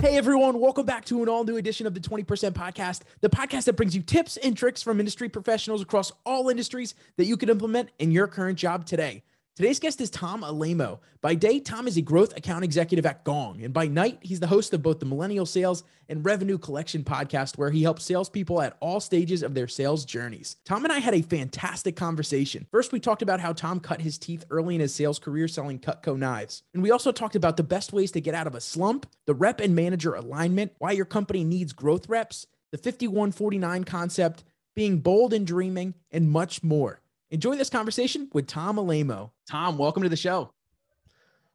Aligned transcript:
Hey 0.00 0.16
everyone, 0.16 0.60
welcome 0.60 0.86
back 0.86 1.04
to 1.06 1.24
an 1.24 1.28
all 1.28 1.42
new 1.42 1.56
edition 1.56 1.84
of 1.84 1.92
the 1.92 1.98
20% 1.98 2.24
Podcast, 2.52 3.00
the 3.20 3.28
podcast 3.28 3.64
that 3.64 3.72
brings 3.72 3.96
you 3.96 4.02
tips 4.02 4.36
and 4.36 4.56
tricks 4.56 4.80
from 4.80 5.00
industry 5.00 5.28
professionals 5.28 5.82
across 5.82 6.12
all 6.24 6.50
industries 6.50 6.94
that 7.16 7.24
you 7.24 7.36
can 7.36 7.48
implement 7.48 7.88
in 7.98 8.12
your 8.12 8.28
current 8.28 8.56
job 8.56 8.86
today. 8.86 9.24
Today's 9.58 9.80
guest 9.80 10.00
is 10.00 10.08
Tom 10.08 10.42
Alaimo. 10.42 11.00
By 11.20 11.34
day, 11.34 11.58
Tom 11.58 11.88
is 11.88 11.96
a 11.96 12.00
growth 12.00 12.36
account 12.36 12.62
executive 12.62 13.04
at 13.04 13.24
Gong. 13.24 13.64
And 13.64 13.74
by 13.74 13.88
night, 13.88 14.20
he's 14.20 14.38
the 14.38 14.46
host 14.46 14.72
of 14.72 14.84
both 14.84 15.00
the 15.00 15.04
Millennial 15.04 15.46
Sales 15.46 15.82
and 16.08 16.24
Revenue 16.24 16.58
Collective 16.58 17.02
podcast, 17.02 17.58
where 17.58 17.72
he 17.72 17.82
helps 17.82 18.04
salespeople 18.04 18.62
at 18.62 18.76
all 18.78 19.00
stages 19.00 19.42
of 19.42 19.54
their 19.54 19.66
sales 19.66 20.04
journeys. 20.04 20.58
Tom 20.64 20.84
and 20.84 20.92
I 20.92 21.00
had 21.00 21.12
a 21.12 21.22
fantastic 21.22 21.96
conversation. 21.96 22.68
First, 22.70 22.92
we 22.92 23.00
talked 23.00 23.20
about 23.20 23.40
how 23.40 23.52
Tom 23.52 23.80
cut 23.80 24.00
his 24.00 24.16
teeth 24.16 24.44
early 24.48 24.76
in 24.76 24.80
his 24.80 24.94
sales 24.94 25.18
career 25.18 25.48
selling 25.48 25.80
Cutco 25.80 26.16
knives. 26.16 26.62
And 26.72 26.80
we 26.80 26.92
also 26.92 27.10
talked 27.10 27.34
about 27.34 27.56
the 27.56 27.64
best 27.64 27.92
ways 27.92 28.12
to 28.12 28.20
get 28.20 28.36
out 28.36 28.46
of 28.46 28.54
a 28.54 28.60
slump, 28.60 29.06
the 29.26 29.34
rep 29.34 29.58
and 29.58 29.74
manager 29.74 30.14
alignment, 30.14 30.70
why 30.78 30.92
your 30.92 31.04
company 31.04 31.42
needs 31.42 31.72
growth 31.72 32.08
reps, 32.08 32.46
the 32.70 32.78
5149 32.78 33.82
concept, 33.82 34.44
being 34.76 34.98
bold 34.98 35.32
and 35.32 35.44
dreaming, 35.44 35.94
and 36.12 36.30
much 36.30 36.62
more. 36.62 37.00
Enjoy 37.30 37.56
this 37.56 37.68
conversation 37.68 38.28
with 38.32 38.46
Tom 38.46 38.76
Alaimo. 38.76 39.30
Tom, 39.50 39.76
welcome 39.76 40.02
to 40.02 40.08
the 40.08 40.16
show. 40.16 40.52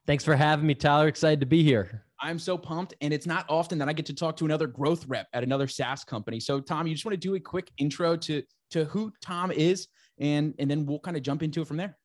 Thanks 0.06 0.24
for 0.24 0.36
having 0.36 0.68
me, 0.68 0.76
Tyler. 0.76 1.08
Excited 1.08 1.40
to 1.40 1.46
be 1.48 1.64
here. 1.64 2.04
I'm 2.20 2.38
so 2.38 2.58
pumped, 2.58 2.94
and 3.02 3.14
it's 3.14 3.26
not 3.26 3.46
often 3.50 3.78
that 3.80 3.90
I 3.90 3.94
get 3.94 4.06
to 4.06 4.14
talk 4.14 4.38
to 4.38 4.46
another 4.46 4.68
growth 4.68 5.06
rep 5.08 5.28
at 5.34 5.44
another 5.44 5.68
SaaS 5.68 6.04
company. 6.04 6.40
So, 6.40 6.60
Tom, 6.60 6.86
you 6.86 6.94
just 6.94 7.06
want 7.06 7.14
to 7.14 7.20
do 7.20 7.36
a 7.36 7.40
quick 7.40 7.72
intro 7.78 8.16
to 8.18 8.44
to 8.72 8.86
who 8.86 9.12
Tom 9.22 9.52
is, 9.52 9.88
and 10.20 10.54
and 10.60 10.70
then 10.70 10.86
we'll 10.86 11.00
kind 11.00 11.18
of 11.18 11.24
jump 11.24 11.42
into 11.42 11.62
it 11.62 11.68
from 11.68 11.78
there. 11.78 11.98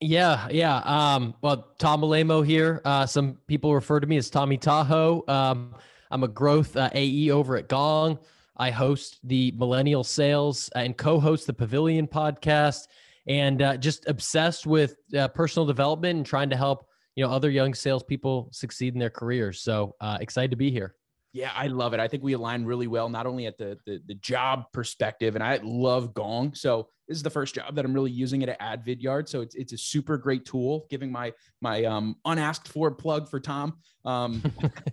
Yeah, 0.00 0.48
yeah. 0.50 0.78
Um, 0.78 1.34
well, 1.42 1.74
Tom 1.78 2.02
Alaimo 2.02 2.44
here. 2.44 2.82
Uh, 2.84 3.06
some 3.06 3.38
people 3.46 3.72
refer 3.74 4.00
to 4.00 4.06
me 4.06 4.16
as 4.16 4.28
Tommy 4.30 4.58
Tahoe. 4.58 5.24
Um, 5.28 5.74
I'm 6.10 6.24
a 6.24 6.28
growth 6.28 6.76
uh, 6.76 6.90
AE 6.92 7.30
over 7.30 7.56
at 7.56 7.68
Gong. 7.68 8.18
I 8.56 8.70
host 8.70 9.18
the 9.24 9.52
Millennial 9.56 10.04
Sales 10.04 10.70
and 10.74 10.96
co-host 10.96 11.46
the 11.46 11.52
Pavilion 11.52 12.06
podcast, 12.06 12.88
and 13.26 13.62
uh, 13.62 13.76
just 13.76 14.08
obsessed 14.08 14.66
with 14.66 14.96
uh, 15.16 15.28
personal 15.28 15.66
development 15.66 16.16
and 16.16 16.26
trying 16.26 16.50
to 16.50 16.56
help 16.56 16.86
you 17.16 17.24
know 17.24 17.30
other 17.30 17.50
young 17.50 17.74
salespeople 17.74 18.48
succeed 18.52 18.94
in 18.94 19.00
their 19.00 19.10
careers. 19.10 19.62
So 19.62 19.94
uh, 20.00 20.18
excited 20.20 20.50
to 20.50 20.56
be 20.56 20.70
here. 20.70 20.94
Yeah, 21.32 21.50
I 21.54 21.66
love 21.66 21.92
it. 21.92 22.00
I 22.00 22.08
think 22.08 22.22
we 22.22 22.32
align 22.32 22.64
really 22.64 22.86
well, 22.86 23.10
not 23.10 23.26
only 23.26 23.44
at 23.44 23.58
the, 23.58 23.76
the, 23.84 24.00
the 24.06 24.14
job 24.14 24.64
perspective, 24.72 25.34
and 25.34 25.44
I 25.44 25.60
love 25.62 26.14
Gong. 26.14 26.54
So 26.54 26.88
this 27.08 27.16
is 27.18 27.22
the 27.22 27.28
first 27.28 27.54
job 27.54 27.74
that 27.74 27.84
I'm 27.84 27.92
really 27.92 28.10
using 28.10 28.40
it 28.40 28.48
at 28.48 28.86
Vidyard. 28.86 29.28
So 29.28 29.42
it's 29.42 29.54
it's 29.54 29.72
a 29.72 29.78
super 29.78 30.16
great 30.16 30.44
tool. 30.44 30.86
Giving 30.88 31.12
my 31.12 31.32
my 31.60 31.84
um 31.84 32.16
unasked 32.24 32.68
for 32.68 32.90
plug 32.90 33.28
for 33.28 33.38
Tom. 33.38 33.78
Um, 34.04 34.42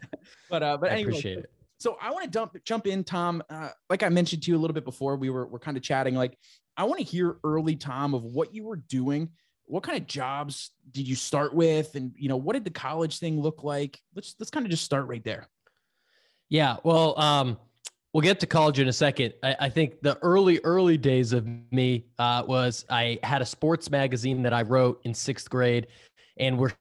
but 0.50 0.64
uh, 0.64 0.78
but 0.78 0.90
I 0.90 0.96
anyway, 0.96 1.12
appreciate 1.12 1.40
it. 1.40 1.50
So 1.78 1.98
I 2.02 2.12
want 2.12 2.26
to 2.26 2.30
jump 2.30 2.56
jump 2.66 2.88
in, 2.88 3.04
Tom. 3.04 3.42
Uh, 3.50 3.70
like 3.90 4.04
I 4.04 4.10
mentioned 4.10 4.44
to 4.44 4.52
you 4.52 4.58
a 4.58 4.60
little 4.60 4.74
bit 4.74 4.86
before, 4.86 5.16
we 5.16 5.30
were 5.30 5.48
we're 5.48 5.60
kind 5.60 5.78
of 5.78 5.84
chatting. 5.84 6.16
Like 6.16 6.38
I 6.78 6.86
want 6.86 7.00
to 7.00 7.06
hear 7.06 7.38
early, 7.44 7.76
Tom, 7.76 8.14
of 8.14 8.24
what 8.24 8.54
you 8.54 8.64
were 8.64 8.78
doing. 8.78 9.30
What 9.66 9.84
kind 9.84 9.98
of 9.98 10.08
jobs 10.08 10.72
did 10.92 11.08
you 11.08 11.16
start 11.16 11.54
with, 11.54 11.96
and 11.96 12.12
you 12.18 12.30
know 12.30 12.38
what 12.38 12.54
did 12.54 12.66
the 12.66 12.72
college 12.72 13.20
thing 13.20 13.40
look 13.40 13.64
like? 13.64 14.00
Let's 14.14 14.36
let's 14.40 14.50
kind 14.50 14.66
of 14.66 14.70
just 14.70 14.84
start 14.84 15.08
right 15.08 15.24
there. 15.24 15.48
Yeah, 16.50 16.78
well, 16.84 17.18
um, 17.20 17.58
we'll 18.14 18.22
get 18.22 18.40
to 18.42 18.48
college 18.48 18.80
in 18.80 18.88
a 18.88 18.94
second. 18.94 19.34
I, 19.42 19.56
I 19.62 19.70
think 19.70 20.02
the 20.02 20.18
early 20.22 20.60
early 20.64 20.98
days 20.98 21.32
of 21.32 21.48
me 21.72 22.06
uh, 22.20 22.44
was 22.46 22.86
I 22.90 23.20
had 23.24 23.42
a 23.42 23.46
sports 23.46 23.90
magazine 23.90 24.44
that 24.44 24.54
I 24.54 24.64
wrote 24.64 25.00
in 25.06 25.14
sixth 25.14 25.50
grade, 25.50 25.88
and 26.38 26.58
we're 26.58 26.72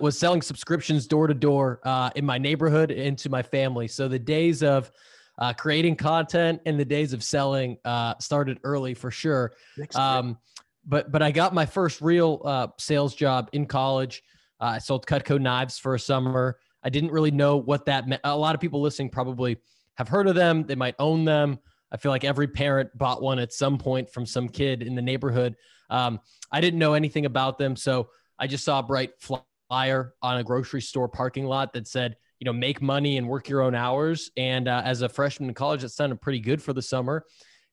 was 0.00 0.16
selling 0.16 0.42
subscriptions 0.42 1.06
door 1.06 1.26
to 1.26 1.34
door 1.34 1.80
uh, 1.84 2.10
in 2.14 2.24
my 2.24 2.38
neighborhood 2.38 2.90
into 2.90 3.28
my 3.28 3.42
family. 3.42 3.88
So 3.88 4.08
the 4.08 4.18
days 4.18 4.62
of 4.62 4.90
uh, 5.38 5.52
creating 5.52 5.96
content 5.96 6.60
and 6.66 6.78
the 6.78 6.84
days 6.84 7.12
of 7.12 7.22
selling 7.22 7.78
uh, 7.84 8.14
started 8.18 8.58
early 8.64 8.94
for 8.94 9.10
sure. 9.10 9.52
Um, 9.94 10.38
but 10.86 11.10
but 11.10 11.22
I 11.22 11.30
got 11.30 11.52
my 11.52 11.66
first 11.66 12.00
real 12.00 12.40
uh, 12.44 12.68
sales 12.78 13.14
job 13.14 13.50
in 13.52 13.66
college. 13.66 14.22
Uh, 14.60 14.64
I 14.64 14.78
sold 14.78 15.06
Cutco 15.06 15.40
knives 15.40 15.78
for 15.78 15.94
a 15.94 16.00
summer. 16.00 16.58
I 16.82 16.88
didn't 16.88 17.10
really 17.10 17.30
know 17.30 17.56
what 17.56 17.86
that 17.86 18.08
meant. 18.08 18.20
A 18.24 18.36
lot 18.36 18.54
of 18.54 18.60
people 18.60 18.80
listening 18.80 19.10
probably 19.10 19.58
have 19.96 20.08
heard 20.08 20.28
of 20.28 20.34
them. 20.34 20.64
They 20.64 20.76
might 20.76 20.94
own 20.98 21.24
them. 21.24 21.58
I 21.90 21.96
feel 21.96 22.10
like 22.10 22.24
every 22.24 22.48
parent 22.48 22.96
bought 22.96 23.22
one 23.22 23.38
at 23.38 23.52
some 23.52 23.78
point 23.78 24.10
from 24.10 24.26
some 24.26 24.48
kid 24.48 24.82
in 24.82 24.94
the 24.94 25.02
neighborhood. 25.02 25.56
Um, 25.90 26.20
I 26.50 26.60
didn't 26.60 26.78
know 26.78 26.94
anything 26.94 27.26
about 27.26 27.58
them, 27.58 27.76
so 27.76 28.10
I 28.38 28.46
just 28.46 28.64
saw 28.64 28.80
a 28.80 28.82
bright 28.82 29.12
flyer 29.20 30.14
on 30.22 30.38
a 30.38 30.44
grocery 30.44 30.82
store 30.82 31.08
parking 31.08 31.46
lot 31.46 31.72
that 31.74 31.86
said, 31.86 32.16
you 32.38 32.44
know, 32.44 32.52
make 32.52 32.82
money 32.82 33.16
and 33.16 33.28
work 33.28 33.48
your 33.48 33.62
own 33.62 33.74
hours. 33.74 34.30
And 34.36 34.68
uh, 34.68 34.82
as 34.84 35.02
a 35.02 35.08
freshman 35.08 35.48
in 35.48 35.54
college, 35.54 35.84
it 35.84 35.90
sounded 35.90 36.20
pretty 36.20 36.40
good 36.40 36.62
for 36.62 36.72
the 36.72 36.82
summer. 36.82 37.24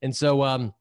And 0.01 0.15
so 0.15 0.43
um, 0.43 0.73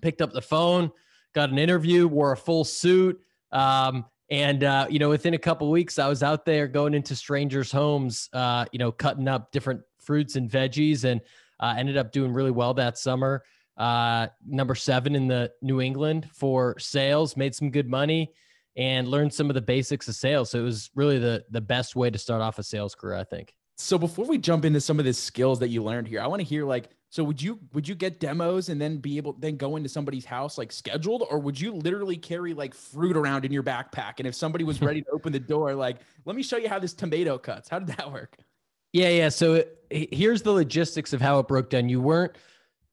picked 0.00 0.22
up 0.22 0.32
the 0.32 0.42
phone, 0.42 0.90
got 1.34 1.50
an 1.50 1.58
interview, 1.58 2.08
wore 2.08 2.32
a 2.32 2.36
full 2.36 2.64
suit. 2.64 3.20
Um, 3.50 4.06
and, 4.30 4.64
uh, 4.64 4.86
you 4.88 4.98
know, 4.98 5.10
within 5.10 5.34
a 5.34 5.38
couple 5.38 5.70
weeks, 5.70 5.98
I 5.98 6.08
was 6.08 6.22
out 6.22 6.46
there 6.46 6.66
going 6.66 6.94
into 6.94 7.14
strangers' 7.14 7.70
homes, 7.70 8.30
uh, 8.32 8.64
you 8.72 8.78
know, 8.78 8.90
cutting 8.90 9.28
up 9.28 9.52
different 9.52 9.82
fruits 9.98 10.36
and 10.36 10.50
veggies 10.50 11.04
and 11.04 11.20
uh, 11.60 11.74
ended 11.76 11.96
up 11.96 12.12
doing 12.12 12.32
really 12.32 12.50
well 12.50 12.74
that 12.74 12.98
summer. 12.98 13.44
Uh, 13.76 14.26
number 14.46 14.74
seven 14.74 15.14
in 15.14 15.28
the 15.28 15.50
New 15.60 15.80
England 15.80 16.28
for 16.32 16.78
sales, 16.78 17.36
made 17.36 17.54
some 17.54 17.70
good 17.70 17.88
money 17.88 18.32
and 18.76 19.08
learned 19.08 19.32
some 19.32 19.50
of 19.50 19.54
the 19.54 19.62
basics 19.62 20.08
of 20.08 20.14
sales. 20.14 20.50
So 20.50 20.58
it 20.58 20.62
was 20.62 20.90
really 20.94 21.18
the 21.18 21.44
the 21.50 21.60
best 21.60 21.96
way 21.96 22.10
to 22.10 22.18
start 22.18 22.42
off 22.42 22.58
a 22.58 22.62
sales 22.62 22.94
career, 22.94 23.16
I 23.16 23.24
think. 23.24 23.54
So 23.76 23.98
before 23.98 24.26
we 24.26 24.38
jump 24.38 24.64
into 24.64 24.80
some 24.80 24.98
of 24.98 25.04
the 25.04 25.12
skills 25.12 25.58
that 25.60 25.68
you 25.68 25.82
learned 25.82 26.06
here, 26.06 26.20
I 26.20 26.26
want 26.26 26.40
to 26.40 26.46
hear 26.46 26.64
like, 26.64 26.90
so 27.10 27.24
would 27.24 27.42
you 27.42 27.58
would 27.72 27.86
you 27.88 27.94
get 27.94 28.20
demos 28.20 28.68
and 28.68 28.80
then 28.80 28.98
be 28.98 29.16
able 29.16 29.34
then 29.34 29.56
go 29.56 29.76
into 29.76 29.88
somebody's 29.88 30.24
house 30.24 30.56
like 30.56 30.72
scheduled, 30.72 31.24
or 31.30 31.38
would 31.38 31.60
you 31.60 31.72
literally 31.72 32.16
carry 32.16 32.54
like 32.54 32.74
fruit 32.74 33.16
around 33.16 33.44
in 33.44 33.52
your 33.52 33.62
backpack? 33.62 34.14
And 34.18 34.26
if 34.26 34.34
somebody 34.34 34.64
was 34.64 34.80
ready 34.80 35.02
to 35.02 35.10
open 35.12 35.32
the 35.32 35.40
door, 35.40 35.74
like, 35.74 35.98
let 36.24 36.36
me 36.36 36.42
show 36.42 36.56
you 36.56 36.68
how 36.68 36.78
this 36.78 36.94
tomato 36.94 37.38
cuts. 37.38 37.68
How 37.68 37.78
did 37.78 37.88
that 37.96 38.12
work? 38.12 38.36
Yeah, 38.92 39.08
yeah. 39.08 39.28
So 39.30 39.54
it, 39.54 39.78
here's 39.90 40.42
the 40.42 40.52
logistics 40.52 41.12
of 41.12 41.20
how 41.20 41.38
it 41.38 41.48
broke 41.48 41.70
down. 41.70 41.88
You 41.88 42.00
weren't 42.00 42.36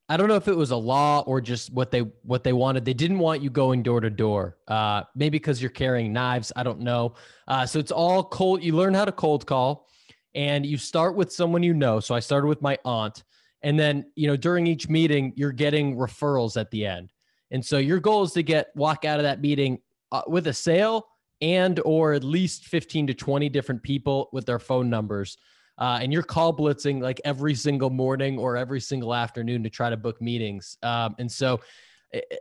I 0.09 0.17
don't 0.17 0.27
know 0.27 0.35
if 0.35 0.47
it 0.47 0.57
was 0.57 0.71
a 0.71 0.75
law 0.75 1.23
or 1.27 1.39
just 1.39 1.71
what 1.71 1.91
they 1.91 1.99
what 2.23 2.43
they 2.43 2.51
wanted. 2.51 2.83
They 2.83 2.95
didn't 2.95 3.19
want 3.19 3.43
you 3.43 3.51
going 3.51 3.83
door 3.83 4.01
to 4.01 4.09
door. 4.09 4.57
Uh, 4.67 5.03
maybe 5.15 5.37
because 5.37 5.61
you're 5.61 5.69
carrying 5.69 6.11
knives. 6.11 6.51
I 6.55 6.63
don't 6.63 6.79
know. 6.79 7.13
Uh, 7.47 7.67
so 7.67 7.77
it's 7.77 7.91
all 7.91 8.23
cold. 8.23 8.63
You 8.63 8.75
learn 8.75 8.95
how 8.95 9.05
to 9.05 9.11
cold 9.11 9.45
call, 9.45 9.87
and 10.33 10.65
you 10.65 10.77
start 10.77 11.15
with 11.15 11.31
someone 11.31 11.61
you 11.61 11.75
know. 11.75 11.99
So 11.99 12.15
I 12.15 12.21
started 12.21 12.47
with 12.47 12.59
my 12.59 12.75
aunt, 12.83 13.23
and 13.61 13.79
then 13.79 14.11
you 14.15 14.27
know 14.27 14.35
during 14.35 14.65
each 14.65 14.89
meeting 14.89 15.31
you're 15.35 15.51
getting 15.51 15.95
referrals 15.95 16.59
at 16.59 16.71
the 16.71 16.87
end, 16.87 17.11
and 17.51 17.63
so 17.63 17.77
your 17.77 17.99
goal 17.99 18.23
is 18.23 18.31
to 18.31 18.41
get 18.41 18.69
walk 18.75 19.05
out 19.05 19.19
of 19.19 19.23
that 19.23 19.41
meeting 19.41 19.77
uh, 20.11 20.23
with 20.25 20.47
a 20.47 20.53
sale 20.53 21.05
and 21.41 21.79
or 21.85 22.13
at 22.13 22.23
least 22.23 22.65
15 22.65 23.07
to 23.07 23.13
20 23.13 23.47
different 23.47 23.81
people 23.81 24.29
with 24.33 24.45
their 24.45 24.59
phone 24.59 24.89
numbers 24.89 25.37
uh, 25.79 25.99
and 26.01 26.11
you're 26.11 26.23
call 26.23 26.55
blitzing 26.55 27.01
like 27.01 27.21
every 27.23 27.55
single 27.55 27.89
morning 27.89 28.37
or 28.37 28.57
every 28.57 28.81
single 28.81 29.15
afternoon 29.15 29.63
to 29.63 29.69
try 29.69 29.89
to 29.89 29.97
book 29.97 30.21
meetings. 30.21 30.77
Um, 30.83 31.15
and 31.19 31.31
so, 31.31 31.61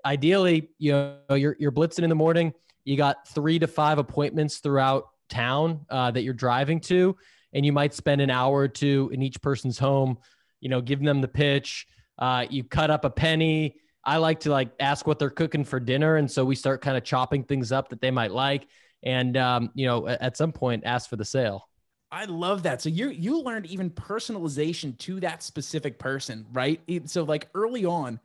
ideally, 0.05 0.71
you 0.79 0.93
know, 0.93 1.35
you're 1.35 1.57
you're 1.59 1.73
blitzing 1.73 2.03
in 2.03 2.09
the 2.09 2.17
morning. 2.17 2.53
You 2.85 2.97
got 2.97 3.29
three 3.29 3.59
to 3.61 3.69
five 3.69 3.99
appointments 3.99 4.59
throughout 4.59 5.05
town 5.29 5.87
uh, 5.89 6.11
that 6.11 6.23
you're 6.23 6.35
driving 6.35 6.81
to, 6.81 7.17
and 7.53 7.65
you 7.65 7.73
might 7.73 7.95
spend 7.95 8.21
an 8.21 8.31
hour 8.31 8.57
or 8.57 8.69
two 8.69 9.09
in 9.13 9.23
each 9.23 9.41
person's 9.41 9.79
home. 9.79 10.19
You 10.61 10.69
know, 10.69 10.81
giving 10.81 11.07
them 11.07 11.21
the 11.21 11.29
pitch. 11.29 11.87
Uh, 12.19 12.45
you 12.51 12.65
cut 12.65 12.91
up 12.91 13.05
a 13.05 13.11
penny. 13.11 13.77
I 14.05 14.17
like 14.17 14.41
to 14.41 14.51
like 14.51 14.71
ask 14.81 15.07
what 15.07 15.21
they're 15.21 15.31
cooking 15.31 15.65
for 15.65 15.79
dinner, 15.79 16.17
and 16.17 16.29
so 16.29 16.45
we 16.45 16.57
start 16.57 16.81
kind 16.81 16.97
of 16.97 17.05
chopping 17.05 17.45
things 17.45 17.71
up 17.71 17.91
that 17.91 18.01
they 18.01 18.11
might 18.11 18.33
like, 18.33 18.67
and 19.05 19.37
um, 19.37 19.71
you 19.75 19.87
know, 19.87 20.09
at 20.09 20.37
some 20.37 20.51
point, 20.51 20.83
ask 20.85 21.09
for 21.09 21.15
the 21.15 21.25
sale. 21.25 21.69
I 22.11 22.25
love 22.25 22.63
that. 22.63 22.81
So 22.81 22.89
you 22.89 23.11
you 23.11 23.41
learned 23.43 23.67
even 23.67 23.91
personalization 23.91 24.97
to 24.99 25.21
that 25.21 25.43
specific 25.43 25.99
person, 25.99 26.47
right? 26.53 26.81
So 27.05 27.23
like 27.23 27.49
early 27.55 27.85
on, 27.85 28.19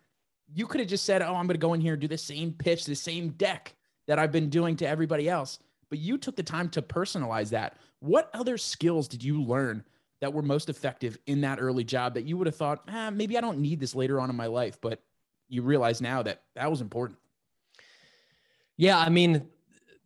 you 0.53 0.65
could 0.67 0.79
have 0.79 0.89
just 0.89 1.05
said, 1.05 1.21
"Oh, 1.21 1.35
I'm 1.35 1.47
going 1.47 1.55
to 1.55 1.57
go 1.57 1.73
in 1.73 1.81
here 1.81 1.93
and 1.93 2.01
do 2.01 2.07
the 2.07 2.17
same 2.17 2.53
pitch, 2.53 2.85
the 2.85 2.95
same 2.95 3.29
deck 3.29 3.73
that 4.07 4.19
I've 4.19 4.31
been 4.31 4.49
doing 4.49 4.77
to 4.77 4.87
everybody 4.87 5.27
else." 5.27 5.59
But 5.89 5.99
you 5.99 6.17
took 6.17 6.35
the 6.35 6.43
time 6.43 6.69
to 6.69 6.81
personalize 6.81 7.49
that. 7.49 7.77
What 7.99 8.29
other 8.33 8.57
skills 8.57 9.07
did 9.07 9.23
you 9.23 9.41
learn 9.41 9.83
that 10.21 10.33
were 10.33 10.41
most 10.41 10.69
effective 10.69 11.17
in 11.27 11.41
that 11.41 11.59
early 11.61 11.83
job 11.83 12.13
that 12.13 12.23
you 12.23 12.37
would 12.37 12.47
have 12.47 12.55
thought, 12.55 12.81
ah, 12.87 13.09
maybe 13.11 13.37
I 13.37 13.41
don't 13.41 13.59
need 13.59 13.79
this 13.81 13.93
later 13.93 14.21
on 14.21 14.29
in 14.29 14.35
my 14.37 14.45
life, 14.45 14.79
but 14.79 15.01
you 15.49 15.61
realize 15.61 16.01
now 16.01 16.23
that 16.23 16.43
that 16.55 16.71
was 16.71 16.79
important? 16.79 17.19
Yeah, 18.77 18.97
I 18.97 19.09
mean, 19.09 19.47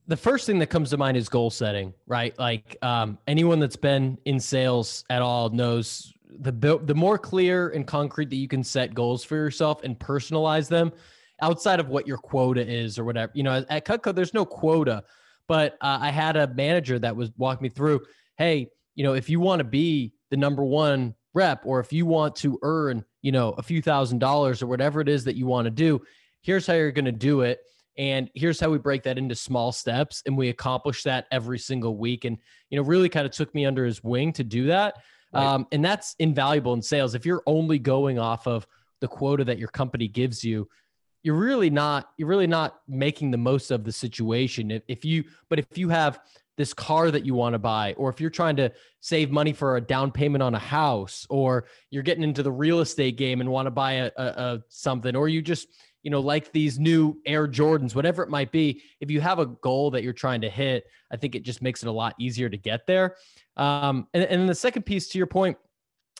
the 0.07 0.17
first 0.17 0.45
thing 0.45 0.59
that 0.59 0.67
comes 0.67 0.89
to 0.91 0.97
mind 0.97 1.17
is 1.17 1.27
goal 1.27 1.49
setting, 1.49 1.93
right? 2.07 2.37
Like 2.39 2.77
um, 2.81 3.17
anyone 3.27 3.59
that's 3.59 3.75
been 3.75 4.17
in 4.25 4.39
sales 4.39 5.03
at 5.09 5.21
all 5.21 5.49
knows 5.49 6.13
the 6.39 6.79
the 6.83 6.95
more 6.95 7.17
clear 7.17 7.69
and 7.69 7.85
concrete 7.85 8.29
that 8.29 8.35
you 8.35 8.47
can 8.47 8.63
set 8.63 8.93
goals 8.93 9.23
for 9.23 9.35
yourself 9.35 9.83
and 9.83 9.97
personalize 9.97 10.67
them 10.67 10.91
outside 11.41 11.79
of 11.79 11.89
what 11.89 12.07
your 12.07 12.17
quota 12.17 12.65
is 12.65 12.97
or 12.97 13.05
whatever. 13.05 13.31
You 13.35 13.43
know, 13.43 13.65
at 13.69 13.85
Cutco, 13.85 14.13
there's 14.13 14.33
no 14.33 14.45
quota, 14.45 15.03
but 15.47 15.73
uh, 15.81 15.99
I 16.01 16.09
had 16.09 16.35
a 16.35 16.47
manager 16.47 16.99
that 16.99 17.15
was 17.15 17.31
walking 17.37 17.63
me 17.63 17.69
through, 17.69 18.01
hey, 18.37 18.69
you 18.95 19.03
know, 19.03 19.13
if 19.13 19.29
you 19.29 19.39
want 19.39 19.59
to 19.59 19.63
be 19.63 20.13
the 20.29 20.37
number 20.37 20.63
one 20.63 21.15
rep 21.33 21.65
or 21.65 21.79
if 21.79 21.93
you 21.93 22.05
want 22.05 22.35
to 22.37 22.57
earn, 22.63 23.05
you 23.21 23.31
know, 23.31 23.49
a 23.57 23.61
few 23.61 23.81
thousand 23.81 24.19
dollars 24.19 24.61
or 24.61 24.67
whatever 24.67 25.01
it 25.01 25.09
is 25.09 25.23
that 25.25 25.35
you 25.35 25.45
want 25.45 25.65
to 25.65 25.71
do, 25.71 26.01
here's 26.41 26.65
how 26.65 26.73
you're 26.73 26.91
going 26.91 27.05
to 27.05 27.11
do 27.11 27.41
it. 27.41 27.59
And 27.97 28.29
here's 28.35 28.59
how 28.59 28.69
we 28.69 28.77
break 28.77 29.03
that 29.03 29.17
into 29.17 29.35
small 29.35 29.71
steps. 29.71 30.23
And 30.25 30.37
we 30.37 30.49
accomplish 30.49 31.03
that 31.03 31.25
every 31.31 31.59
single 31.59 31.97
week. 31.97 32.25
And, 32.25 32.37
you 32.69 32.77
know, 32.77 32.83
really 32.83 33.09
kind 33.09 33.25
of 33.25 33.31
took 33.31 33.53
me 33.55 33.65
under 33.65 33.85
his 33.85 34.03
wing 34.03 34.33
to 34.33 34.43
do 34.43 34.67
that. 34.67 34.95
Right. 35.33 35.45
Um, 35.45 35.67
and 35.71 35.83
that's 35.83 36.15
invaluable 36.19 36.73
in 36.73 36.81
sales. 36.81 37.15
If 37.15 37.25
you're 37.25 37.43
only 37.45 37.79
going 37.79 38.19
off 38.19 38.47
of 38.47 38.67
the 39.01 39.07
quota 39.07 39.43
that 39.45 39.59
your 39.59 39.69
company 39.69 40.07
gives 40.07 40.43
you, 40.43 40.67
you're 41.23 41.35
really 41.35 41.69
not 41.69 42.11
you're 42.17 42.27
really 42.27 42.47
not 42.47 42.79
making 42.87 43.31
the 43.31 43.37
most 43.37 43.71
of 43.71 43.83
the 43.83 43.91
situation 43.91 44.71
if, 44.71 44.83
if 44.87 45.03
you 45.03 45.25
but 45.49 45.59
if 45.59 45.77
you 45.77 45.89
have 45.89 46.19
this 46.57 46.73
car 46.73 47.11
that 47.11 47.25
you 47.25 47.35
want 47.35 47.53
to 47.53 47.59
buy 47.59 47.93
or 47.97 48.09
if 48.09 48.21
you're 48.21 48.29
trying 48.29 48.55
to 48.55 48.71
save 48.99 49.29
money 49.29 49.53
for 49.53 49.77
a 49.77 49.81
down 49.81 50.11
payment 50.11 50.41
on 50.41 50.55
a 50.55 50.59
house 50.59 51.27
or 51.29 51.65
you're 51.91 52.03
getting 52.03 52.23
into 52.23 52.41
the 52.41 52.51
real 52.51 52.79
estate 52.79 53.17
game 53.17 53.41
and 53.41 53.49
want 53.49 53.67
to 53.67 53.71
buy 53.71 53.93
a, 53.93 54.11
a, 54.17 54.23
a 54.23 54.63
something 54.69 55.15
or 55.15 55.27
you 55.27 55.41
just 55.41 55.67
you 56.07 56.11
know 56.11 56.21
like 56.21 56.53
these 56.53 56.79
new 56.79 57.19
air 57.25 57.49
jordans 57.49 57.93
whatever 57.93 58.23
it 58.23 58.29
might 58.29 58.49
be 58.49 58.81
if 59.01 59.11
you 59.11 59.19
have 59.19 59.39
a 59.39 59.45
goal 59.45 59.91
that 59.91 60.03
you're 60.03 60.13
trying 60.13 60.39
to 60.39 60.49
hit 60.49 60.85
i 61.11 61.17
think 61.17 61.35
it 61.35 61.43
just 61.43 61.61
makes 61.61 61.83
it 61.83 61.89
a 61.89 61.91
lot 61.91 62.15
easier 62.17 62.47
to 62.49 62.57
get 62.57 62.87
there. 62.87 63.15
Um, 63.55 64.07
and, 64.13 64.23
and 64.23 64.49
the 64.49 64.55
second 64.55 64.83
piece 64.83 65.09
to 65.09 65.17
your 65.17 65.27
point 65.27 65.57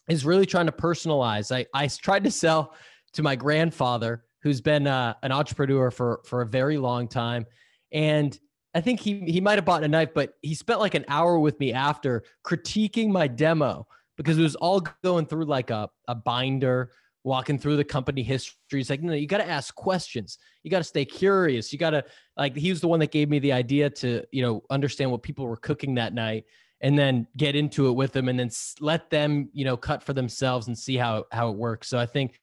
is 0.10 0.26
really 0.26 0.46
trying 0.46 0.66
to 0.66 0.72
personalize. 0.72 1.56
I, 1.56 1.66
I 1.74 1.88
tried 1.88 2.24
to 2.24 2.32
sell 2.32 2.74
to 3.14 3.24
my 3.24 3.36
grandfather 3.36 4.24
who's 4.42 4.62
been 4.62 4.88
uh, 4.88 5.14
an 5.24 5.32
entrepreneur 5.32 5.92
for 5.92 6.22
for 6.26 6.42
a 6.42 6.46
very 6.46 6.78
long 6.78 7.08
time, 7.08 7.46
and 7.92 8.38
I 8.74 8.82
think 8.82 9.00
he 9.00 9.20
he 9.22 9.42
might 9.42 9.56
have 9.56 9.66
bought 9.66 9.84
a 9.84 9.88
knife, 9.88 10.10
but 10.14 10.34
he 10.42 10.56
spent 10.56 10.80
like 10.80 10.96
an 10.96 11.06
hour 11.08 11.40
with 11.40 11.60
me 11.60 11.74
after 11.74 12.24
critiquing 12.46 13.10
my 13.10 13.28
demo 13.28 13.88
because 14.16 14.38
it 14.38 14.44
was 14.44 14.56
all 14.56 14.82
going 15.04 15.26
through 15.26 15.46
like 15.46 15.70
a 15.70 15.90
a 16.08 16.16
binder, 16.16 16.92
walking 17.24 17.60
through 17.60 17.76
the 17.78 17.84
company 17.84 18.24
history. 18.24 18.80
He's 18.80 18.90
like, 18.90 19.02
no, 19.02 19.14
you 19.14 19.28
got 19.28 19.40
to 19.40 19.48
ask 19.48 19.74
questions. 19.76 20.38
You 20.64 20.72
got 20.72 20.80
to 20.80 20.84
stay 20.84 21.06
curious. 21.06 21.74
You 21.74 21.80
got 21.80 21.92
to 21.92 22.04
like. 22.38 22.56
He 22.56 22.70
was 22.70 22.82
the 22.82 22.88
one 22.88 23.00
that 23.00 23.12
gave 23.12 23.30
me 23.30 23.40
the 23.40 23.54
idea 23.54 23.90
to 23.90 24.24
you 24.32 24.42
know 24.42 24.64
understand 24.70 25.12
what 25.12 25.24
people 25.24 25.46
were 25.46 25.58
cooking 25.58 25.96
that 25.96 26.14
night 26.14 26.46
and 26.82 26.98
then 26.98 27.28
get 27.36 27.56
into 27.56 27.88
it 27.88 27.94
with 27.94 28.12
them 28.12 28.30
and 28.30 28.40
then 28.40 28.52
let 28.80 29.10
them 29.10 29.50
you 29.52 29.66
know 29.66 29.76
cut 29.76 30.04
for 30.04 30.14
themselves 30.14 30.68
and 30.68 30.78
see 30.78 30.96
how 30.96 31.26
how 31.32 31.50
it 31.50 31.58
works 31.58 31.90
so 31.90 31.98
i 31.98 32.06
think 32.06 32.40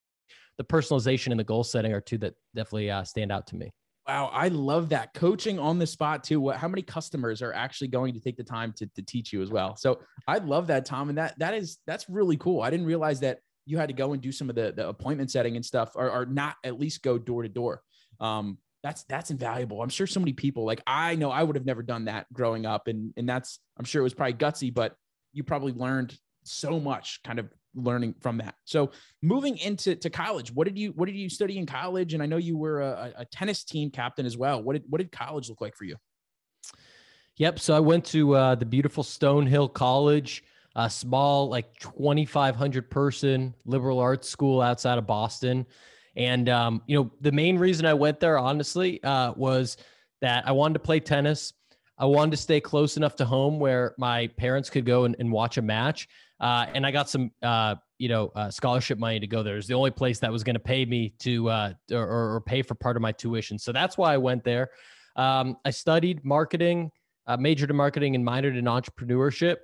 the 0.58 0.64
personalization 0.64 1.30
and 1.30 1.40
the 1.40 1.44
goal 1.44 1.64
setting 1.64 1.92
are 1.92 2.00
two 2.00 2.18
that 2.18 2.34
definitely 2.54 2.90
uh, 2.90 3.04
stand 3.04 3.32
out 3.32 3.46
to 3.48 3.56
me. 3.56 3.70
Wow, 4.06 4.30
I 4.32 4.48
love 4.48 4.90
that 4.90 5.14
coaching 5.14 5.58
on 5.58 5.78
the 5.78 5.86
spot 5.86 6.24
too. 6.24 6.38
What, 6.38 6.56
how 6.56 6.68
many 6.68 6.82
customers 6.82 7.40
are 7.40 7.54
actually 7.54 7.88
going 7.88 8.12
to 8.12 8.20
take 8.20 8.36
the 8.36 8.44
time 8.44 8.74
to, 8.76 8.86
to 8.86 9.02
teach 9.02 9.32
you 9.32 9.40
as 9.40 9.50
well? 9.50 9.76
So 9.76 10.00
I 10.28 10.38
love 10.38 10.66
that, 10.66 10.84
Tom, 10.84 11.08
and 11.08 11.16
that 11.16 11.38
that 11.38 11.54
is 11.54 11.78
that's 11.86 12.08
really 12.10 12.36
cool. 12.36 12.60
I 12.60 12.68
didn't 12.68 12.86
realize 12.86 13.20
that 13.20 13.38
you 13.66 13.78
had 13.78 13.88
to 13.88 13.94
go 13.94 14.12
and 14.12 14.22
do 14.22 14.32
some 14.32 14.48
of 14.50 14.56
the 14.56 14.72
the 14.72 14.88
appointment 14.88 15.30
setting 15.30 15.56
and 15.56 15.64
stuff, 15.64 15.92
or, 15.94 16.10
or 16.10 16.26
not 16.26 16.56
at 16.64 16.78
least 16.78 17.02
go 17.02 17.18
door 17.18 17.42
to 17.42 17.48
door. 17.48 17.82
Um, 18.20 18.58
that's 18.82 19.04
that's 19.04 19.30
invaluable. 19.30 19.82
I'm 19.82 19.88
sure 19.88 20.06
so 20.06 20.20
many 20.20 20.34
people 20.34 20.64
like 20.64 20.82
I 20.86 21.16
know 21.16 21.30
I 21.30 21.42
would 21.42 21.56
have 21.56 21.64
never 21.64 21.82
done 21.82 22.04
that 22.04 22.30
growing 22.32 22.66
up, 22.66 22.88
and 22.88 23.12
and 23.16 23.28
that's 23.28 23.58
I'm 23.78 23.84
sure 23.84 24.00
it 24.00 24.04
was 24.04 24.14
probably 24.14 24.34
gutsy, 24.34 24.72
but 24.72 24.94
you 25.32 25.42
probably 25.42 25.72
learned 25.72 26.16
so 26.44 26.78
much 26.78 27.20
kind 27.24 27.38
of 27.38 27.48
learning 27.74 28.14
from 28.20 28.38
that. 28.38 28.54
So 28.64 28.92
moving 29.22 29.58
into 29.58 29.96
to 29.96 30.10
college, 30.10 30.52
what 30.52 30.66
did 30.66 30.78
you 30.78 30.92
what 30.92 31.06
did 31.06 31.16
you 31.16 31.28
study 31.28 31.58
in 31.58 31.66
college? 31.66 32.14
And 32.14 32.22
I 32.22 32.26
know 32.26 32.36
you 32.36 32.56
were 32.56 32.82
a, 32.82 33.12
a 33.18 33.24
tennis 33.24 33.64
team 33.64 33.90
captain 33.90 34.26
as 34.26 34.36
well. 34.36 34.62
What 34.62 34.74
did 34.74 34.84
what 34.88 34.98
did 34.98 35.10
college 35.10 35.48
look 35.48 35.60
like 35.60 35.74
for 35.74 35.84
you? 35.84 35.96
Yep. 37.36 37.58
So 37.58 37.74
I 37.74 37.80
went 37.80 38.04
to 38.06 38.34
uh, 38.36 38.54
the 38.54 38.66
beautiful 38.66 39.02
Stonehill 39.02 39.72
College, 39.72 40.44
a 40.76 40.90
small 40.90 41.48
like 41.48 41.78
2,500 41.78 42.90
person 42.90 43.54
liberal 43.64 44.00
arts 44.00 44.28
school 44.28 44.60
outside 44.60 44.98
of 44.98 45.06
Boston. 45.06 45.66
And 46.16 46.48
um, 46.48 46.82
you 46.86 46.96
know 46.96 47.10
the 47.20 47.32
main 47.32 47.58
reason 47.58 47.86
I 47.86 47.94
went 47.94 48.20
there, 48.20 48.38
honestly, 48.38 49.02
uh, 49.02 49.32
was 49.36 49.76
that 50.20 50.46
I 50.46 50.52
wanted 50.52 50.74
to 50.74 50.80
play 50.80 51.00
tennis. 51.00 51.52
I 51.98 52.06
wanted 52.06 52.32
to 52.32 52.36
stay 52.36 52.60
close 52.60 52.96
enough 52.96 53.16
to 53.16 53.24
home 53.24 53.60
where 53.60 53.94
my 53.98 54.26
parents 54.36 54.68
could 54.68 54.84
go 54.84 55.04
and, 55.04 55.14
and 55.18 55.30
watch 55.30 55.58
a 55.58 55.62
match. 55.62 56.08
Uh, 56.40 56.66
and 56.74 56.84
I 56.84 56.90
got 56.90 57.08
some, 57.08 57.30
uh, 57.42 57.76
you 57.98 58.08
know, 58.08 58.32
uh, 58.34 58.50
scholarship 58.50 58.98
money 58.98 59.20
to 59.20 59.26
go 59.26 59.42
there. 59.42 59.56
It's 59.56 59.68
the 59.68 59.74
only 59.74 59.92
place 59.92 60.18
that 60.18 60.32
was 60.32 60.42
going 60.42 60.54
to 60.54 60.60
pay 60.60 60.84
me 60.84 61.14
to 61.20 61.48
uh, 61.48 61.72
or, 61.92 62.34
or, 62.34 62.40
pay 62.40 62.62
for 62.62 62.74
part 62.74 62.96
of 62.96 63.02
my 63.02 63.12
tuition. 63.12 63.58
So 63.58 63.70
that's 63.70 63.96
why 63.96 64.12
I 64.12 64.16
went 64.16 64.42
there. 64.42 64.70
Um, 65.16 65.56
I 65.64 65.70
studied 65.70 66.24
marketing, 66.24 66.90
uh, 67.26 67.36
majored 67.36 67.70
in 67.70 67.76
marketing, 67.76 68.16
and 68.16 68.26
minored 68.26 68.58
in 68.58 68.64
entrepreneurship. 68.64 69.58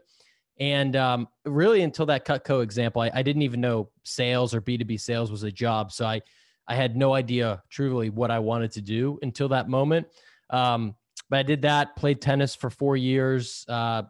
And 0.60 0.94
um, 0.94 1.26
really, 1.44 1.82
until 1.82 2.06
that 2.06 2.26
Cutco 2.26 2.62
example, 2.62 3.02
I, 3.02 3.10
I, 3.14 3.22
didn't 3.22 3.42
even 3.42 3.62
know 3.62 3.88
sales 4.04 4.54
or 4.54 4.60
B2B 4.60 5.00
sales 5.00 5.30
was 5.30 5.42
a 5.42 5.50
job. 5.50 5.90
So 5.90 6.04
I, 6.04 6.20
I 6.68 6.74
had 6.74 6.96
no 6.96 7.14
idea 7.14 7.62
truly 7.70 8.10
what 8.10 8.30
I 8.30 8.38
wanted 8.38 8.70
to 8.72 8.82
do 8.82 9.18
until 9.22 9.48
that 9.48 9.70
moment. 9.70 10.06
Um, 10.50 10.94
but 11.30 11.38
I 11.38 11.42
did 11.42 11.62
that, 11.62 11.96
played 11.96 12.20
tennis 12.20 12.54
for 12.54 12.68
four 12.68 12.98
years. 12.98 13.64
Uh, 13.68 14.02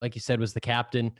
like 0.00 0.14
you 0.14 0.20
said, 0.20 0.38
was 0.38 0.54
the 0.54 0.60
captain 0.60 1.12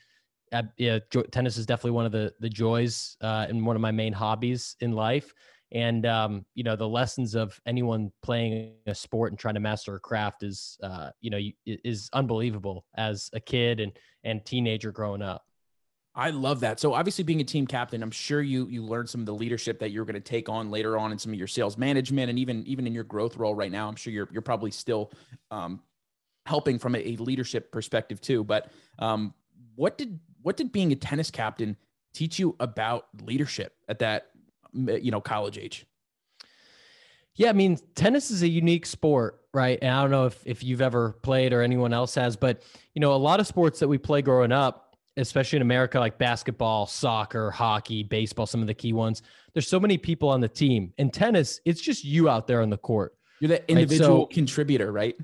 uh, 0.52 0.62
yeah, 0.76 0.98
tennis 1.30 1.56
is 1.56 1.66
definitely 1.66 1.90
one 1.92 2.06
of 2.06 2.12
the 2.12 2.32
the 2.40 2.48
joys 2.48 3.16
uh, 3.20 3.46
and 3.48 3.64
one 3.64 3.76
of 3.76 3.82
my 3.82 3.90
main 3.90 4.12
hobbies 4.12 4.76
in 4.80 4.92
life. 4.92 5.32
And 5.72 6.06
um, 6.06 6.46
you 6.54 6.62
know, 6.62 6.76
the 6.76 6.88
lessons 6.88 7.34
of 7.34 7.60
anyone 7.66 8.12
playing 8.22 8.74
a 8.86 8.94
sport 8.94 9.32
and 9.32 9.38
trying 9.38 9.54
to 9.54 9.60
master 9.60 9.96
a 9.96 10.00
craft 10.00 10.42
is, 10.42 10.78
uh, 10.82 11.10
you 11.20 11.30
know, 11.30 11.40
is 11.66 12.08
unbelievable 12.12 12.84
as 12.96 13.30
a 13.32 13.40
kid 13.40 13.80
and 13.80 13.92
and 14.22 14.44
teenager 14.44 14.92
growing 14.92 15.22
up. 15.22 15.42
I 16.16 16.30
love 16.30 16.60
that. 16.60 16.80
So 16.80 16.94
obviously 16.94 17.24
being 17.24 17.42
a 17.42 17.44
team 17.44 17.66
captain, 17.66 18.02
I'm 18.02 18.10
sure 18.10 18.40
you 18.40 18.66
you 18.68 18.82
learned 18.82 19.10
some 19.10 19.20
of 19.20 19.26
the 19.26 19.34
leadership 19.34 19.78
that 19.80 19.90
you're 19.90 20.06
going 20.06 20.14
to 20.14 20.20
take 20.20 20.48
on 20.48 20.70
later 20.70 20.96
on 20.96 21.12
in 21.12 21.18
some 21.18 21.30
of 21.30 21.38
your 21.38 21.46
sales 21.46 21.76
management 21.76 22.30
and 22.30 22.38
even 22.38 22.66
even 22.66 22.86
in 22.86 22.94
your 22.94 23.04
growth 23.04 23.36
role 23.36 23.54
right 23.54 23.70
now. 23.70 23.86
I'm 23.86 23.96
sure 23.96 24.12
you're 24.12 24.28
you're 24.32 24.42
probably 24.42 24.70
still 24.70 25.12
um, 25.50 25.82
helping 26.46 26.78
from 26.78 26.94
a, 26.94 27.16
leadership 27.16 27.70
perspective 27.70 28.20
too. 28.20 28.44
But 28.44 28.70
um, 28.98 29.34
what 29.74 29.98
did 29.98 30.18
what 30.40 30.56
did 30.56 30.72
being 30.72 30.90
a 30.92 30.96
tennis 30.96 31.30
captain 31.30 31.76
teach 32.14 32.38
you 32.38 32.56
about 32.60 33.08
leadership 33.22 33.74
at 33.88 33.98
that 33.98 34.28
you 34.76 35.10
know 35.10 35.20
college 35.20 35.58
age? 35.58 35.86
Yeah, 37.34 37.50
I 37.50 37.52
mean, 37.52 37.78
tennis 37.94 38.30
is 38.30 38.42
a 38.42 38.48
unique 38.48 38.86
sport, 38.86 39.40
right? 39.52 39.78
And 39.82 39.90
I 39.90 40.00
don't 40.00 40.10
know 40.10 40.26
if 40.26 40.40
if 40.46 40.62
you've 40.62 40.80
ever 40.80 41.12
played 41.22 41.52
or 41.52 41.62
anyone 41.62 41.92
else 41.92 42.14
has, 42.14 42.36
but 42.36 42.62
you 42.94 43.00
know, 43.00 43.14
a 43.14 43.16
lot 43.16 43.40
of 43.40 43.46
sports 43.46 43.78
that 43.80 43.88
we 43.88 43.98
play 43.98 44.22
growing 44.22 44.52
up, 44.52 44.96
especially 45.16 45.56
in 45.56 45.62
America, 45.62 46.00
like 46.00 46.18
basketball, 46.18 46.86
soccer, 46.86 47.50
hockey, 47.50 48.02
baseball, 48.02 48.46
some 48.46 48.60
of 48.60 48.66
the 48.66 48.74
key 48.74 48.92
ones. 48.92 49.22
There's 49.52 49.68
so 49.68 49.80
many 49.80 49.98
people 49.98 50.28
on 50.28 50.40
the 50.40 50.48
team. 50.48 50.92
In 50.98 51.10
tennis, 51.10 51.60
it's 51.64 51.80
just 51.80 52.04
you 52.04 52.28
out 52.28 52.46
there 52.46 52.62
on 52.62 52.70
the 52.70 52.78
court. 52.78 53.14
You're 53.40 53.48
the 53.48 53.70
individual 53.70 54.20
right? 54.20 54.22
so, 54.22 54.34
contributor, 54.34 54.92
right? 54.92 55.16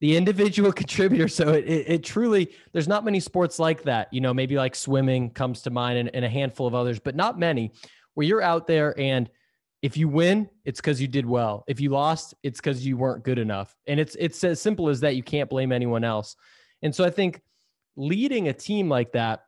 the 0.00 0.16
individual 0.16 0.70
contributor. 0.82 1.28
So 1.28 1.50
it, 1.50 1.64
it, 1.64 1.88
it, 1.88 2.04
truly, 2.04 2.50
there's 2.72 2.86
not 2.86 3.06
many 3.06 3.20
sports 3.20 3.58
like 3.58 3.84
that. 3.84 4.12
You 4.12 4.20
know, 4.20 4.34
maybe 4.34 4.56
like 4.56 4.74
swimming 4.74 5.30
comes 5.30 5.62
to 5.62 5.70
mind 5.70 5.98
and, 5.98 6.10
and 6.14 6.24
a 6.26 6.28
handful 6.28 6.66
of 6.66 6.74
others, 6.74 6.98
but 6.98 7.16
not 7.16 7.38
many 7.38 7.72
where 8.14 8.26
you're 8.26 8.42
out 8.42 8.66
there 8.66 8.98
and 8.98 9.28
if 9.82 9.98
you 9.98 10.08
win, 10.08 10.48
it's 10.64 10.80
because 10.80 10.98
you 10.98 11.06
did 11.06 11.26
well. 11.26 11.62
If 11.68 11.78
you 11.78 11.90
lost, 11.90 12.34
it's 12.42 12.58
because 12.58 12.86
you 12.86 12.96
weren't 12.96 13.22
good 13.22 13.38
enough. 13.38 13.76
And 13.86 14.00
it's 14.00 14.16
it's 14.18 14.42
as 14.42 14.58
simple 14.58 14.88
as 14.88 15.00
that. 15.00 15.14
You 15.14 15.22
can't 15.22 15.50
blame 15.50 15.72
anyone 15.72 16.04
else. 16.04 16.36
And 16.80 16.94
so 16.94 17.04
I 17.04 17.10
think 17.10 17.42
leading 17.94 18.48
a 18.48 18.52
team 18.54 18.88
like 18.88 19.12
that 19.12 19.44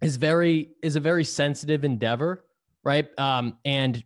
is 0.00 0.16
very 0.16 0.70
is 0.82 0.96
a 0.96 1.00
very 1.00 1.24
sensitive 1.24 1.84
endeavor, 1.84 2.46
right? 2.84 3.06
Um, 3.18 3.58
and 3.66 4.02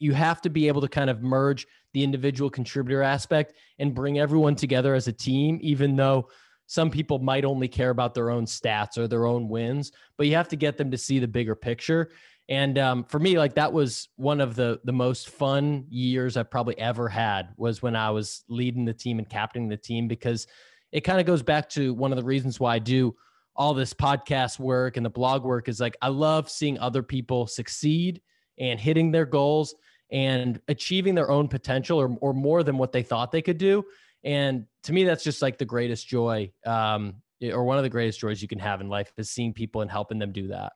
you 0.00 0.12
have 0.12 0.42
to 0.42 0.50
be 0.50 0.66
able 0.66 0.80
to 0.80 0.88
kind 0.88 1.08
of 1.08 1.22
merge 1.22 1.68
the 1.94 2.02
individual 2.02 2.50
contributor 2.50 3.02
aspect 3.02 3.54
and 3.78 3.94
bring 3.94 4.18
everyone 4.18 4.56
together 4.56 4.92
as 4.94 5.06
a 5.06 5.12
team, 5.12 5.58
even 5.62 5.94
though 5.94 6.28
some 6.66 6.90
people 6.90 7.18
might 7.20 7.44
only 7.44 7.68
care 7.68 7.90
about 7.90 8.12
their 8.12 8.28
own 8.28 8.44
stats 8.44 8.98
or 8.98 9.06
their 9.06 9.24
own 9.24 9.48
wins, 9.48 9.92
but 10.18 10.26
you 10.26 10.34
have 10.34 10.48
to 10.48 10.56
get 10.56 10.76
them 10.76 10.90
to 10.90 10.98
see 10.98 11.20
the 11.20 11.28
bigger 11.28 11.54
picture. 11.54 12.10
And 12.48 12.78
um, 12.78 13.04
for 13.04 13.18
me, 13.18 13.38
like 13.38 13.54
that 13.54 13.72
was 13.72 14.08
one 14.16 14.40
of 14.40 14.54
the 14.54 14.80
the 14.84 14.92
most 14.92 15.30
fun 15.30 15.84
years 15.88 16.36
I've 16.36 16.50
probably 16.50 16.78
ever 16.78 17.08
had 17.08 17.48
was 17.56 17.82
when 17.82 17.96
I 17.96 18.10
was 18.10 18.44
leading 18.48 18.84
the 18.84 18.94
team 18.94 19.18
and 19.18 19.28
captaining 19.28 19.68
the 19.68 19.76
team 19.76 20.06
because 20.06 20.46
it 20.92 21.00
kind 21.00 21.18
of 21.18 21.26
goes 21.26 21.42
back 21.42 21.68
to 21.70 21.92
one 21.94 22.12
of 22.12 22.16
the 22.16 22.24
reasons 22.24 22.60
why 22.60 22.76
I 22.76 22.78
do 22.78 23.16
all 23.56 23.74
this 23.74 23.92
podcast 23.92 24.58
work 24.60 24.96
and 24.96 25.04
the 25.04 25.10
blog 25.10 25.42
work 25.42 25.68
is 25.68 25.80
like 25.80 25.96
I 26.02 26.08
love 26.08 26.48
seeing 26.48 26.78
other 26.78 27.02
people 27.02 27.46
succeed 27.46 28.20
and 28.58 28.78
hitting 28.78 29.10
their 29.10 29.26
goals 29.26 29.74
and 30.10 30.60
achieving 30.68 31.14
their 31.14 31.30
own 31.30 31.48
potential 31.48 32.00
or, 32.00 32.16
or 32.20 32.32
more 32.32 32.62
than 32.62 32.78
what 32.78 32.92
they 32.92 33.02
thought 33.02 33.32
they 33.32 33.42
could 33.42 33.58
do. 33.58 33.84
And 34.22 34.66
to 34.84 34.92
me, 34.92 35.04
that's 35.04 35.24
just 35.24 35.42
like 35.42 35.58
the 35.58 35.64
greatest 35.64 36.06
joy, 36.06 36.52
um, 36.64 37.14
or 37.42 37.64
one 37.64 37.76
of 37.76 37.82
the 37.82 37.90
greatest 37.90 38.20
joys 38.20 38.40
you 38.40 38.48
can 38.48 38.58
have 38.58 38.80
in 38.80 38.88
life 38.88 39.12
is 39.16 39.30
seeing 39.30 39.52
people 39.52 39.82
and 39.82 39.90
helping 39.90 40.18
them 40.18 40.32
do 40.32 40.48
that. 40.48 40.72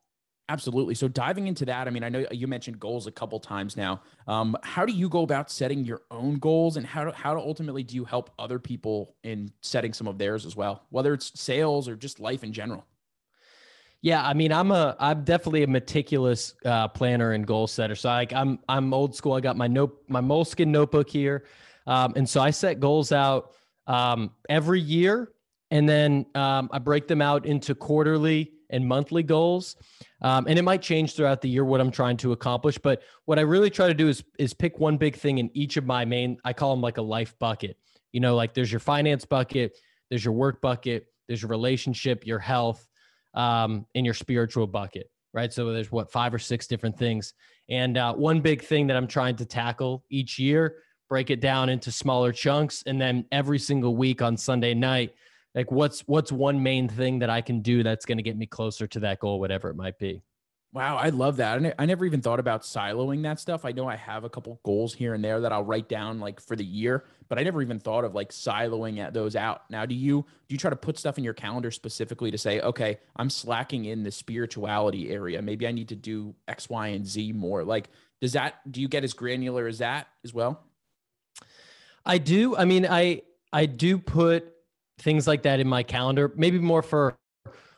Absolutely. 0.50 0.96
So 0.96 1.06
diving 1.06 1.46
into 1.46 1.64
that, 1.66 1.86
I 1.86 1.90
mean, 1.90 2.02
I 2.02 2.08
know 2.08 2.26
you 2.32 2.48
mentioned 2.48 2.80
goals 2.80 3.06
a 3.06 3.12
couple 3.12 3.38
times 3.38 3.76
now. 3.76 4.02
Um, 4.26 4.56
how 4.64 4.84
do 4.84 4.92
you 4.92 5.08
go 5.08 5.22
about 5.22 5.48
setting 5.48 5.84
your 5.84 6.02
own 6.10 6.40
goals, 6.40 6.76
and 6.76 6.84
how 6.84 7.04
do, 7.04 7.12
how 7.12 7.38
ultimately 7.38 7.84
do 7.84 7.94
you 7.94 8.04
help 8.04 8.30
other 8.36 8.58
people 8.58 9.14
in 9.22 9.52
setting 9.60 9.92
some 9.92 10.08
of 10.08 10.18
theirs 10.18 10.44
as 10.44 10.56
well, 10.56 10.82
whether 10.90 11.14
it's 11.14 11.38
sales 11.38 11.88
or 11.88 11.94
just 11.94 12.18
life 12.18 12.42
in 12.42 12.52
general? 12.52 12.84
Yeah, 14.02 14.26
I 14.26 14.34
mean, 14.34 14.50
I'm 14.52 14.72
a 14.72 14.96
I'm 14.98 15.22
definitely 15.22 15.62
a 15.62 15.68
meticulous 15.68 16.54
uh, 16.64 16.88
planner 16.88 17.30
and 17.30 17.46
goal 17.46 17.68
setter. 17.68 17.94
So 17.94 18.08
like 18.08 18.32
I'm 18.32 18.58
I'm 18.68 18.92
old 18.92 19.14
school. 19.14 19.34
I 19.34 19.40
got 19.40 19.56
my 19.56 19.68
note 19.68 20.02
my 20.08 20.20
Moleskine 20.20 20.66
notebook 20.66 21.08
here, 21.08 21.44
um, 21.86 22.14
and 22.16 22.28
so 22.28 22.40
I 22.40 22.50
set 22.50 22.80
goals 22.80 23.12
out 23.12 23.52
um, 23.86 24.32
every 24.48 24.80
year, 24.80 25.30
and 25.70 25.88
then 25.88 26.26
um, 26.34 26.70
I 26.72 26.80
break 26.80 27.06
them 27.06 27.22
out 27.22 27.46
into 27.46 27.76
quarterly 27.76 28.50
and 28.68 28.88
monthly 28.88 29.22
goals. 29.22 29.76
Um, 30.22 30.46
and 30.46 30.58
it 30.58 30.62
might 30.62 30.82
change 30.82 31.14
throughout 31.14 31.40
the 31.40 31.48
year 31.48 31.64
what 31.64 31.80
I'm 31.80 31.90
trying 31.90 32.16
to 32.18 32.32
accomplish. 32.32 32.78
But 32.78 33.02
what 33.24 33.38
I 33.38 33.42
really 33.42 33.70
try 33.70 33.88
to 33.88 33.94
do 33.94 34.08
is 34.08 34.22
is 34.38 34.52
pick 34.52 34.78
one 34.78 34.96
big 34.96 35.16
thing 35.16 35.38
in 35.38 35.50
each 35.54 35.76
of 35.76 35.86
my 35.86 36.04
main. 36.04 36.38
I 36.44 36.52
call 36.52 36.70
them 36.72 36.82
like 36.82 36.98
a 36.98 37.02
life 37.02 37.34
bucket. 37.38 37.76
You 38.12 38.20
know, 38.20 38.34
like 38.34 38.54
there's 38.54 38.70
your 38.70 38.80
finance 38.80 39.24
bucket, 39.24 39.76
there's 40.08 40.24
your 40.24 40.34
work 40.34 40.60
bucket, 40.60 41.06
there's 41.28 41.42
your 41.42 41.48
relationship, 41.48 42.26
your 42.26 42.38
health, 42.38 42.86
um, 43.34 43.86
in 43.94 44.04
your 44.04 44.14
spiritual 44.14 44.66
bucket. 44.66 45.10
Right. 45.32 45.52
So 45.52 45.72
there's 45.72 45.92
what 45.92 46.10
five 46.10 46.34
or 46.34 46.40
six 46.40 46.66
different 46.66 46.98
things. 46.98 47.34
And 47.68 47.96
uh, 47.96 48.12
one 48.14 48.40
big 48.40 48.62
thing 48.62 48.88
that 48.88 48.96
I'm 48.96 49.06
trying 49.06 49.36
to 49.36 49.46
tackle 49.46 50.04
each 50.10 50.40
year, 50.40 50.78
break 51.08 51.30
it 51.30 51.40
down 51.40 51.68
into 51.68 51.92
smaller 51.92 52.32
chunks, 52.32 52.82
and 52.84 53.00
then 53.00 53.24
every 53.30 53.58
single 53.58 53.94
week 53.94 54.22
on 54.22 54.36
Sunday 54.36 54.74
night 54.74 55.14
like 55.54 55.70
what's 55.70 56.00
what's 56.02 56.30
one 56.30 56.62
main 56.62 56.88
thing 56.88 57.18
that 57.20 57.30
i 57.30 57.40
can 57.40 57.60
do 57.60 57.82
that's 57.82 58.04
going 58.04 58.18
to 58.18 58.22
get 58.22 58.36
me 58.36 58.46
closer 58.46 58.86
to 58.86 59.00
that 59.00 59.20
goal 59.20 59.40
whatever 59.40 59.68
it 59.68 59.76
might 59.76 59.98
be? 59.98 60.22
Wow 60.72 60.98
i 60.98 61.08
love 61.08 61.38
that. 61.38 61.74
I 61.80 61.86
never 61.86 62.04
even 62.06 62.20
thought 62.20 62.38
about 62.38 62.62
siloing 62.62 63.24
that 63.24 63.40
stuff. 63.40 63.64
I 63.64 63.72
know 63.72 63.88
i 63.88 63.96
have 63.96 64.22
a 64.22 64.30
couple 64.30 64.60
goals 64.64 64.94
here 64.94 65.14
and 65.14 65.24
there 65.24 65.40
that 65.40 65.52
i'll 65.52 65.64
write 65.64 65.88
down 65.88 66.20
like 66.20 66.40
for 66.40 66.54
the 66.54 66.64
year 66.64 67.04
but 67.28 67.38
i 67.38 67.42
never 67.42 67.60
even 67.60 67.80
thought 67.80 68.04
of 68.04 68.14
like 68.14 68.30
siloing 68.30 69.12
those 69.12 69.34
out. 69.34 69.62
Now 69.68 69.84
do 69.84 69.96
you 69.96 70.24
do 70.48 70.54
you 70.54 70.58
try 70.58 70.70
to 70.70 70.76
put 70.76 70.96
stuff 70.96 71.18
in 71.18 71.24
your 71.24 71.34
calendar 71.34 71.72
specifically 71.72 72.30
to 72.30 72.38
say 72.38 72.60
okay 72.60 73.00
i'm 73.16 73.30
slacking 73.30 73.86
in 73.86 74.04
the 74.04 74.12
spirituality 74.12 75.10
area. 75.10 75.42
Maybe 75.42 75.66
i 75.66 75.72
need 75.72 75.88
to 75.88 75.96
do 75.96 76.36
x 76.46 76.68
y 76.68 76.88
and 76.88 77.04
z 77.04 77.32
more. 77.32 77.64
Like 77.64 77.88
does 78.20 78.34
that 78.34 78.60
do 78.70 78.80
you 78.80 78.86
get 78.86 79.02
as 79.02 79.12
granular 79.12 79.66
as 79.66 79.78
that 79.78 80.06
as 80.22 80.32
well? 80.32 80.62
I 82.06 82.18
do. 82.18 82.56
I 82.56 82.64
mean 82.64 82.86
i 82.86 83.22
i 83.52 83.66
do 83.66 83.98
put 83.98 84.54
things 85.00 85.26
like 85.26 85.42
that 85.42 85.60
in 85.60 85.68
my 85.68 85.82
calendar, 85.82 86.32
maybe 86.36 86.58
more 86.58 86.82
for 86.82 87.16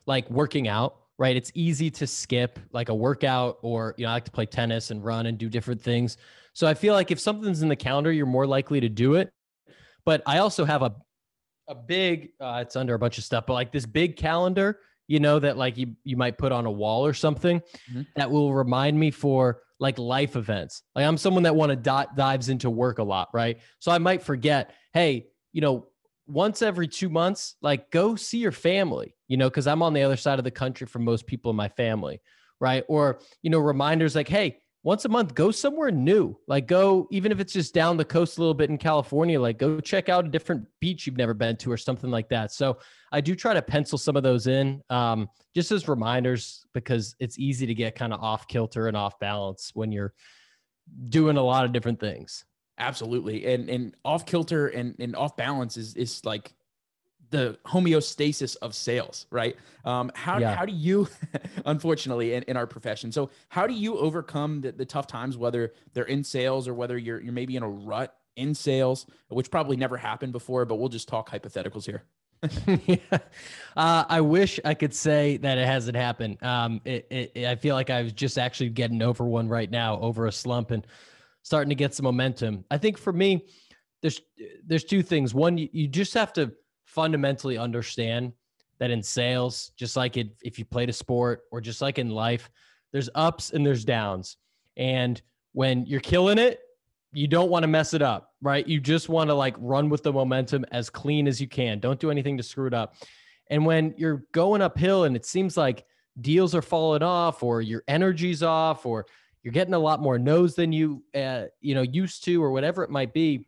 like 0.06 0.28
working 0.30 0.68
out, 0.68 0.96
right? 1.18 1.36
It's 1.36 1.52
easy 1.54 1.90
to 1.92 2.06
skip 2.06 2.58
like 2.72 2.88
a 2.88 2.94
workout 2.94 3.58
or, 3.62 3.94
you 3.96 4.04
know, 4.04 4.10
I 4.10 4.14
like 4.14 4.24
to 4.24 4.30
play 4.30 4.46
tennis 4.46 4.90
and 4.90 5.04
run 5.04 5.26
and 5.26 5.38
do 5.38 5.48
different 5.48 5.80
things. 5.80 6.16
So 6.52 6.66
I 6.66 6.74
feel 6.74 6.94
like 6.94 7.10
if 7.10 7.20
something's 7.20 7.62
in 7.62 7.68
the 7.68 7.76
calendar, 7.76 8.12
you're 8.12 8.26
more 8.26 8.46
likely 8.46 8.80
to 8.80 8.88
do 8.88 9.14
it. 9.14 9.32
But 10.04 10.22
I 10.26 10.38
also 10.38 10.64
have 10.64 10.82
a, 10.82 10.94
a 11.68 11.74
big, 11.74 12.30
uh, 12.40 12.58
it's 12.66 12.74
under 12.76 12.94
a 12.94 12.98
bunch 12.98 13.18
of 13.18 13.24
stuff, 13.24 13.44
but 13.46 13.54
like 13.54 13.70
this 13.70 13.86
big 13.86 14.16
calendar, 14.16 14.80
you 15.06 15.20
know, 15.20 15.38
that 15.38 15.56
like 15.56 15.78
you, 15.78 15.94
you 16.04 16.16
might 16.16 16.38
put 16.38 16.52
on 16.52 16.66
a 16.66 16.70
wall 16.70 17.06
or 17.06 17.14
something 17.14 17.60
mm-hmm. 17.90 18.02
that 18.16 18.30
will 18.30 18.52
remind 18.52 18.98
me 18.98 19.10
for 19.10 19.62
like 19.78 19.98
life 19.98 20.36
events. 20.36 20.82
Like 20.94 21.06
I'm 21.06 21.16
someone 21.16 21.44
that 21.44 21.54
want 21.54 21.70
to 21.70 21.76
dot 21.76 22.16
dives 22.16 22.48
into 22.48 22.68
work 22.68 22.98
a 22.98 23.02
lot, 23.02 23.28
right? 23.32 23.60
So 23.78 23.92
I 23.92 23.98
might 23.98 24.22
forget, 24.22 24.74
hey, 24.92 25.28
you 25.52 25.60
know, 25.60 25.86
once 26.26 26.62
every 26.62 26.88
two 26.88 27.08
months, 27.08 27.56
like 27.62 27.90
go 27.90 28.16
see 28.16 28.38
your 28.38 28.52
family, 28.52 29.14
you 29.28 29.36
know, 29.36 29.48
because 29.48 29.66
I'm 29.66 29.82
on 29.82 29.92
the 29.92 30.02
other 30.02 30.16
side 30.16 30.38
of 30.38 30.44
the 30.44 30.50
country 30.50 30.86
from 30.86 31.04
most 31.04 31.26
people 31.26 31.50
in 31.50 31.56
my 31.56 31.68
family, 31.68 32.20
right? 32.60 32.84
Or, 32.88 33.20
you 33.42 33.50
know, 33.50 33.58
reminders 33.58 34.14
like, 34.14 34.28
hey, 34.28 34.58
once 34.84 35.04
a 35.04 35.08
month, 35.08 35.34
go 35.34 35.50
somewhere 35.50 35.92
new. 35.92 36.36
Like 36.48 36.66
go, 36.66 37.06
even 37.10 37.30
if 37.30 37.38
it's 37.38 37.52
just 37.52 37.72
down 37.72 37.96
the 37.96 38.04
coast 38.04 38.36
a 38.36 38.40
little 38.40 38.54
bit 38.54 38.70
in 38.70 38.78
California, 38.78 39.40
like 39.40 39.58
go 39.58 39.78
check 39.78 40.08
out 40.08 40.24
a 40.24 40.28
different 40.28 40.66
beach 40.80 41.06
you've 41.06 41.16
never 41.16 41.34
been 41.34 41.56
to 41.58 41.70
or 41.70 41.76
something 41.76 42.10
like 42.10 42.28
that. 42.30 42.50
So 42.52 42.78
I 43.12 43.20
do 43.20 43.36
try 43.36 43.54
to 43.54 43.62
pencil 43.62 43.96
some 43.96 44.16
of 44.16 44.24
those 44.24 44.48
in 44.48 44.82
um, 44.90 45.28
just 45.54 45.70
as 45.70 45.88
reminders 45.88 46.66
because 46.72 47.14
it's 47.20 47.38
easy 47.38 47.66
to 47.66 47.74
get 47.74 47.94
kind 47.94 48.12
of 48.12 48.20
off 48.20 48.48
kilter 48.48 48.88
and 48.88 48.96
off 48.96 49.20
balance 49.20 49.70
when 49.74 49.92
you're 49.92 50.14
doing 51.08 51.36
a 51.36 51.42
lot 51.42 51.64
of 51.64 51.72
different 51.72 52.00
things. 52.00 52.44
Absolutely. 52.78 53.46
And 53.46 53.68
and 53.68 53.94
off 54.04 54.26
kilter 54.26 54.68
and, 54.68 54.94
and 54.98 55.14
off 55.14 55.36
balance 55.36 55.76
is 55.76 55.94
is 55.94 56.24
like 56.24 56.52
the 57.32 57.58
homeostasis 57.66 58.56
of 58.62 58.74
sales, 58.74 59.26
right? 59.30 59.56
Um, 59.84 60.12
how, 60.14 60.38
yeah. 60.38 60.54
how 60.54 60.66
do 60.66 60.72
you, 60.72 61.08
unfortunately, 61.64 62.34
in, 62.34 62.42
in 62.44 62.56
our 62.58 62.66
profession, 62.66 63.10
so 63.10 63.30
how 63.48 63.66
do 63.66 63.72
you 63.72 63.96
overcome 63.96 64.60
the, 64.60 64.70
the 64.70 64.84
tough 64.84 65.06
times, 65.06 65.36
whether 65.36 65.72
they're 65.94 66.04
in 66.04 66.22
sales 66.22 66.68
or 66.68 66.74
whether 66.74 66.96
you're 66.96 67.20
you're 67.20 67.32
maybe 67.32 67.56
in 67.56 67.62
a 67.62 67.68
rut 67.68 68.14
in 68.36 68.54
sales, 68.54 69.06
which 69.28 69.50
probably 69.50 69.76
never 69.76 69.96
happened 69.96 70.32
before, 70.32 70.64
but 70.64 70.76
we'll 70.76 70.88
just 70.88 71.08
talk 71.08 71.30
hypotheticals 71.30 71.84
here. 71.84 72.04
yeah. 72.86 72.96
uh, 73.76 74.04
I 74.08 74.20
wish 74.20 74.60
I 74.64 74.74
could 74.74 74.94
say 74.94 75.36
that 75.38 75.58
it 75.58 75.66
hasn't 75.66 75.96
happened. 75.96 76.42
Um, 76.42 76.80
it, 76.84 77.06
it, 77.10 77.46
I 77.46 77.54
feel 77.56 77.74
like 77.74 77.88
I 77.88 78.02
was 78.02 78.12
just 78.12 78.38
actually 78.38 78.70
getting 78.70 79.00
over 79.00 79.24
one 79.24 79.48
right 79.48 79.70
now, 79.70 79.98
over 80.00 80.26
a 80.26 80.32
slump, 80.32 80.70
and 80.70 80.86
starting 81.42 81.68
to 81.68 81.74
get 81.74 81.94
some 81.94 82.04
momentum. 82.04 82.64
I 82.70 82.78
think 82.78 82.98
for 82.98 83.12
me, 83.12 83.46
there's 84.00 84.20
there's 84.66 84.84
two 84.84 85.02
things. 85.02 85.34
One, 85.34 85.58
you, 85.58 85.86
just 85.86 86.14
have 86.14 86.32
to 86.34 86.52
fundamentally 86.84 87.56
understand 87.56 88.32
that 88.78 88.90
in 88.90 89.02
sales, 89.02 89.72
just 89.76 89.96
like 89.96 90.16
it, 90.16 90.30
if 90.42 90.58
you 90.58 90.64
played 90.64 90.88
a 90.88 90.92
sport 90.92 91.42
or 91.52 91.60
just 91.60 91.80
like 91.80 91.98
in 91.98 92.10
life, 92.10 92.50
there's 92.90 93.08
ups 93.14 93.52
and 93.52 93.64
there's 93.64 93.84
downs. 93.84 94.36
And 94.76 95.22
when 95.52 95.86
you're 95.86 96.00
killing 96.00 96.38
it, 96.38 96.60
you 97.12 97.28
don't 97.28 97.50
want 97.50 97.62
to 97.62 97.68
mess 97.68 97.94
it 97.94 98.02
up, 98.02 98.32
right? 98.40 98.66
You 98.66 98.80
just 98.80 99.08
want 99.08 99.28
to 99.30 99.34
like 99.34 99.54
run 99.58 99.88
with 99.88 100.02
the 100.02 100.12
momentum 100.12 100.64
as 100.72 100.90
clean 100.90 101.28
as 101.28 101.40
you 101.40 101.46
can. 101.46 101.78
Don't 101.78 102.00
do 102.00 102.10
anything 102.10 102.36
to 102.38 102.42
screw 102.42 102.66
it 102.66 102.74
up. 102.74 102.94
And 103.50 103.66
when 103.66 103.94
you're 103.96 104.24
going 104.32 104.62
uphill 104.62 105.04
and 105.04 105.14
it 105.14 105.26
seems 105.26 105.56
like 105.56 105.84
deals 106.20 106.54
are 106.54 106.62
falling 106.62 107.02
off 107.02 107.42
or 107.42 107.60
your 107.60 107.82
energy's 107.86 108.42
off 108.42 108.86
or 108.86 109.06
you're 109.42 109.52
getting 109.52 109.74
a 109.74 109.78
lot 109.78 110.00
more 110.00 110.18
no's 110.18 110.54
than 110.54 110.72
you 110.72 111.02
uh, 111.14 111.44
you 111.60 111.74
know 111.74 111.82
used 111.82 112.24
to 112.24 112.42
or 112.42 112.50
whatever 112.50 112.82
it 112.82 112.90
might 112.90 113.12
be 113.12 113.46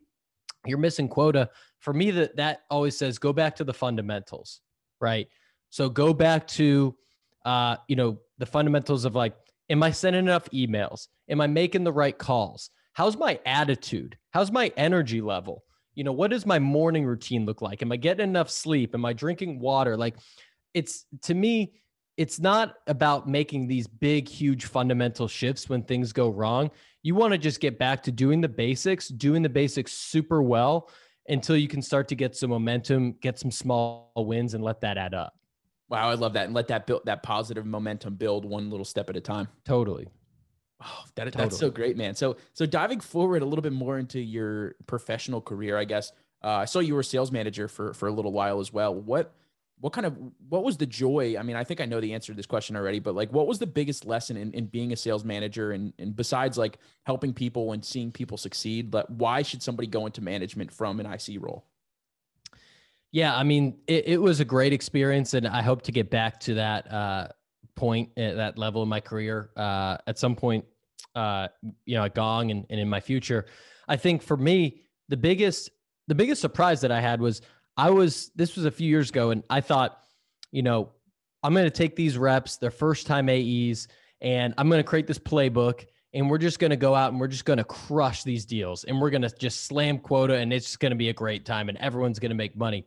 you're 0.65 0.77
missing 0.79 1.07
quota. 1.07 1.49
For 1.79 1.93
me 1.93 2.11
that 2.11 2.35
that 2.37 2.61
always 2.69 2.97
says 2.97 3.19
go 3.19 3.33
back 3.33 3.55
to 3.57 3.63
the 3.63 3.73
fundamentals 3.73 4.61
right? 4.99 5.27
So 5.69 5.89
go 5.89 6.13
back 6.13 6.47
to 6.49 6.95
uh 7.45 7.77
you 7.87 7.95
know 7.95 8.17
the 8.37 8.45
fundamentals 8.45 9.05
of 9.05 9.15
like 9.15 9.35
am 9.69 9.83
i 9.83 9.91
sending 9.91 10.25
enough 10.25 10.49
emails? 10.51 11.07
Am 11.29 11.41
i 11.41 11.47
making 11.47 11.83
the 11.83 11.93
right 11.93 12.17
calls? 12.17 12.69
How's 12.93 13.17
my 13.17 13.39
attitude? 13.45 14.17
How's 14.31 14.51
my 14.51 14.71
energy 14.77 15.21
level? 15.21 15.63
You 15.93 16.03
know 16.03 16.11
what 16.11 16.31
does 16.31 16.45
my 16.45 16.59
morning 16.59 17.05
routine 17.05 17.45
look 17.45 17.61
like? 17.61 17.81
Am 17.81 17.91
i 17.91 17.97
getting 17.97 18.23
enough 18.23 18.49
sleep? 18.49 18.95
Am 18.95 19.05
i 19.05 19.13
drinking 19.13 19.59
water? 19.59 19.95
Like 19.95 20.15
it's 20.73 21.05
to 21.23 21.33
me 21.33 21.73
it's 22.17 22.39
not 22.39 22.75
about 22.87 23.27
making 23.27 23.67
these 23.67 23.87
big, 23.87 24.27
huge 24.27 24.65
fundamental 24.65 25.27
shifts 25.27 25.69
when 25.69 25.83
things 25.83 26.13
go 26.13 26.29
wrong. 26.29 26.71
You 27.03 27.15
want 27.15 27.33
to 27.33 27.37
just 27.37 27.59
get 27.59 27.77
back 27.77 28.03
to 28.03 28.11
doing 28.11 28.41
the 28.41 28.49
basics, 28.49 29.09
doing 29.09 29.41
the 29.41 29.49
basics 29.49 29.93
super 29.93 30.41
well 30.41 30.89
until 31.27 31.57
you 31.57 31.67
can 31.67 31.81
start 31.81 32.07
to 32.09 32.15
get 32.15 32.35
some 32.35 32.49
momentum, 32.49 33.13
get 33.21 33.37
some 33.37 33.51
small 33.51 34.11
wins, 34.15 34.53
and 34.53 34.63
let 34.63 34.81
that 34.81 34.97
add 34.97 35.13
up. 35.13 35.33
Wow, 35.89 36.09
I 36.09 36.15
love 36.15 36.33
that, 36.33 36.45
and 36.45 36.53
let 36.53 36.67
that 36.69 36.87
build 36.87 37.01
that 37.05 37.21
positive 37.21 37.65
momentum 37.65 38.15
build 38.15 38.45
one 38.45 38.69
little 38.69 38.85
step 38.85 39.09
at 39.09 39.17
a 39.17 39.21
time. 39.21 39.47
Totally. 39.65 40.07
Oh, 40.83 41.03
that, 41.15 41.25
totally. 41.25 41.43
that's 41.43 41.57
so 41.57 41.69
great, 41.69 41.95
man. 41.95 42.15
So, 42.15 42.37
so 42.53 42.65
diving 42.65 42.99
forward 42.99 43.41
a 43.41 43.45
little 43.45 43.61
bit 43.61 43.73
more 43.73 43.99
into 43.99 44.19
your 44.19 44.75
professional 44.87 45.41
career, 45.41 45.77
I 45.77 45.85
guess. 45.85 46.11
Uh, 46.43 46.49
I 46.49 46.65
saw 46.65 46.79
you 46.79 46.95
were 46.95 47.03
sales 47.03 47.31
manager 47.31 47.67
for 47.67 47.93
for 47.93 48.07
a 48.07 48.11
little 48.11 48.31
while 48.31 48.59
as 48.59 48.73
well. 48.73 48.93
What 48.93 49.33
what 49.79 49.93
kind 49.93 50.05
of 50.05 50.17
what 50.49 50.63
was 50.63 50.77
the 50.77 50.85
joy? 50.85 51.35
I 51.37 51.43
mean 51.43 51.55
i 51.55 51.63
think 51.63 51.81
i 51.81 51.85
know 51.85 51.99
the 51.99 52.13
answer 52.13 52.31
to 52.31 52.37
this 52.37 52.45
question 52.45 52.75
already 52.75 52.99
but 52.99 53.15
like 53.15 53.31
what 53.31 53.47
was 53.47 53.59
the 53.59 53.67
biggest 53.67 54.05
lesson 54.05 54.37
in, 54.37 54.53
in 54.53 54.65
being 54.65 54.93
a 54.93 54.95
sales 54.95 55.23
manager 55.23 55.71
and, 55.71 55.93
and 55.99 56.15
besides 56.15 56.57
like 56.57 56.79
helping 57.03 57.33
people 57.33 57.73
and 57.73 57.83
seeing 57.83 58.11
people 58.11 58.37
succeed 58.37 58.89
but 58.89 59.09
why 59.09 59.41
should 59.41 59.61
somebody 59.61 59.87
go 59.87 60.05
into 60.05 60.21
management 60.21 60.71
from 60.71 60.99
an 60.99 61.05
ic 61.05 61.37
role? 61.39 61.65
Yeah 63.11 63.35
i 63.35 63.43
mean 63.43 63.77
it, 63.87 64.07
it 64.07 64.21
was 64.21 64.39
a 64.39 64.45
great 64.45 64.73
experience 64.73 65.33
and 65.33 65.47
i 65.47 65.61
hope 65.61 65.81
to 65.83 65.91
get 65.91 66.09
back 66.09 66.39
to 66.41 66.55
that 66.55 66.91
uh, 66.91 67.27
point 67.75 68.09
at 68.17 68.37
that 68.37 68.57
level 68.57 68.81
in 68.83 68.89
my 68.89 68.99
career 68.99 69.49
uh, 69.57 69.97
at 70.07 70.17
some 70.17 70.35
point 70.35 70.65
uh, 71.15 71.47
you 71.85 71.95
know 71.95 72.03
at 72.03 72.15
gong 72.15 72.51
and, 72.51 72.65
and 72.69 72.79
in 72.79 72.89
my 72.89 72.99
future. 72.99 73.45
I 73.87 73.95
think 73.95 74.21
for 74.21 74.37
me 74.37 74.81
the 75.09 75.17
biggest 75.17 75.69
the 76.07 76.15
biggest 76.15 76.41
surprise 76.41 76.81
that 76.81 76.91
i 76.91 76.99
had 76.99 77.19
was 77.19 77.41
I 77.77 77.89
was, 77.89 78.31
this 78.35 78.55
was 78.55 78.65
a 78.65 78.71
few 78.71 78.87
years 78.87 79.09
ago, 79.09 79.31
and 79.31 79.43
I 79.49 79.61
thought, 79.61 79.99
you 80.51 80.61
know, 80.61 80.91
I'm 81.43 81.53
going 81.53 81.65
to 81.65 81.71
take 81.71 81.95
these 81.95 82.17
reps, 82.17 82.57
their 82.57 82.71
first 82.71 83.07
time 83.07 83.29
AEs, 83.29 83.87
and 84.21 84.53
I'm 84.57 84.69
going 84.69 84.79
to 84.79 84.87
create 84.87 85.07
this 85.07 85.19
playbook. 85.19 85.85
And 86.13 86.29
we're 86.29 86.37
just 86.37 86.59
going 86.59 86.71
to 86.71 86.77
go 86.77 86.95
out 86.95 87.11
and 87.11 87.19
we're 87.19 87.27
just 87.27 87.43
going 87.43 87.57
to 87.57 87.65
crush 87.65 88.23
these 88.23 88.45
deals. 88.45 88.85
And 88.85 89.01
we're 89.01 89.09
going 89.09 89.23
to 89.23 89.29
just 89.37 89.65
slam 89.65 89.97
quota, 89.97 90.37
and 90.37 90.53
it's 90.53 90.65
just 90.65 90.79
going 90.79 90.91
to 90.91 90.95
be 90.95 91.09
a 91.09 91.13
great 91.13 91.45
time, 91.45 91.67
and 91.67 91.77
everyone's 91.77 92.19
going 92.19 92.29
to 92.29 92.35
make 92.35 92.55
money. 92.55 92.85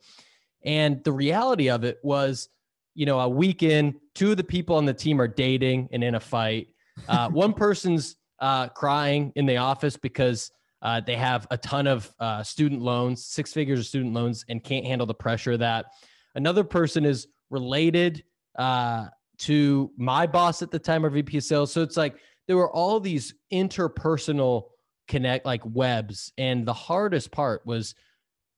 And 0.64 1.04
the 1.04 1.12
reality 1.12 1.68
of 1.68 1.85
it 1.85 1.99
was, 2.02 2.49
you 2.95 3.07
know, 3.07 3.21
a 3.21 3.28
weekend, 3.28 3.97
two 4.14 4.30
of 4.30 4.38
the 4.38 4.45
people 4.45 4.76
on 4.76 4.87
the 4.87 4.95
team 4.95 5.21
are 5.21 5.28
dating 5.28 5.90
and 5.92 6.02
in 6.02 6.14
a 6.14 6.21
fight. 6.21 6.68
Uh, 7.07 7.28
one 7.30 7.52
person's 7.52 8.16
uh, 8.40 8.68
crying 8.68 9.33
in 9.37 9.47
the 9.47 9.59
office 9.59 9.97
because 9.97 10.50
uh, 10.83 11.01
they 11.01 11.17
have 11.17 11.47
a 11.51 11.59
ton 11.59 11.87
of 11.87 12.13
uh, 12.21 12.43
student 12.43 12.81
loans, 12.81 13.25
six 13.25 13.53
figures 13.53 13.81
of 13.81 13.87
student 13.87 14.15
loans, 14.15 14.45
and 14.49 14.63
can't 14.63 14.87
handle 14.87 15.07
the 15.07 15.15
pressure 15.15 15.53
of 15.53 15.59
that. 15.59 15.87
Another 16.35 16.65
person 16.65 17.05
is 17.05 17.27
related 17.51 18.23
uh, 18.59 19.07
to 19.39 19.91
my 19.97 20.27
boss 20.27 20.63
at 20.63 20.71
the 20.71 20.79
time, 20.79 21.05
our 21.05 21.11
VP 21.11 21.39
of 21.39 21.45
sales. 21.45 21.73
So 21.73 21.83
it's 21.83 21.97
like 21.97 22.17
there 22.47 22.57
were 22.57 22.71
all 22.71 23.01
these 23.01 23.35
interpersonal 23.53 24.69
connect 25.09 25.47
like 25.47 25.63
webs. 25.65 26.33
And 26.39 26.67
the 26.67 26.73
hardest 26.73 27.33
part 27.33 27.65
was 27.67 27.95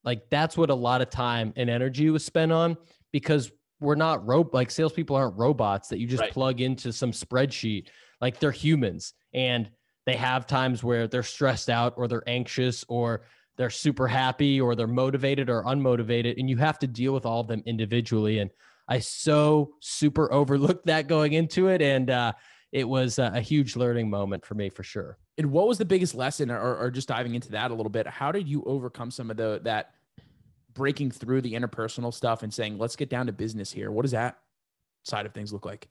like 0.04 0.22
that's 0.30 0.56
what 0.56 0.70
a 0.70 0.74
lot 0.74 1.00
of 1.00 1.10
time 1.10 1.52
and 1.56 1.70
energy 1.70 2.10
was 2.10 2.24
spent 2.24 2.52
on 2.52 2.76
because 3.12 3.50
we're 3.80 3.94
not 3.94 4.26
ro- 4.26 4.48
like 4.52 4.70
salespeople 4.70 5.16
aren't 5.16 5.36
robots 5.36 5.88
that 5.88 5.98
you 5.98 6.06
just 6.06 6.22
right. 6.22 6.32
plug 6.32 6.60
into 6.60 6.92
some 6.92 7.12
spreadsheet. 7.12 7.88
Like 8.20 8.38
they're 8.38 8.50
humans 8.50 9.14
and 9.32 9.70
they 10.10 10.16
have 10.16 10.44
times 10.44 10.82
where 10.82 11.06
they're 11.06 11.22
stressed 11.22 11.70
out 11.70 11.94
or 11.96 12.08
they're 12.08 12.28
anxious 12.28 12.84
or 12.88 13.22
they're 13.56 13.70
super 13.70 14.08
happy 14.08 14.60
or 14.60 14.74
they're 14.74 14.88
motivated 14.88 15.48
or 15.48 15.62
unmotivated. 15.62 16.36
And 16.36 16.50
you 16.50 16.56
have 16.56 16.80
to 16.80 16.88
deal 16.88 17.12
with 17.12 17.24
all 17.24 17.42
of 17.42 17.46
them 17.46 17.62
individually. 17.64 18.40
And 18.40 18.50
I 18.88 18.98
so 18.98 19.74
super 19.78 20.32
overlooked 20.32 20.86
that 20.86 21.06
going 21.06 21.34
into 21.34 21.68
it. 21.68 21.80
And 21.80 22.10
uh, 22.10 22.32
it 22.72 22.88
was 22.88 23.20
a, 23.20 23.40
huge 23.40 23.76
learning 23.76 24.10
moment 24.10 24.44
for 24.44 24.54
me 24.54 24.68
for 24.68 24.82
sure. 24.82 25.16
And 25.38 25.52
what 25.52 25.68
was 25.68 25.78
the 25.78 25.84
biggest 25.84 26.16
lesson, 26.16 26.50
or, 26.50 26.76
or 26.76 26.90
just 26.90 27.06
diving 27.06 27.36
into 27.36 27.52
that 27.52 27.70
a 27.70 27.74
little 27.74 27.90
bit? 27.90 28.08
How 28.08 28.32
did 28.32 28.48
you 28.48 28.64
overcome 28.64 29.12
some 29.12 29.30
of 29.30 29.36
the 29.36 29.60
that 29.62 29.94
breaking 30.74 31.12
through 31.12 31.42
the 31.42 31.52
interpersonal 31.52 32.12
stuff 32.12 32.42
and 32.42 32.52
saying, 32.52 32.78
let's 32.78 32.96
get 32.96 33.10
down 33.10 33.26
to 33.26 33.32
business 33.32 33.70
here? 33.70 33.92
What 33.92 34.02
does 34.02 34.10
that 34.10 34.38
side 35.04 35.24
of 35.24 35.34
things 35.34 35.52
look 35.52 35.64
like? 35.64 35.88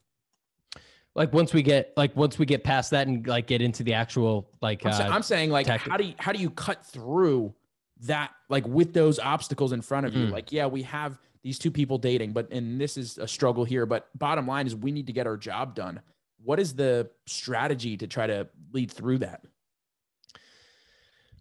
Like 1.16 1.34
once 1.34 1.54
we 1.54 1.62
get 1.62 1.94
like 1.98 2.16
once 2.16 2.38
we 2.40 2.46
get 2.46 2.64
past 2.64 2.92
that 2.92 3.08
and 3.08 3.26
like 3.28 3.48
get 3.48 3.62
into 3.62 3.84
the 3.84 3.94
actual 3.94 4.50
like 4.62 4.86
I'm, 4.86 4.94
uh, 4.94 5.16
I'm 5.16 5.24
saying 5.24 5.50
like 5.50 5.68
tactic. 5.68 5.92
how 5.92 5.98
do 5.98 6.06
you 6.06 6.14
how 6.18 6.32
do 6.32 6.40
you 6.40 6.50
cut 6.50 6.86
through 6.86 7.54
that 8.02 8.32
like 8.48 8.66
with 8.68 8.94
those 8.94 9.20
obstacles 9.20 9.74
in 9.74 9.82
front 9.82 10.06
of 10.06 10.14
mm-hmm. 10.14 10.26
you? 10.26 10.28
Like 10.28 10.52
yeah, 10.52 10.68
we 10.68 10.84
have 10.84 11.20
these 11.42 11.58
two 11.58 11.72
people 11.72 11.98
dating, 11.98 12.34
but 12.34 12.52
and 12.52 12.80
this 12.80 12.98
is 12.98 13.18
a 13.18 13.28
struggle 13.28 13.66
here. 13.66 13.86
But 13.86 14.08
bottom 14.18 14.48
line 14.48 14.68
is 14.68 14.76
we 14.76 14.92
need 14.92 15.08
to 15.08 15.14
get 15.14 15.28
our 15.28 15.38
job 15.38 15.76
done. 15.76 16.00
What 16.44 16.60
is 16.60 16.74
the 16.76 17.10
strategy 17.26 17.98
to 17.98 18.08
try 18.08 18.28
to 18.28 18.48
lead 18.72 18.92
through 18.92 19.20
that? 19.20 19.42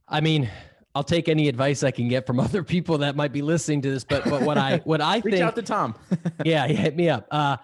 I 0.08 0.20
mean, 0.20 0.50
I'll 0.94 1.04
take 1.04 1.28
any 1.28 1.48
advice 1.48 1.82
I 1.82 1.90
can 1.90 2.08
get 2.08 2.26
from 2.26 2.40
other 2.40 2.62
people 2.62 2.98
that 2.98 3.16
might 3.16 3.32
be 3.32 3.42
listening 3.42 3.82
to 3.82 3.90
this. 3.90 4.04
But 4.04 4.24
but 4.24 4.42
what 4.42 4.58
I 4.58 4.78
what 4.78 5.00
I 5.00 5.18
reach 5.24 5.34
think, 5.34 5.44
out 5.44 5.56
to 5.56 5.62
Tom. 5.62 5.94
yeah, 6.44 6.66
hit 6.66 6.96
me 6.96 7.08
up. 7.08 7.26
Uh, 7.30 7.56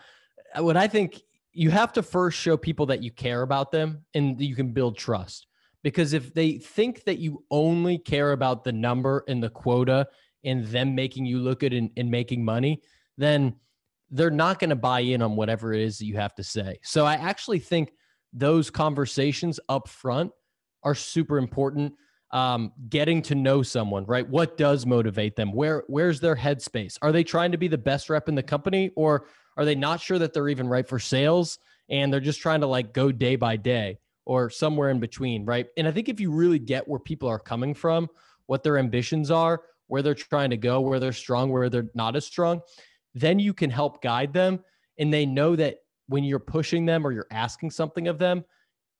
what 0.58 0.76
I 0.76 0.86
think 0.86 1.22
you 1.54 1.70
have 1.70 1.92
to 1.92 2.02
first 2.02 2.36
show 2.38 2.56
people 2.56 2.86
that 2.86 3.02
you 3.02 3.10
care 3.10 3.42
about 3.42 3.70
them 3.70 4.04
and 4.12 4.40
you 4.40 4.56
can 4.56 4.72
build 4.72 4.98
trust. 4.98 5.46
Because 5.82 6.12
if 6.12 6.34
they 6.34 6.58
think 6.58 7.04
that 7.04 7.18
you 7.18 7.44
only 7.50 7.98
care 7.98 8.32
about 8.32 8.64
the 8.64 8.72
number 8.72 9.24
and 9.28 9.42
the 9.42 9.50
quota 9.50 10.08
and 10.44 10.66
them 10.66 10.94
making 10.94 11.26
you 11.26 11.38
look 11.38 11.60
good 11.60 11.72
and, 11.72 11.90
and 11.96 12.10
making 12.10 12.44
money, 12.44 12.82
then 13.16 13.54
they're 14.10 14.30
not 14.30 14.58
going 14.58 14.70
to 14.70 14.76
buy 14.76 15.00
in 15.00 15.22
on 15.22 15.36
whatever 15.36 15.72
it 15.72 15.80
is 15.80 15.98
that 15.98 16.06
you 16.06 16.16
have 16.16 16.34
to 16.34 16.42
say. 16.42 16.78
So 16.82 17.04
I 17.04 17.14
actually 17.14 17.58
think 17.58 17.92
those 18.32 18.70
conversations 18.70 19.60
up 19.68 19.88
front 19.88 20.32
are 20.82 20.94
super 20.94 21.38
important. 21.38 21.94
Um, 22.30 22.72
getting 22.88 23.22
to 23.22 23.36
know 23.36 23.62
someone, 23.62 24.06
right? 24.06 24.28
What 24.28 24.56
does 24.56 24.86
motivate 24.86 25.36
them? 25.36 25.52
Where 25.52 25.84
where's 25.86 26.18
their 26.18 26.34
headspace? 26.34 26.98
Are 27.00 27.12
they 27.12 27.22
trying 27.22 27.52
to 27.52 27.58
be 27.58 27.68
the 27.68 27.78
best 27.78 28.10
rep 28.10 28.28
in 28.28 28.34
the 28.34 28.42
company, 28.42 28.90
or 28.96 29.26
are 29.56 29.64
they 29.64 29.74
not 29.74 30.00
sure 30.00 30.18
that 30.18 30.32
they're 30.32 30.48
even 30.48 30.68
right 30.68 30.88
for 30.88 30.98
sales 30.98 31.58
and 31.88 32.12
they're 32.12 32.20
just 32.20 32.40
trying 32.40 32.60
to 32.60 32.66
like 32.66 32.92
go 32.92 33.12
day 33.12 33.36
by 33.36 33.56
day 33.56 33.98
or 34.26 34.48
somewhere 34.50 34.90
in 34.90 35.00
between, 35.00 35.44
right? 35.44 35.66
And 35.76 35.86
I 35.86 35.90
think 35.90 36.08
if 36.08 36.20
you 36.20 36.30
really 36.30 36.58
get 36.58 36.88
where 36.88 37.00
people 37.00 37.28
are 37.28 37.38
coming 37.38 37.74
from, 37.74 38.08
what 38.46 38.62
their 38.62 38.78
ambitions 38.78 39.30
are, 39.30 39.62
where 39.86 40.02
they're 40.02 40.14
trying 40.14 40.50
to 40.50 40.56
go, 40.56 40.80
where 40.80 40.98
they're 40.98 41.12
strong, 41.12 41.50
where 41.50 41.68
they're 41.68 41.90
not 41.94 42.16
as 42.16 42.26
strong, 42.26 42.60
then 43.14 43.38
you 43.38 43.52
can 43.52 43.70
help 43.70 44.02
guide 44.02 44.32
them. 44.32 44.60
And 44.98 45.12
they 45.12 45.26
know 45.26 45.56
that 45.56 45.78
when 46.08 46.24
you're 46.24 46.38
pushing 46.38 46.86
them 46.86 47.06
or 47.06 47.12
you're 47.12 47.26
asking 47.30 47.70
something 47.70 48.08
of 48.08 48.18
them, 48.18 48.44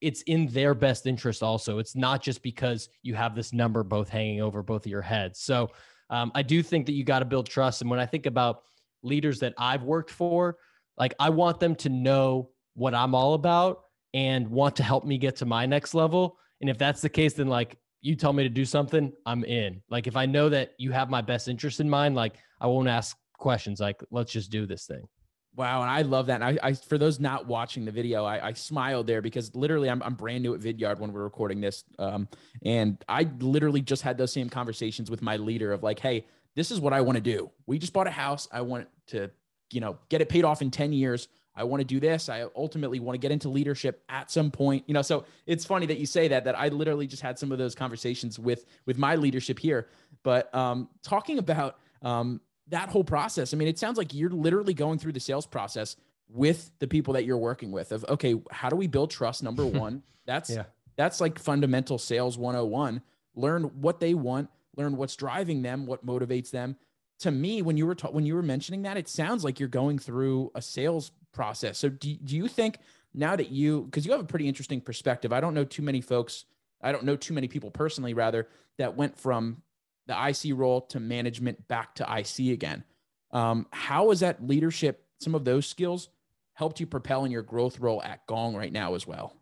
it's 0.01 0.23
in 0.23 0.47
their 0.49 0.75
best 0.75 1.07
interest 1.07 1.43
also. 1.43 1.79
It's 1.79 1.97
not 1.97 2.21
just 2.21 2.43
because 2.43 2.89
you 3.03 3.15
have 3.15 3.35
this 3.35 3.53
number 3.53 3.83
both 3.83 4.09
hanging 4.09 4.43
over 4.43 4.63
both 4.63 4.85
of 4.85 4.91
your 4.91 5.03
heads. 5.03 5.41
So 5.41 5.71
um, 6.11 6.31
I 6.35 6.43
do 6.43 6.63
think 6.63 6.87
that 6.87 6.93
you 6.93 7.05
got 7.05 7.21
to 7.21 7.25
build 7.25 7.49
trust. 7.49 7.81
And 7.81 7.91
when 7.91 8.01
I 8.01 8.07
think 8.07 8.27
about 8.27 8.63
leaders 9.05 9.41
that 9.41 9.55
I've 9.59 9.83
worked 9.83 10.11
for, 10.11 10.57
like 10.97 11.15
I 11.19 11.31
want 11.31 11.61
them 11.61 11.75
to 11.77 11.89
know 11.89 12.51
what 12.75 12.95
I'm 12.95 13.15
all 13.15 13.35
about 13.35 13.83
and 14.13 14.49
want 14.49 14.77
to 14.77 14.83
help 14.83 15.05
me 15.05 15.19
get 15.19 15.37
to 15.37 15.47
my 15.47 15.67
next 15.67 15.95
level. 15.95 16.39
And 16.61 16.71
if 16.71 16.79
that's 16.79 17.01
the 17.01 17.09
case, 17.09 17.35
then 17.35 17.49
like 17.49 17.77
you 18.01 18.15
tell 18.15 18.33
me 18.33 18.43
to 18.43 18.49
do 18.49 18.65
something, 18.65 19.13
I'm 19.27 19.45
in. 19.45 19.83
Like 19.89 20.07
if 20.07 20.17
I 20.17 20.27
know 20.27 20.49
that 20.49 20.73
you 20.79 20.93
have 20.93 21.11
my 21.11 21.21
best 21.21 21.49
interest 21.49 21.81
in 21.81 21.89
mind, 21.89 22.15
like 22.15 22.35
I 22.61 22.67
won't 22.67 22.89
ask 22.89 23.17
questions. 23.39 23.81
Like 23.81 24.03
let's 24.11 24.33
just 24.33 24.51
do 24.51 24.67
this 24.67 24.87
thing. 24.87 25.09
Wow, 25.57 25.83
and 25.83 25.91
I 25.91 26.03
love 26.03 26.27
that. 26.27 26.43
And 26.43 26.59
I, 26.61 26.69
I 26.69 26.73
for 26.73 26.99
those 26.99 27.21
not 27.21 27.47
watching 27.47 27.85
the 27.85 27.93
video, 27.93 28.25
I, 28.25 28.49
I 28.49 28.53
smiled 28.55 29.07
there 29.07 29.23
because 29.23 29.55
literally 29.55 29.89
I'm, 29.89 30.03
I'm 30.03 30.15
brand 30.15 30.43
new 30.43 30.53
at 30.55 30.61
Vidyard 30.61 30.99
when 30.99 31.13
we're 31.13 31.23
recording 31.23 31.61
this, 31.61 31.85
um, 32.01 32.29
and 32.65 33.03
I 33.09 33.29
literally 33.39 33.81
just 33.81 34.03
had 34.03 34.19
those 34.19 34.33
same 34.33 34.49
conversations 34.49 35.13
with 35.13 35.23
my 35.23 35.37
leader 35.37 35.73
of 35.73 35.85
like, 35.85 36.01
hey, 36.01 36.27
this 36.55 36.71
is 36.71 36.81
what 36.81 36.93
I 36.93 37.01
want 37.01 37.17
to 37.17 37.23
do. 37.23 37.51
We 37.67 37.79
just 37.79 37.93
bought 37.93 38.07
a 38.07 38.13
house. 38.13 38.49
I 38.53 38.61
want 38.63 38.89
to, 39.09 39.31
you 39.73 39.81
know, 39.81 39.99
get 40.09 40.21
it 40.21 40.29
paid 40.29 40.45
off 40.45 40.63
in 40.63 40.71
ten 40.71 40.93
years. 40.93 41.29
I 41.57 41.65
want 41.65 41.81
to 41.81 41.85
do 41.85 42.01
this. 42.01 42.29
I 42.29 42.47
ultimately 42.57 42.99
want 42.99 43.15
to 43.15 43.19
get 43.19 43.31
into 43.31 43.49
leadership 43.49 44.03
at 44.09 44.31
some 44.31 44.51
point. 44.51 44.85
You 44.87 44.95
know, 44.95 45.03
so 45.03 45.25
it's 45.47 45.65
funny 45.65 45.87
that 45.87 45.99
you 45.99 46.07
say 46.07 46.29
that. 46.29 46.45
That 46.45 46.59
I 46.59 46.69
literally 46.69 47.07
just 47.07 47.23
had 47.23 47.39
some 47.39 47.53
of 47.53 47.59
those 47.59 47.75
conversations 47.75 48.39
with 48.39 48.67
with 48.87 48.99
my 48.99 49.17
leadership 49.17 49.59
here. 49.59 49.89
But 50.23 50.53
um, 50.55 50.89
talking 51.03 51.39
about 51.39 51.79
um, 52.03 52.41
that 52.69 52.89
whole 52.89 53.05
process. 53.05 53.53
I 53.53 53.57
mean, 53.57 53.69
it 53.69 53.79
sounds 53.79 53.99
like 53.99 54.15
you're 54.15 54.31
literally 54.31 54.75
going 54.75 54.99
through 54.99 55.13
the 55.13 55.21
sales 55.21 55.47
process 55.47 55.97
with 56.29 56.71
the 56.79 56.89
people 56.89 57.15
that 57.15 57.25
you're 57.25 57.39
working 57.39 57.71
with 57.71 57.93
of 57.93 58.05
okay, 58.09 58.35
how 58.51 58.69
do 58.69 58.77
we 58.77 58.87
build 58.87 59.11
trust 59.11 59.43
number 59.43 59.67
1? 59.67 60.03
That's 60.27 60.51
yeah. 60.51 60.65
that's 60.97 61.21
like 61.21 61.39
fundamental 61.39 61.99
sales 61.99 62.39
101. 62.39 63.03
Learn 63.35 63.65
what 63.81 64.01
they 64.01 64.15
want, 64.15 64.49
learn 64.77 64.97
what's 64.97 65.17
driving 65.17 65.63
them, 65.63 65.87
what 65.87 66.05
motivates 66.05 66.51
them. 66.51 66.77
To 67.21 67.31
me, 67.31 67.63
when 67.63 67.77
you 67.77 67.87
were 67.87 67.95
ta- 67.95 68.11
when 68.11 68.27
you 68.27 68.35
were 68.35 68.43
mentioning 68.43 68.83
that, 68.83 68.97
it 68.97 69.09
sounds 69.09 69.45
like 69.45 69.61
you're 69.61 69.69
going 69.69 69.99
through 69.99 70.51
a 70.55 70.63
sales 70.63 71.13
process. 71.33 71.79
So 71.79 71.89
do, 71.89 72.15
do 72.17 72.37
you 72.37 72.49
think 72.49 72.79
now 73.15 73.37
that 73.37 73.51
you 73.51 73.83
because 73.83 74.05
you 74.05 74.13
have 74.13 74.21
a 74.21 74.25
pretty 74.25 74.49
interesting 74.49 74.81
perspective. 74.81 75.33
I 75.33 75.41
don't 75.41 75.55
know 75.55 75.65
too 75.65 75.83
many 75.83 76.01
folks, 76.01 76.45
I 76.83 76.93
don't 76.93 77.05
know 77.05 77.17
too 77.17 77.35
many 77.35 77.49
people 77.49 77.71
personally 77.71 78.15
rather 78.15 78.49
that 78.79 78.97
went 78.97 79.17
from 79.19 79.63
the 80.07 80.29
IC 80.29 80.57
role 80.59 80.83
to 80.83 81.01
management 81.01 81.67
back 81.69 81.95
to 81.97 82.19
IC 82.19 82.53
again. 82.53 82.85
Um, 83.31 83.67
how 83.73 84.11
has 84.11 84.21
that 84.21 84.47
leadership, 84.47 85.07
some 85.19 85.35
of 85.35 85.45
those 85.45 85.67
skills, 85.67 86.09
helped 86.53 86.81
you 86.81 86.87
propel 86.87 87.25
in 87.25 87.33
your 87.33 87.43
growth 87.43 87.81
role 87.81 88.03
at 88.03 88.27
Gong 88.27 88.55
right 88.55 88.73
now 88.73 88.95
as 88.95 89.07
well? 89.07 89.35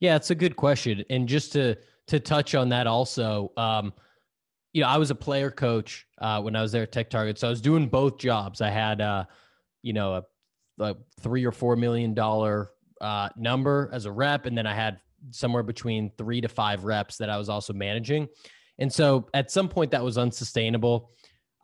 Yeah, 0.00 0.16
it's 0.16 0.30
a 0.30 0.34
good 0.34 0.56
question. 0.56 1.04
And 1.10 1.28
just 1.28 1.52
to 1.52 1.76
to 2.08 2.20
touch 2.20 2.54
on 2.54 2.70
that 2.70 2.86
also, 2.86 3.52
um, 3.56 3.92
you 4.72 4.82
know, 4.82 4.88
I 4.88 4.98
was 4.98 5.10
a 5.10 5.14
player 5.14 5.50
coach 5.50 6.06
uh, 6.18 6.40
when 6.40 6.56
I 6.56 6.62
was 6.62 6.72
there 6.72 6.82
at 6.82 6.92
Tech 6.92 7.10
Target, 7.10 7.38
so 7.38 7.46
I 7.46 7.50
was 7.50 7.60
doing 7.60 7.88
both 7.88 8.18
jobs. 8.18 8.60
I 8.60 8.70
had, 8.70 9.00
uh, 9.00 9.24
you 9.82 9.92
know, 9.92 10.14
a, 10.14 10.24
a, 10.84 10.96
three 11.20 11.44
or 11.44 11.52
four 11.52 11.76
million 11.76 12.14
dollar 12.14 12.70
uh, 13.00 13.28
number 13.36 13.90
as 13.92 14.04
a 14.04 14.12
rep, 14.12 14.46
and 14.46 14.56
then 14.56 14.66
I 14.66 14.74
had 14.74 15.00
somewhere 15.30 15.62
between 15.62 16.10
three 16.16 16.40
to 16.40 16.48
five 16.48 16.84
reps 16.84 17.16
that 17.18 17.30
I 17.30 17.38
was 17.38 17.48
also 17.48 17.72
managing. 17.72 18.28
And 18.78 18.92
so 18.92 19.28
at 19.34 19.50
some 19.50 19.68
point 19.68 19.90
that 19.90 20.04
was 20.04 20.18
unsustainable. 20.18 21.10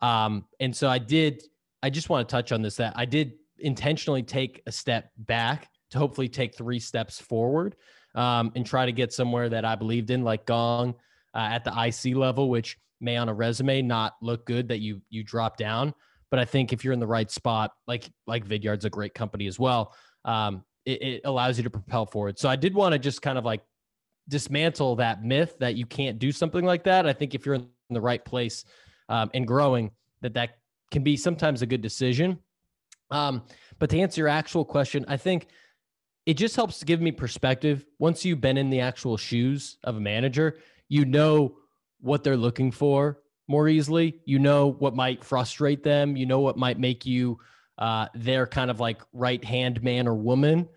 Um, 0.01 0.45
and 0.59 0.75
so 0.75 0.89
I 0.89 0.97
did, 0.97 1.41
I 1.81 1.89
just 1.89 2.09
want 2.09 2.27
to 2.27 2.31
touch 2.31 2.51
on 2.51 2.61
this 2.61 2.75
that 2.77 2.93
I 2.95 3.05
did 3.05 3.33
intentionally 3.59 4.23
take 4.23 4.61
a 4.67 4.71
step 4.71 5.09
back 5.17 5.69
to 5.91 5.97
hopefully 5.97 6.27
take 6.27 6.55
three 6.55 6.79
steps 6.79 7.19
forward 7.19 7.75
um, 8.15 8.51
and 8.55 8.65
try 8.65 8.85
to 8.85 8.91
get 8.91 9.13
somewhere 9.13 9.49
that 9.49 9.65
I 9.65 9.75
believed 9.75 10.09
in, 10.09 10.23
like 10.23 10.45
Gong 10.45 10.95
uh, 11.33 11.49
at 11.51 11.63
the 11.63 11.71
IC 11.71 12.15
level, 12.15 12.49
which 12.49 12.77
may 13.01 13.17
on 13.17 13.29
a 13.29 13.33
resume 13.33 13.81
not 13.81 14.15
look 14.21 14.45
good 14.45 14.69
that 14.69 14.79
you 14.79 15.01
you 15.09 15.23
drop 15.23 15.57
down. 15.57 15.93
But 16.31 16.39
I 16.39 16.45
think 16.45 16.73
if 16.73 16.83
you're 16.83 16.93
in 16.93 16.99
the 16.99 17.07
right 17.07 17.29
spot, 17.29 17.71
like 17.87 18.09
like 18.25 18.45
Vidyard's 18.45 18.85
a 18.85 18.89
great 18.89 19.13
company 19.13 19.47
as 19.47 19.59
well, 19.59 19.93
um, 20.23 20.63
it, 20.85 21.01
it 21.01 21.21
allows 21.25 21.57
you 21.57 21.63
to 21.63 21.69
propel 21.69 22.05
forward. 22.05 22.39
So 22.39 22.49
I 22.49 22.55
did 22.55 22.73
want 22.73 22.93
to 22.93 22.99
just 22.99 23.21
kind 23.21 23.37
of 23.37 23.45
like 23.45 23.61
dismantle 24.27 24.95
that 24.97 25.23
myth 25.23 25.55
that 25.59 25.75
you 25.75 25.85
can't 25.85 26.17
do 26.17 26.31
something 26.31 26.65
like 26.65 26.83
that. 26.85 27.05
I 27.05 27.13
think 27.13 27.35
if 27.35 27.45
you're 27.45 27.55
in 27.55 27.67
the 27.89 28.01
right 28.01 28.23
place 28.23 28.65
um, 29.09 29.29
and 29.33 29.47
growing, 29.47 29.91
that 30.21 30.33
that 30.33 30.57
can 30.91 31.03
be 31.03 31.17
sometimes 31.17 31.61
a 31.61 31.65
good 31.65 31.81
decision. 31.81 32.39
Um, 33.11 33.43
but 33.77 33.89
to 33.91 33.99
answer 33.99 34.21
your 34.21 34.27
actual 34.27 34.65
question, 34.65 35.05
I 35.07 35.17
think 35.17 35.47
it 36.25 36.35
just 36.35 36.55
helps 36.55 36.79
to 36.79 36.85
give 36.85 37.01
me 37.01 37.11
perspective. 37.11 37.85
Once 37.99 38.25
you've 38.25 38.41
been 38.41 38.57
in 38.57 38.69
the 38.69 38.79
actual 38.79 39.17
shoes 39.17 39.77
of 39.83 39.95
a 39.95 39.99
manager, 39.99 40.57
you 40.87 41.05
know 41.05 41.57
what 42.01 42.23
they're 42.23 42.37
looking 42.37 42.71
for 42.71 43.19
more 43.47 43.67
easily. 43.67 44.21
You 44.25 44.39
know 44.39 44.67
what 44.67 44.95
might 44.95 45.23
frustrate 45.23 45.83
them. 45.83 46.15
You 46.15 46.25
know 46.25 46.39
what 46.39 46.57
might 46.57 46.79
make 46.79 47.05
you 47.05 47.39
uh, 47.77 48.07
their 48.15 48.47
kind 48.47 48.71
of 48.71 48.79
like 48.79 49.01
right 49.13 49.43
hand 49.43 49.83
man 49.83 50.07
or 50.07 50.15
woman, 50.15 50.67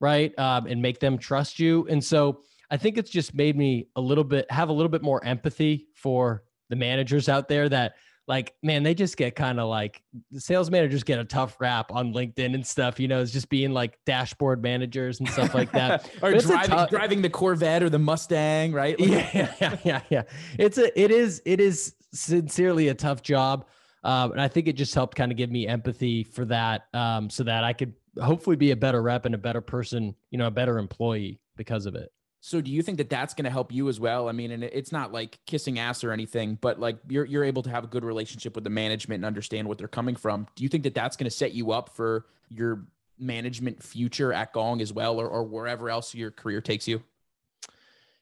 right? 0.00 0.36
Um, 0.38 0.66
and 0.66 0.82
make 0.82 1.00
them 1.00 1.18
trust 1.18 1.58
you. 1.58 1.86
And 1.88 2.02
so 2.02 2.40
I 2.70 2.76
think 2.76 2.98
it's 2.98 3.10
just 3.10 3.34
made 3.34 3.56
me 3.56 3.88
a 3.94 4.00
little 4.00 4.24
bit 4.24 4.50
have 4.50 4.68
a 4.68 4.72
little 4.72 4.90
bit 4.90 5.02
more 5.02 5.24
empathy 5.24 5.86
for 5.94 6.42
the 6.68 6.76
managers 6.76 7.28
out 7.28 7.48
there 7.48 7.68
that 7.68 7.94
like 8.28 8.54
man 8.62 8.82
they 8.82 8.94
just 8.94 9.16
get 9.16 9.36
kind 9.36 9.60
of 9.60 9.68
like 9.68 10.02
sales 10.32 10.70
managers 10.70 11.04
get 11.04 11.18
a 11.18 11.24
tough 11.24 11.56
rap 11.60 11.92
on 11.92 12.12
linkedin 12.12 12.54
and 12.54 12.66
stuff 12.66 12.98
you 12.98 13.06
know 13.06 13.20
it's 13.20 13.30
just 13.32 13.48
being 13.48 13.72
like 13.72 13.98
dashboard 14.04 14.62
managers 14.62 15.20
and 15.20 15.28
stuff 15.28 15.54
like 15.54 15.70
that. 15.72 16.10
Or 16.22 16.32
driving, 16.32 16.86
driving 16.88 17.22
the 17.22 17.30
corvette 17.30 17.82
or 17.82 17.90
the 17.90 17.98
mustang 17.98 18.72
right? 18.72 18.98
Like- 18.98 19.08
yeah, 19.08 19.54
yeah 19.60 19.76
yeah 19.84 20.00
yeah. 20.10 20.22
It's 20.58 20.78
a 20.78 20.98
it 21.00 21.10
is 21.10 21.42
it 21.44 21.60
is 21.60 21.94
sincerely 22.12 22.88
a 22.88 22.94
tough 22.94 23.22
job 23.22 23.66
um, 24.02 24.32
and 24.32 24.40
i 24.40 24.48
think 24.48 24.68
it 24.68 24.74
just 24.74 24.94
helped 24.94 25.16
kind 25.16 25.30
of 25.30 25.36
give 25.36 25.50
me 25.50 25.66
empathy 25.66 26.22
for 26.24 26.44
that 26.46 26.86
um, 26.94 27.28
so 27.28 27.42
that 27.44 27.64
i 27.64 27.72
could 27.72 27.92
hopefully 28.22 28.56
be 28.56 28.70
a 28.70 28.76
better 28.76 29.02
rep 29.02 29.26
and 29.26 29.34
a 29.34 29.38
better 29.38 29.60
person 29.60 30.14
you 30.30 30.38
know 30.38 30.46
a 30.46 30.50
better 30.50 30.78
employee 30.78 31.40
because 31.56 31.84
of 31.84 31.94
it 31.94 32.10
so 32.46 32.60
do 32.60 32.70
you 32.70 32.80
think 32.80 32.98
that 32.98 33.10
that's 33.10 33.34
going 33.34 33.44
to 33.46 33.50
help 33.50 33.72
you 33.72 33.88
as 33.88 33.98
well? 33.98 34.28
I 34.28 34.32
mean, 34.32 34.52
and 34.52 34.62
it's 34.62 34.92
not 34.92 35.12
like 35.12 35.40
kissing 35.46 35.80
ass 35.80 36.04
or 36.04 36.12
anything, 36.12 36.56
but 36.60 36.78
like 36.78 36.96
you're 37.08 37.24
you're 37.24 37.42
able 37.42 37.64
to 37.64 37.70
have 37.70 37.82
a 37.82 37.88
good 37.88 38.04
relationship 38.04 38.54
with 38.54 38.62
the 38.62 38.70
management 38.70 39.18
and 39.18 39.24
understand 39.24 39.66
what 39.66 39.78
they're 39.78 39.88
coming 39.88 40.14
from. 40.14 40.46
Do 40.54 40.62
you 40.62 40.68
think 40.68 40.84
that 40.84 40.94
that's 40.94 41.16
going 41.16 41.24
to 41.24 41.36
set 41.36 41.54
you 41.54 41.72
up 41.72 41.96
for 41.96 42.26
your 42.48 42.84
management 43.18 43.82
future 43.82 44.32
at 44.32 44.52
Gong 44.52 44.80
as 44.80 44.92
well, 44.92 45.18
or 45.18 45.26
or 45.26 45.42
wherever 45.42 45.90
else 45.90 46.14
your 46.14 46.30
career 46.30 46.60
takes 46.60 46.86
you? 46.86 47.02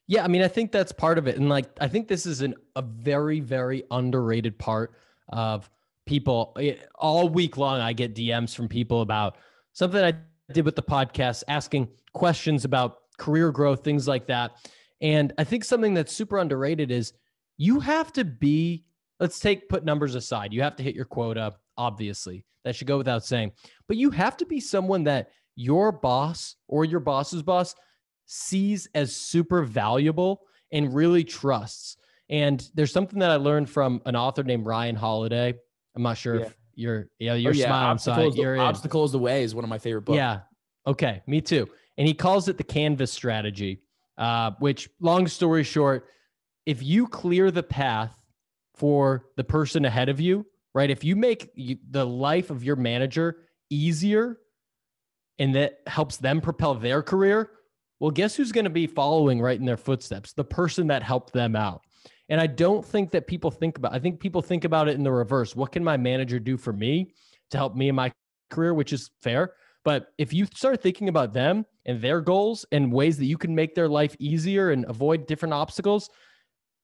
Yeah, 0.06 0.24
I 0.24 0.28
mean, 0.28 0.40
I 0.40 0.48
think 0.48 0.72
that's 0.72 0.90
part 0.90 1.18
of 1.18 1.28
it, 1.28 1.36
and 1.36 1.50
like 1.50 1.66
I 1.78 1.88
think 1.88 2.08
this 2.08 2.24
is 2.24 2.40
an 2.40 2.54
a 2.76 2.80
very 2.80 3.40
very 3.40 3.84
underrated 3.90 4.58
part 4.58 4.94
of 5.28 5.68
people. 6.06 6.56
Eh, 6.58 6.76
all 6.94 7.28
week 7.28 7.58
long, 7.58 7.78
I 7.78 7.92
get 7.92 8.14
DMs 8.14 8.56
from 8.56 8.68
people 8.68 9.02
about 9.02 9.36
something 9.74 10.02
I 10.02 10.14
did 10.50 10.64
with 10.64 10.76
the 10.76 10.82
podcast, 10.82 11.42
asking 11.46 11.90
questions 12.14 12.64
about 12.64 13.00
career 13.18 13.50
growth, 13.52 13.84
things 13.84 14.08
like 14.08 14.26
that. 14.26 14.52
And 15.00 15.32
I 15.38 15.44
think 15.44 15.64
something 15.64 15.94
that's 15.94 16.12
super 16.12 16.38
underrated 16.38 16.90
is 16.90 17.12
you 17.56 17.80
have 17.80 18.12
to 18.14 18.24
be, 18.24 18.84
let's 19.20 19.38
take, 19.38 19.68
put 19.68 19.84
numbers 19.84 20.14
aside. 20.14 20.52
You 20.52 20.62
have 20.62 20.76
to 20.76 20.82
hit 20.82 20.94
your 20.94 21.04
quota, 21.04 21.54
obviously. 21.76 22.44
That 22.64 22.74
should 22.74 22.86
go 22.86 22.96
without 22.96 23.24
saying. 23.24 23.52
But 23.86 23.98
you 23.98 24.10
have 24.10 24.36
to 24.38 24.46
be 24.46 24.60
someone 24.60 25.04
that 25.04 25.30
your 25.56 25.92
boss 25.92 26.56
or 26.68 26.84
your 26.84 27.00
boss's 27.00 27.42
boss 27.42 27.74
sees 28.26 28.88
as 28.94 29.14
super 29.14 29.62
valuable 29.62 30.40
and 30.72 30.94
really 30.94 31.24
trusts. 31.24 31.96
And 32.30 32.66
there's 32.74 32.92
something 32.92 33.18
that 33.18 33.30
I 33.30 33.36
learned 33.36 33.68
from 33.68 34.00
an 34.06 34.16
author 34.16 34.42
named 34.42 34.64
Ryan 34.64 34.96
Holiday. 34.96 35.54
I'm 35.94 36.02
not 36.02 36.16
sure 36.16 36.36
yeah. 36.36 36.46
if 36.46 36.56
you're, 36.74 37.08
yeah, 37.18 37.32
oh, 37.32 37.34
you're 37.34 37.52
oh, 37.52 37.54
yeah. 37.54 37.96
smiling. 37.96 38.30
The, 38.30 38.36
you're 38.40 38.58
Obstacle 38.58 39.04
is 39.04 39.12
the 39.12 39.18
Way 39.18 39.42
is 39.42 39.54
one 39.54 39.64
of 39.64 39.70
my 39.70 39.78
favorite 39.78 40.06
books. 40.06 40.16
Yeah. 40.16 40.40
Okay. 40.86 41.22
Me 41.26 41.42
too 41.42 41.68
and 41.96 42.06
he 42.06 42.14
calls 42.14 42.48
it 42.48 42.56
the 42.56 42.64
canvas 42.64 43.12
strategy. 43.12 43.80
Uh, 44.16 44.52
which, 44.60 44.88
long 45.00 45.26
story 45.26 45.64
short, 45.64 46.06
if 46.66 46.82
you 46.82 47.08
clear 47.08 47.50
the 47.50 47.62
path 47.62 48.16
for 48.74 49.26
the 49.36 49.42
person 49.44 49.84
ahead 49.84 50.08
of 50.08 50.20
you, 50.20 50.46
right? 50.72 50.90
If 50.90 51.02
you 51.02 51.16
make 51.16 51.50
the 51.90 52.06
life 52.06 52.50
of 52.50 52.62
your 52.62 52.76
manager 52.76 53.38
easier, 53.70 54.38
and 55.40 55.54
that 55.56 55.80
helps 55.88 56.16
them 56.16 56.40
propel 56.40 56.74
their 56.74 57.02
career, 57.02 57.50
well, 57.98 58.12
guess 58.12 58.36
who's 58.36 58.52
going 58.52 58.64
to 58.64 58.70
be 58.70 58.86
following 58.86 59.40
right 59.40 59.58
in 59.58 59.66
their 59.66 59.76
footsteps? 59.76 60.32
The 60.32 60.44
person 60.44 60.86
that 60.88 61.02
helped 61.02 61.32
them 61.32 61.56
out. 61.56 61.82
And 62.28 62.40
I 62.40 62.46
don't 62.46 62.84
think 62.84 63.10
that 63.10 63.26
people 63.26 63.50
think 63.50 63.78
about. 63.78 63.92
I 63.92 63.98
think 63.98 64.20
people 64.20 64.42
think 64.42 64.64
about 64.64 64.88
it 64.88 64.94
in 64.94 65.02
the 65.02 65.12
reverse. 65.12 65.56
What 65.56 65.72
can 65.72 65.82
my 65.82 65.96
manager 65.96 66.38
do 66.38 66.56
for 66.56 66.72
me 66.72 67.12
to 67.50 67.56
help 67.56 67.74
me 67.74 67.88
in 67.88 67.94
my 67.94 68.12
career, 68.50 68.74
which 68.74 68.92
is 68.92 69.10
fair. 69.22 69.52
But 69.84 70.08
if 70.18 70.32
you 70.32 70.46
start 70.46 70.82
thinking 70.82 71.08
about 71.08 71.32
them 71.32 71.66
and 71.86 72.00
their 72.00 72.20
goals 72.20 72.64
and 72.72 72.92
ways 72.92 73.18
that 73.18 73.26
you 73.26 73.36
can 73.36 73.54
make 73.54 73.74
their 73.74 73.88
life 73.88 74.16
easier 74.18 74.70
and 74.70 74.84
avoid 74.88 75.26
different 75.26 75.54
obstacles, 75.54 76.10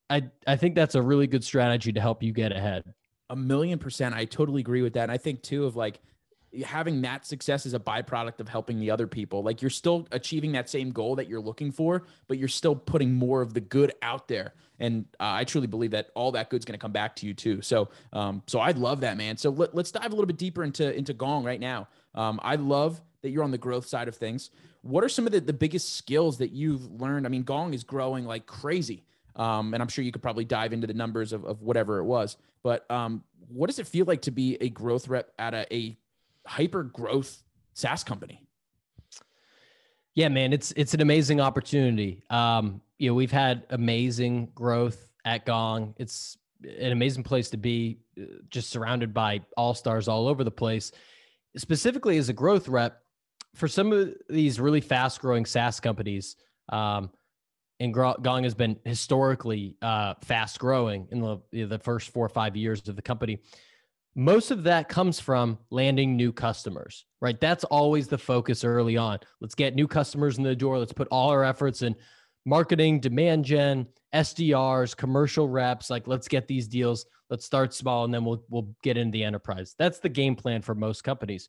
I 0.09 0.25
I 0.47 0.57
think 0.57 0.75
that's 0.75 0.95
a 0.95 1.03
really 1.03 1.27
good 1.27 1.45
strategy 1.45 1.93
to 1.93 2.01
help 2.01 2.23
you 2.23 2.33
get 2.33 2.53
ahead. 2.53 2.85
A 3.31 3.37
million 3.37 3.79
percent. 3.79 4.15
I 4.15 4.25
totally 4.25 4.61
agree 4.61 4.83
with 4.83 4.95
that. 4.95 5.05
And 5.05 5.13
I 5.13 5.19
think 5.19 5.43
too 5.43 5.65
of 5.65 5.77
like 5.77 6.01
having 6.65 7.01
that 7.03 7.25
success 7.25 7.65
is 7.65 7.75
a 7.75 7.79
byproduct 7.79 8.41
of 8.41 8.49
helping 8.49 8.81
the 8.81 8.91
other 8.91 9.07
people. 9.07 9.43
Like 9.43 9.63
you're 9.63 9.71
still 9.71 10.09
achieving 10.11 10.53
that 10.53 10.69
same 10.69 10.91
goal 10.91 11.15
that 11.17 11.29
you're 11.29 11.41
looking 11.41 11.71
for, 11.71 12.07
but 12.27 12.39
you're 12.39 12.49
still 12.49 12.75
putting 12.75 13.13
more 13.13 13.41
of 13.41 13.55
the 13.55 13.61
good 13.61 13.93
out 14.03 14.27
there. 14.27 14.55
And 14.81 15.05
uh, 15.21 15.31
I 15.31 15.45
truly 15.45 15.69
believe 15.69 15.93
that 15.93 16.09
all 16.17 16.33
that 16.33 16.51
good's 16.51 16.65
going 16.65 16.79
to 16.79 16.83
come 16.83 16.93
back 16.93 17.15
to 17.17 17.27
you 17.27 17.35
too. 17.35 17.63
So, 17.63 17.91
um, 18.13 18.43
so 18.49 18.59
I 18.59 18.73
love 18.73 19.01
that, 19.03 19.17
man. 19.17 19.37
So 19.37 19.51
let, 19.51 19.77
us 19.77 19.93
dive 19.93 20.07
a 20.07 20.09
little 20.09 20.27
bit 20.27 20.39
deeper 20.39 20.65
into 20.65 20.93
into 20.93 21.15
Gong 21.15 21.45
right 21.45 21.61
now. 21.61 21.87
Um, 22.15 22.41
I 22.43 22.57
love 22.57 23.01
that 23.23 23.31
you're 23.31 23.45
on 23.45 23.51
the 23.51 23.59
growth 23.59 23.87
side 23.87 24.09
of 24.09 24.17
things. 24.17 24.51
What 24.83 25.05
are 25.05 25.09
some 25.09 25.27
of 25.27 25.33
the, 25.33 25.41
the 25.41 25.53
biggest 25.53 25.97
skills 25.97 26.39
that 26.39 26.53
you've 26.53 27.01
learned? 27.01 27.27
I 27.27 27.29
mean, 27.29 27.43
Gong 27.43 27.75
is 27.75 27.85
growing 27.85 28.25
like 28.25 28.47
crazy. 28.47 29.05
Um, 29.37 29.75
and 29.75 29.83
I'm 29.83 29.89
sure 29.89 30.05
you 30.05 30.13
could 30.13 30.23
probably 30.23 30.45
dive 30.45 30.73
into 30.73 30.87
the 30.87 30.95
numbers 30.95 31.33
of, 31.33 31.45
of 31.45 31.63
whatever 31.63 31.99
it 31.99 32.05
was. 32.05 32.37
But 32.63 32.91
um, 32.91 33.25
what 33.49 33.69
does 33.69 33.79
it 33.79 33.87
feel 33.87 34.07
like 34.07 34.23
to 34.23 34.31
be 34.31 34.57
a 34.61 34.69
growth 34.69 35.09
rep 35.09 35.33
at 35.39 35.55
a, 35.55 35.75
a 35.75 35.99
hyper 36.47 36.83
growth 36.83 37.43
SaaS 37.75 38.05
company? 38.05 38.43
Yeah, 40.15 40.29
man, 40.29 40.53
it's 40.53 40.73
it's 40.73 40.93
an 40.93 41.01
amazing 41.01 41.41
opportunity. 41.41 42.25
Um, 42.29 42.81
you 42.99 43.09
know, 43.09 43.15
we've 43.15 43.31
had 43.31 43.65
amazing 43.71 44.51
growth 44.55 45.09
at 45.25 45.47
Gong. 45.47 45.95
It's 45.97 46.37
an 46.65 46.93
amazing 46.93 47.23
place 47.23 47.51
to 47.51 47.57
be, 47.57 48.01
uh, 48.21 48.25
just 48.51 48.71
surrounded 48.71 49.15
by 49.15 49.43
all 49.57 49.73
stars 49.73 50.09
all 50.09 50.27
over 50.27 50.43
the 50.43 50.51
place 50.51 50.91
specifically 51.57 52.19
as 52.19 52.29
a 52.29 52.33
growth 52.33 52.69
rep 52.69 53.03
for 53.55 53.69
some 53.69 53.93
of 53.93 54.15
these 54.29 54.61
really 54.61 54.81
fast 54.81 55.21
growing 55.21 55.45
SaaS 55.45 55.81
companies. 55.81 56.37
Um, 56.69 57.11
and 57.81 57.95
Gong 57.95 58.45
has 58.45 58.55
been 58.55 58.79
historically 58.85 59.77
uh, 59.81 60.15
fast 60.23 60.59
growing 60.59 61.09
in 61.11 61.21
the, 61.21 61.67
the 61.67 61.79
first 61.79 62.11
four 62.11 62.27
or 62.27 62.29
five 62.29 62.55
years 62.55 62.87
of 62.89 62.97
the 62.97 63.03
company. 63.03 63.39
Most 64.15 64.51
of 64.51 64.65
that 64.65 64.89
comes 64.89 65.19
from 65.19 65.59
landing 65.71 66.17
new 66.17 66.33
customers, 66.33 67.07
right? 67.23 67.41
That's 67.41 67.65
always 67.65 68.07
the 68.07 68.19
focus 68.19 68.65
early 68.65 68.97
on. 68.97 69.19
Let's 69.41 69.55
get 69.55 69.75
new 69.75 69.89
customers 69.89 70.37
in 70.37 70.45
the 70.45 70.55
door. 70.55 70.79
Let's 70.79 70.93
put 70.93 71.09
all 71.11 71.31
our 71.31 71.43
efforts 71.43 71.81
in 71.81 71.95
marketing, 72.45 73.01
demand 73.01 73.45
gen, 73.47 73.87
SDRs, 74.15 74.97
commercial 74.97 75.49
reps. 75.49 75.89
Like, 75.89 76.07
let's 76.07 76.29
get 76.29 76.49
these 76.49 76.69
deals. 76.69 77.07
Let's 77.31 77.47
start 77.47 77.73
small 77.73 78.05
and 78.05 78.13
then 78.13 78.25
we'll 78.25 78.45
we'll 78.51 78.75
get 78.83 78.97
into 78.99 79.13
the 79.13 79.25
enterprise. 79.25 79.75
That's 79.79 80.01
the 80.01 80.09
game 80.09 80.35
plan 80.35 80.61
for 80.61 80.75
most 80.75 81.05
companies. 81.05 81.49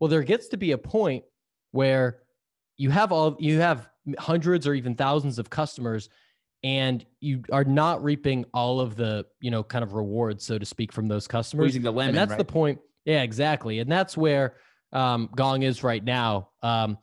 Well, 0.00 0.08
there 0.08 0.22
gets 0.22 0.48
to 0.48 0.56
be 0.56 0.72
a 0.72 0.78
point 0.78 1.24
where 1.72 2.18
you 2.76 2.90
have 2.90 3.12
all 3.12 3.36
you 3.38 3.60
have 3.60 3.88
hundreds 4.18 4.66
or 4.66 4.74
even 4.74 4.94
thousands 4.94 5.38
of 5.38 5.50
customers 5.50 6.08
and 6.62 7.04
you 7.20 7.42
are 7.52 7.64
not 7.64 8.02
reaping 8.02 8.44
all 8.52 8.80
of 8.80 8.96
the 8.96 9.24
you 9.40 9.50
know 9.50 9.62
kind 9.62 9.82
of 9.82 9.94
rewards 9.94 10.44
so 10.44 10.58
to 10.58 10.66
speak 10.66 10.92
from 10.92 11.08
those 11.08 11.26
customers. 11.26 11.64
Squeezing 11.64 11.82
the 11.82 11.90
lemon, 11.90 12.10
and 12.10 12.18
that's 12.18 12.30
right? 12.30 12.38
the 12.38 12.44
point 12.44 12.80
yeah 13.04 13.22
exactly. 13.22 13.78
And 13.78 13.90
that's 13.90 14.16
where 14.16 14.56
um, 14.92 15.28
gong 15.34 15.62
is 15.62 15.82
right 15.82 16.02
now. 16.02 16.50
Um, 16.62 16.98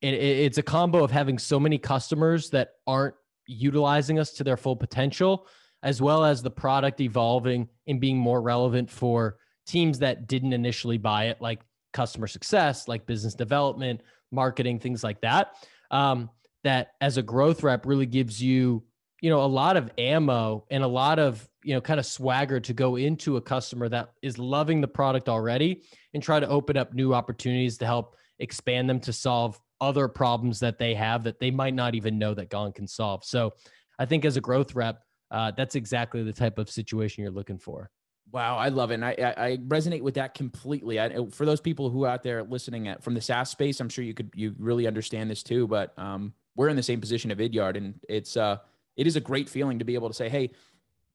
it, 0.00 0.14
it's 0.14 0.58
a 0.58 0.62
combo 0.62 1.02
of 1.04 1.10
having 1.10 1.38
so 1.38 1.58
many 1.58 1.78
customers 1.78 2.50
that 2.50 2.70
aren't 2.86 3.14
utilizing 3.46 4.18
us 4.18 4.32
to 4.34 4.44
their 4.44 4.56
full 4.56 4.76
potential 4.76 5.46
as 5.82 6.00
well 6.00 6.24
as 6.24 6.42
the 6.42 6.50
product 6.50 7.00
evolving 7.00 7.68
and 7.86 8.00
being 8.00 8.16
more 8.16 8.40
relevant 8.40 8.90
for 8.90 9.36
teams 9.66 9.98
that 9.98 10.28
didn't 10.28 10.52
initially 10.52 10.98
buy 10.98 11.26
it, 11.26 11.40
like 11.40 11.60
customer 11.92 12.26
success, 12.26 12.88
like 12.88 13.06
business 13.06 13.34
development, 13.34 14.00
marketing, 14.30 14.78
things 14.78 15.04
like 15.04 15.20
that. 15.20 15.54
Um, 15.90 16.30
that 16.64 16.92
as 17.00 17.16
a 17.16 17.22
growth 17.22 17.62
rep 17.62 17.86
really 17.86 18.06
gives 18.06 18.42
you, 18.42 18.84
you 19.20 19.30
know, 19.30 19.42
a 19.42 19.46
lot 19.46 19.76
of 19.76 19.90
ammo 19.98 20.64
and 20.70 20.82
a 20.82 20.88
lot 20.88 21.18
of, 21.18 21.48
you 21.64 21.74
know, 21.74 21.80
kind 21.80 22.00
of 22.00 22.06
swagger 22.06 22.60
to 22.60 22.72
go 22.72 22.96
into 22.96 23.36
a 23.36 23.40
customer 23.40 23.88
that 23.88 24.12
is 24.22 24.38
loving 24.38 24.80
the 24.80 24.88
product 24.88 25.28
already 25.28 25.82
and 26.14 26.22
try 26.22 26.40
to 26.40 26.48
open 26.48 26.76
up 26.76 26.94
new 26.94 27.14
opportunities 27.14 27.78
to 27.78 27.86
help 27.86 28.16
expand 28.38 28.88
them 28.88 29.00
to 29.00 29.12
solve 29.12 29.60
other 29.80 30.06
problems 30.06 30.60
that 30.60 30.78
they 30.78 30.94
have 30.94 31.24
that 31.24 31.40
they 31.40 31.50
might 31.50 31.74
not 31.74 31.94
even 31.94 32.18
know 32.18 32.34
that 32.34 32.48
Gong 32.48 32.72
can 32.72 32.86
solve. 32.86 33.24
So 33.24 33.52
I 33.98 34.06
think 34.06 34.24
as 34.24 34.36
a 34.36 34.40
growth 34.40 34.74
rep, 34.74 35.02
uh, 35.30 35.50
that's 35.56 35.74
exactly 35.74 36.22
the 36.22 36.32
type 36.32 36.58
of 36.58 36.70
situation 36.70 37.22
you're 37.22 37.32
looking 37.32 37.58
for. 37.58 37.90
Wow, 38.32 38.56
I 38.56 38.70
love 38.70 38.90
it. 38.90 38.94
And 38.94 39.04
I, 39.04 39.14
I, 39.36 39.58
resonate 39.58 40.00
with 40.00 40.14
that 40.14 40.32
completely. 40.32 40.98
I, 40.98 41.26
for 41.30 41.44
those 41.44 41.60
people 41.60 41.90
who 41.90 42.06
out 42.06 42.22
there 42.22 42.42
listening 42.42 42.88
at 42.88 43.04
from 43.04 43.12
the 43.12 43.20
SaaS 43.20 43.50
space, 43.50 43.78
I'm 43.78 43.90
sure 43.90 44.02
you 44.02 44.14
could 44.14 44.30
you 44.34 44.54
really 44.58 44.86
understand 44.86 45.30
this 45.30 45.42
too. 45.42 45.68
But 45.68 45.92
um, 45.98 46.32
we're 46.56 46.70
in 46.70 46.76
the 46.76 46.82
same 46.82 46.98
position 46.98 47.30
of 47.30 47.36
Vidyard, 47.36 47.76
and 47.76 48.00
it's 48.08 48.38
uh, 48.38 48.56
it 48.96 49.06
is 49.06 49.16
a 49.16 49.20
great 49.20 49.50
feeling 49.50 49.78
to 49.78 49.84
be 49.84 49.94
able 49.94 50.08
to 50.08 50.14
say, 50.14 50.30
hey, 50.30 50.50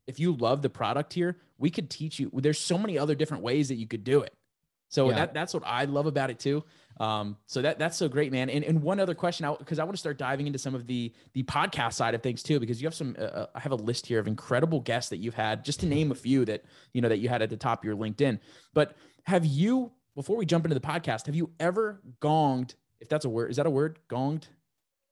if 0.05 0.19
you 0.19 0.33
love 0.33 0.61
the 0.61 0.69
product 0.69 1.11
here, 1.11 1.37
we 1.57 1.71
could 1.71 1.89
teach 1.89 2.19
you. 2.19 2.29
There's 2.33 2.59
so 2.59 2.77
many 2.77 2.99
other 2.99 3.15
different 3.15 3.41
ways 3.41 3.67
that 3.69 3.75
you 3.75 3.87
could 3.87 4.03
do 4.03 4.21
it. 4.21 4.33
So 4.89 5.09
yeah. 5.09 5.15
that 5.15 5.33
that's 5.33 5.53
what 5.53 5.63
I 5.65 5.85
love 5.85 6.05
about 6.05 6.29
it 6.29 6.39
too. 6.39 6.63
Um, 6.99 7.37
so 7.45 7.61
that 7.61 7.77
that's 7.77 7.97
so 7.97 8.07
great, 8.07 8.31
man. 8.31 8.49
And, 8.49 8.63
and 8.63 8.81
one 8.81 8.99
other 8.99 9.13
question, 9.13 9.47
because 9.59 9.79
I, 9.79 9.83
I 9.83 9.85
want 9.85 9.95
to 9.95 9.99
start 9.99 10.17
diving 10.17 10.47
into 10.47 10.59
some 10.59 10.73
of 10.73 10.87
the 10.87 11.13
the 11.33 11.43
podcast 11.43 11.93
side 11.93 12.15
of 12.15 12.23
things 12.23 12.41
too, 12.41 12.59
because 12.59 12.81
you 12.81 12.87
have 12.87 12.95
some. 12.95 13.15
Uh, 13.17 13.23
uh, 13.23 13.45
I 13.53 13.59
have 13.59 13.71
a 13.71 13.75
list 13.75 14.07
here 14.07 14.19
of 14.19 14.27
incredible 14.27 14.79
guests 14.79 15.09
that 15.11 15.17
you've 15.17 15.35
had, 15.35 15.63
just 15.63 15.79
to 15.81 15.85
name 15.85 16.11
a 16.11 16.15
few 16.15 16.45
that 16.45 16.63
you 16.93 17.01
know 17.01 17.09
that 17.09 17.17
you 17.17 17.29
had 17.29 17.41
at 17.41 17.49
the 17.49 17.57
top 17.57 17.79
of 17.79 17.85
your 17.85 17.95
LinkedIn. 17.95 18.39
But 18.73 18.95
have 19.23 19.45
you, 19.45 19.91
before 20.15 20.37
we 20.37 20.45
jump 20.45 20.65
into 20.65 20.73
the 20.73 20.81
podcast, 20.81 21.27
have 21.27 21.35
you 21.35 21.51
ever 21.59 22.01
gonged? 22.21 22.75
If 22.99 23.09
that's 23.09 23.25
a 23.25 23.29
word, 23.29 23.51
is 23.51 23.57
that 23.57 23.67
a 23.67 23.69
word? 23.69 23.99
Gonged. 24.09 24.45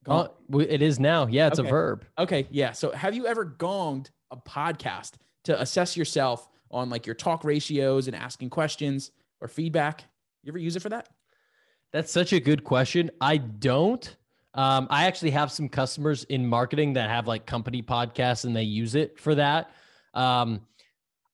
Gonged? 0.05 0.31
Oh, 0.51 0.59
it 0.59 0.81
is 0.81 0.99
now. 0.99 1.27
Yeah, 1.27 1.47
it's 1.47 1.59
okay. 1.59 1.67
a 1.67 1.71
verb. 1.71 2.05
Okay, 2.17 2.47
yeah. 2.49 2.71
So 2.71 2.91
have 2.91 3.13
you 3.13 3.27
ever 3.27 3.45
gonged 3.45 4.09
a 4.31 4.38
podcast 4.38 5.13
to 5.43 5.59
assess 5.61 5.95
yourself 5.95 6.49
on 6.71 6.89
like 6.89 7.05
your 7.05 7.15
talk 7.15 7.43
ratios 7.43 8.07
and 8.07 8.15
asking 8.15 8.49
questions 8.49 9.11
or 9.41 9.47
feedback? 9.47 10.03
You 10.43 10.51
ever 10.51 10.57
use 10.57 10.75
it 10.75 10.81
for 10.81 10.89
that? 10.89 11.09
That's 11.91 12.11
such 12.11 12.33
a 12.33 12.39
good 12.39 12.63
question. 12.63 13.11
I 13.21 13.37
don't. 13.37 14.15
Um, 14.53 14.87
I 14.89 15.05
actually 15.05 15.31
have 15.31 15.51
some 15.51 15.67
customers 15.67 16.23
in 16.25 16.47
marketing 16.47 16.93
that 16.93 17.09
have 17.09 17.27
like 17.27 17.45
company 17.45 17.81
podcasts 17.81 18.45
and 18.45 18.55
they 18.55 18.63
use 18.63 18.95
it 18.95 19.19
for 19.19 19.35
that. 19.35 19.71
Um, 20.13 20.61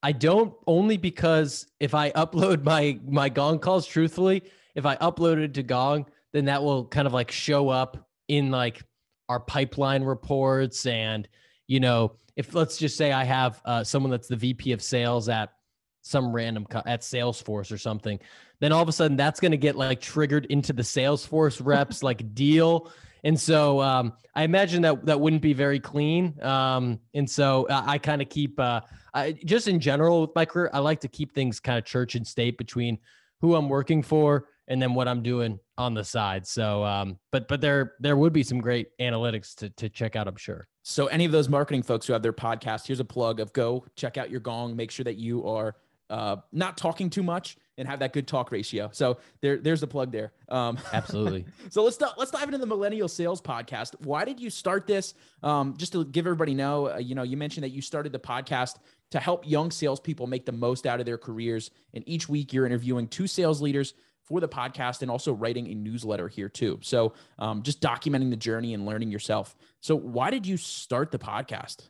I 0.03 0.11
don't 0.11 0.53
only 0.65 0.97
because 0.97 1.67
if 1.79 1.93
I 1.93 2.11
upload 2.11 2.63
my 2.65 2.99
my 3.07 3.29
Gong 3.29 3.59
calls, 3.59 3.85
truthfully, 3.85 4.43
if 4.75 4.85
I 4.85 4.95
upload 4.97 5.37
it 5.37 5.53
to 5.55 5.63
Gong, 5.63 6.05
then 6.33 6.45
that 6.45 6.63
will 6.63 6.85
kind 6.85 7.05
of 7.05 7.13
like 7.13 7.31
show 7.31 7.69
up 7.69 8.09
in 8.27 8.49
like 8.49 8.81
our 9.29 9.39
pipeline 9.39 10.03
reports 10.03 10.85
and 10.85 11.27
you 11.67 11.79
know 11.79 12.13
if 12.35 12.53
let's 12.53 12.77
just 12.77 12.97
say 12.97 13.11
I 13.11 13.23
have 13.23 13.61
uh, 13.65 13.83
someone 13.83 14.11
that's 14.11 14.27
the 14.27 14.35
VP 14.35 14.71
of 14.71 14.81
sales 14.81 15.29
at 15.29 15.53
some 16.01 16.31
random 16.33 16.65
co- 16.65 16.83
at 16.85 17.01
Salesforce 17.01 17.71
or 17.71 17.77
something, 17.77 18.19
then 18.59 18.71
all 18.71 18.81
of 18.81 18.89
a 18.89 18.91
sudden 18.91 19.17
that's 19.17 19.39
going 19.39 19.51
to 19.51 19.57
get 19.57 19.75
like 19.75 20.01
triggered 20.01 20.45
into 20.45 20.73
the 20.73 20.83
Salesforce 20.83 21.61
reps 21.63 22.03
like 22.03 22.33
deal 22.33 22.91
and 23.23 23.39
so 23.39 23.81
um, 23.81 24.13
I 24.35 24.43
imagine 24.43 24.81
that 24.83 25.05
that 25.05 25.19
wouldn't 25.19 25.41
be 25.41 25.53
very 25.53 25.79
clean. 25.79 26.41
Um, 26.41 26.99
and 27.13 27.29
so 27.29 27.67
I, 27.69 27.93
I 27.93 27.97
kind 27.97 28.21
of 28.21 28.29
keep, 28.29 28.59
uh, 28.59 28.81
I, 29.13 29.33
just 29.45 29.67
in 29.67 29.79
general 29.79 30.21
with 30.21 30.31
my 30.35 30.45
career, 30.45 30.69
I 30.73 30.79
like 30.79 31.01
to 31.01 31.07
keep 31.07 31.33
things 31.33 31.59
kind 31.59 31.77
of 31.77 31.85
church 31.85 32.15
and 32.15 32.25
state 32.25 32.57
between 32.57 32.97
who 33.41 33.55
I'm 33.55 33.69
working 33.69 34.01
for 34.01 34.47
and 34.67 34.81
then 34.81 34.93
what 34.93 35.07
I'm 35.07 35.21
doing 35.21 35.59
on 35.77 35.93
the 35.93 36.03
side. 36.03 36.47
So, 36.47 36.83
um, 36.83 37.17
but 37.31 37.47
but 37.47 37.59
there 37.59 37.93
there 37.99 38.15
would 38.15 38.31
be 38.31 38.43
some 38.43 38.59
great 38.59 38.89
analytics 38.99 39.55
to 39.55 39.69
to 39.71 39.89
check 39.89 40.15
out, 40.15 40.27
I'm 40.27 40.37
sure. 40.37 40.67
So, 40.83 41.07
any 41.07 41.25
of 41.25 41.31
those 41.31 41.49
marketing 41.49 41.83
folks 41.83 42.07
who 42.07 42.13
have 42.13 42.21
their 42.21 42.33
podcast, 42.33 42.87
here's 42.87 42.99
a 42.99 43.05
plug 43.05 43.39
of 43.39 43.51
go 43.53 43.85
check 43.95 44.17
out 44.17 44.29
your 44.29 44.39
Gong. 44.39 44.75
Make 44.75 44.91
sure 44.91 45.03
that 45.03 45.17
you 45.17 45.45
are 45.45 45.75
uh, 46.11 46.35
not 46.51 46.77
talking 46.77 47.09
too 47.09 47.23
much 47.23 47.57
and 47.77 47.87
have 47.87 47.99
that 47.99 48.13
good 48.13 48.27
talk 48.27 48.51
ratio. 48.51 48.89
So 48.91 49.17
there, 49.39 49.57
there's 49.57 49.79
the 49.79 49.87
plug 49.87 50.11
there. 50.11 50.33
Um, 50.49 50.77
Absolutely. 50.93 51.45
so 51.69 51.83
let's 51.83 51.99
let's 52.17 52.31
dive 52.31 52.43
into 52.43 52.57
the 52.57 52.65
Millennial 52.67 53.07
Sales 53.07 53.41
Podcast. 53.41 53.95
Why 54.01 54.25
did 54.25 54.39
you 54.39 54.49
start 54.49 54.85
this? 54.85 55.13
Um, 55.41 55.75
just 55.77 55.93
to 55.93 56.05
give 56.05 56.27
everybody 56.27 56.53
know, 56.53 56.91
uh, 56.91 56.97
you 56.97 57.15
know, 57.15 57.23
you 57.23 57.37
mentioned 57.37 57.63
that 57.63 57.71
you 57.71 57.81
started 57.81 58.11
the 58.11 58.19
podcast 58.19 58.75
to 59.11 59.19
help 59.19 59.47
young 59.47 59.71
salespeople 59.71 60.27
make 60.27 60.45
the 60.45 60.51
most 60.51 60.85
out 60.85 60.99
of 60.99 61.05
their 61.05 61.17
careers. 61.17 61.71
And 61.93 62.03
each 62.07 62.27
week, 62.29 62.53
you're 62.53 62.65
interviewing 62.65 63.07
two 63.07 63.27
sales 63.27 63.61
leaders 63.61 63.93
for 64.23 64.39
the 64.39 64.47
podcast 64.47 65.01
and 65.01 65.09
also 65.09 65.33
writing 65.33 65.67
a 65.67 65.75
newsletter 65.75 66.27
here 66.27 66.49
too. 66.49 66.79
So 66.81 67.13
um, 67.39 67.63
just 67.63 67.81
documenting 67.81 68.29
the 68.29 68.37
journey 68.37 68.73
and 68.73 68.85
learning 68.85 69.11
yourself. 69.11 69.55
So 69.79 69.95
why 69.95 70.29
did 70.29 70.45
you 70.45 70.57
start 70.57 71.11
the 71.11 71.19
podcast? 71.19 71.87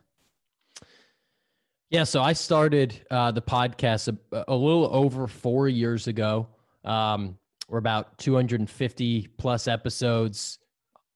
Yeah, 1.92 2.06
so 2.06 2.22
I 2.22 2.32
started 2.32 3.06
uh, 3.12 3.32
the 3.32 3.42
podcast 3.42 4.08
a, 4.32 4.46
a, 4.48 4.56
little 4.56 4.88
over 4.96 5.28
four 5.28 5.68
years 5.68 6.08
ago. 6.08 6.48
Um, 6.86 7.38
we're 7.68 7.80
about 7.80 8.18
250 8.18 9.28
plus 9.38 9.68
episodes, 9.68 10.60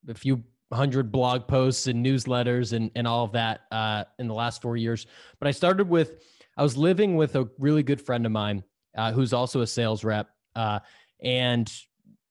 a 0.09 0.13
few 0.13 0.43
hundred 0.73 1.13
blog 1.13 1.47
posts 1.47 1.87
and 1.87 2.05
newsletters 2.05 2.73
and, 2.73 2.91
and 2.93 3.07
all 3.07 3.23
of 3.23 3.31
that 3.31 3.61
uh, 3.71 4.03
in 4.19 4.27
the 4.27 4.33
last 4.33 4.61
four 4.61 4.75
years. 4.75 5.07
But 5.39 5.47
I 5.47 5.51
started 5.51 5.87
with, 5.87 6.21
I 6.57 6.63
was 6.63 6.75
living 6.75 7.15
with 7.15 7.37
a 7.37 7.47
really 7.57 7.81
good 7.81 8.01
friend 8.01 8.25
of 8.25 8.33
mine 8.33 8.61
uh, 8.97 9.13
who's 9.13 9.31
also 9.31 9.61
a 9.61 9.67
sales 9.67 10.03
rep. 10.03 10.27
Uh, 10.57 10.81
and 11.23 11.71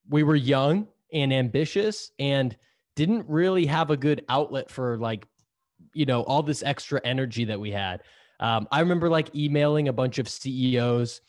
we 0.07 0.21
were 0.21 0.35
young 0.35 0.87
and 1.11 1.33
ambitious 1.33 2.11
and 2.19 2.55
didn't 2.95 3.27
really 3.27 3.65
have 3.65 3.89
a 3.89 3.97
good 3.97 4.23
outlet 4.29 4.69
for 4.69 4.99
like, 4.99 5.25
you 5.95 6.05
know, 6.05 6.21
all 6.21 6.43
this 6.43 6.61
extra 6.61 7.01
energy 7.03 7.45
that 7.45 7.59
we 7.59 7.71
had. 7.71 8.03
Um, 8.39 8.67
I 8.71 8.81
remember 8.81 9.09
like 9.09 9.33
emailing 9.35 9.87
a 9.87 9.93
bunch 9.93 10.19
of 10.19 10.27
CEOs 10.27 11.21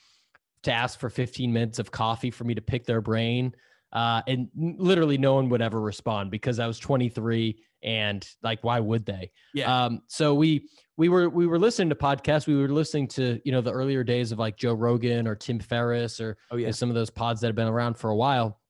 to 0.62 0.72
ask 0.72 0.98
for 0.98 1.08
15 1.08 1.52
minutes 1.52 1.78
of 1.78 1.90
coffee 1.90 2.30
for 2.30 2.44
me 2.44 2.54
to 2.54 2.60
pick 2.60 2.84
their 2.84 3.00
brain. 3.00 3.54
Uh, 3.92 4.20
and 4.26 4.48
literally 4.56 5.16
no 5.16 5.34
one 5.34 5.48
would 5.48 5.62
ever 5.62 5.80
respond 5.80 6.30
because 6.30 6.58
I 6.58 6.66
was 6.66 6.78
23 6.78 7.56
and 7.82 8.28
like, 8.42 8.64
why 8.64 8.80
would 8.80 9.06
they? 9.06 9.30
Yeah. 9.54 9.84
Um, 9.84 10.02
so 10.08 10.34
we, 10.34 10.68
we 10.96 11.08
were, 11.08 11.28
we 11.28 11.46
were 11.46 11.58
listening 11.58 11.88
to 11.90 11.94
podcasts. 11.94 12.46
We 12.46 12.56
were 12.56 12.68
listening 12.68 13.06
to, 13.08 13.40
you 13.44 13.52
know, 13.52 13.60
the 13.60 13.70
earlier 13.70 14.02
days 14.02 14.32
of 14.32 14.38
like 14.38 14.56
Joe 14.56 14.74
Rogan 14.74 15.28
or 15.28 15.36
Tim 15.36 15.60
Ferriss 15.60 16.20
or 16.20 16.36
oh, 16.50 16.56
yeah. 16.56 16.60
you 16.60 16.66
know, 16.66 16.72
some 16.72 16.88
of 16.88 16.96
those 16.96 17.10
pods 17.10 17.40
that 17.40 17.46
have 17.46 17.56
been 17.56 17.68
around 17.68 17.96
for 17.96 18.10
a 18.10 18.16
while. 18.16 18.60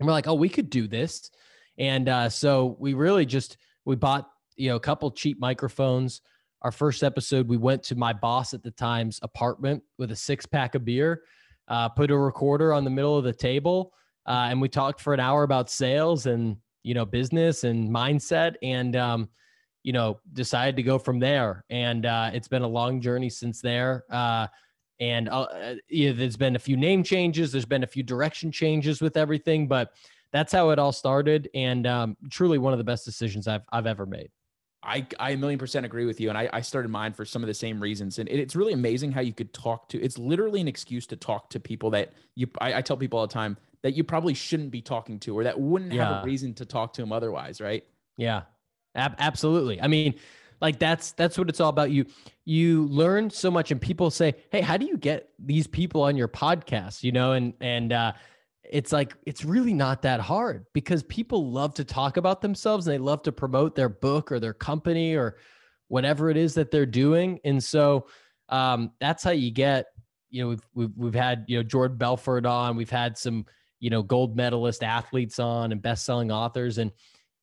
And 0.00 0.06
we're 0.06 0.12
like, 0.12 0.26
oh, 0.26 0.34
we 0.34 0.48
could 0.48 0.68
do 0.68 0.88
this. 0.88 1.30
And 1.78 2.08
uh, 2.08 2.28
so 2.28 2.76
we 2.80 2.94
really 2.94 3.24
just, 3.24 3.58
we 3.84 3.94
bought, 3.94 4.28
you 4.56 4.70
know, 4.70 4.76
a 4.76 4.80
couple 4.80 5.10
cheap 5.12 5.38
microphones 5.38 6.22
our 6.66 6.72
first 6.72 7.04
episode, 7.04 7.46
we 7.46 7.56
went 7.56 7.80
to 7.84 7.94
my 7.94 8.12
boss 8.12 8.52
at 8.52 8.60
the 8.60 8.72
time's 8.72 9.20
apartment 9.22 9.80
with 9.98 10.10
a 10.10 10.16
six 10.16 10.44
pack 10.44 10.74
of 10.74 10.84
beer, 10.84 11.22
uh, 11.68 11.88
put 11.88 12.10
a 12.10 12.18
recorder 12.18 12.72
on 12.72 12.82
the 12.82 12.90
middle 12.90 13.16
of 13.16 13.22
the 13.22 13.32
table, 13.32 13.92
uh, 14.26 14.48
and 14.50 14.60
we 14.60 14.68
talked 14.68 15.00
for 15.00 15.14
an 15.14 15.20
hour 15.20 15.44
about 15.44 15.70
sales 15.70 16.26
and 16.26 16.56
you 16.82 16.92
know 16.92 17.04
business 17.04 17.62
and 17.62 17.88
mindset, 17.88 18.56
and 18.64 18.96
um, 18.96 19.28
you 19.84 19.92
know 19.92 20.18
decided 20.32 20.74
to 20.74 20.82
go 20.82 20.98
from 20.98 21.20
there. 21.20 21.64
And 21.70 22.04
uh, 22.04 22.30
it's 22.34 22.48
been 22.48 22.62
a 22.62 22.68
long 22.68 23.00
journey 23.00 23.30
since 23.30 23.60
there. 23.60 24.04
Uh, 24.10 24.48
and 24.98 25.28
uh, 25.28 25.76
yeah, 25.88 26.10
there's 26.10 26.36
been 26.36 26.56
a 26.56 26.58
few 26.58 26.76
name 26.76 27.04
changes. 27.04 27.52
There's 27.52 27.64
been 27.64 27.84
a 27.84 27.86
few 27.86 28.02
direction 28.02 28.50
changes 28.50 29.00
with 29.00 29.16
everything, 29.16 29.68
but 29.68 29.92
that's 30.32 30.50
how 30.50 30.70
it 30.70 30.80
all 30.80 30.90
started. 30.90 31.48
And 31.54 31.86
um, 31.86 32.16
truly, 32.28 32.58
one 32.58 32.72
of 32.72 32.78
the 32.78 32.84
best 32.84 33.04
decisions 33.04 33.46
I've 33.46 33.62
I've 33.70 33.86
ever 33.86 34.04
made. 34.04 34.30
I, 34.86 35.06
I 35.18 35.32
a 35.32 35.36
million 35.36 35.58
percent 35.58 35.84
agree 35.84 36.06
with 36.06 36.20
you. 36.20 36.28
And 36.28 36.38
I, 36.38 36.48
I 36.52 36.60
started 36.60 36.88
mine 36.88 37.12
for 37.12 37.24
some 37.24 37.42
of 37.42 37.48
the 37.48 37.54
same 37.54 37.80
reasons. 37.80 38.18
And 38.18 38.28
it's 38.28 38.54
really 38.54 38.72
amazing 38.72 39.12
how 39.12 39.20
you 39.20 39.32
could 39.32 39.52
talk 39.52 39.88
to, 39.90 40.00
it's 40.00 40.16
literally 40.16 40.60
an 40.60 40.68
excuse 40.68 41.06
to 41.08 41.16
talk 41.16 41.50
to 41.50 41.60
people 41.60 41.90
that 41.90 42.12
you, 42.36 42.46
I, 42.60 42.74
I 42.74 42.82
tell 42.82 42.96
people 42.96 43.18
all 43.18 43.26
the 43.26 43.32
time 43.32 43.56
that 43.82 43.94
you 43.94 44.04
probably 44.04 44.34
shouldn't 44.34 44.70
be 44.70 44.80
talking 44.80 45.18
to, 45.20 45.36
or 45.36 45.44
that 45.44 45.58
wouldn't 45.58 45.92
yeah. 45.92 46.14
have 46.14 46.22
a 46.22 46.26
reason 46.26 46.54
to 46.54 46.64
talk 46.64 46.92
to 46.94 47.02
them 47.02 47.12
otherwise. 47.12 47.60
Right. 47.60 47.84
Yeah, 48.16 48.42
ab- 48.94 49.16
absolutely. 49.18 49.80
I 49.80 49.88
mean, 49.88 50.14
like 50.60 50.78
that's, 50.78 51.12
that's 51.12 51.36
what 51.36 51.48
it's 51.48 51.60
all 51.60 51.70
about. 51.70 51.90
You, 51.90 52.06
you 52.44 52.86
learn 52.86 53.28
so 53.30 53.50
much 53.50 53.72
and 53.72 53.80
people 53.80 54.10
say, 54.10 54.34
Hey, 54.50 54.60
how 54.60 54.76
do 54.76 54.86
you 54.86 54.96
get 54.96 55.30
these 55.38 55.66
people 55.66 56.02
on 56.02 56.16
your 56.16 56.28
podcast? 56.28 57.02
You 57.02 57.12
know, 57.12 57.32
and, 57.32 57.54
and, 57.60 57.92
uh, 57.92 58.12
it's 58.70 58.92
like 58.92 59.14
it's 59.26 59.44
really 59.44 59.74
not 59.74 60.02
that 60.02 60.20
hard 60.20 60.66
because 60.72 61.02
people 61.04 61.50
love 61.50 61.74
to 61.74 61.84
talk 61.84 62.16
about 62.16 62.40
themselves 62.40 62.86
and 62.86 62.94
they 62.94 62.98
love 62.98 63.22
to 63.22 63.32
promote 63.32 63.74
their 63.74 63.88
book 63.88 64.30
or 64.32 64.40
their 64.40 64.54
company 64.54 65.14
or 65.14 65.36
whatever 65.88 66.30
it 66.30 66.36
is 66.36 66.54
that 66.54 66.70
they're 66.70 66.86
doing. 66.86 67.38
And 67.44 67.62
so 67.62 68.06
um, 68.48 68.92
that's 69.00 69.22
how 69.22 69.30
you 69.30 69.50
get 69.50 69.86
you 70.30 70.42
know 70.42 70.48
we've, 70.48 70.66
we've 70.74 70.96
we've 70.96 71.14
had 71.14 71.44
you 71.48 71.56
know 71.56 71.62
Jordan 71.62 71.96
Belfort 71.96 72.46
on 72.46 72.76
we've 72.76 72.90
had 72.90 73.16
some 73.16 73.46
you 73.80 73.90
know 73.90 74.02
gold 74.02 74.36
medalist 74.36 74.82
athletes 74.82 75.38
on 75.38 75.72
and 75.72 75.80
best-selling 75.80 76.30
authors. 76.30 76.78
And 76.78 76.90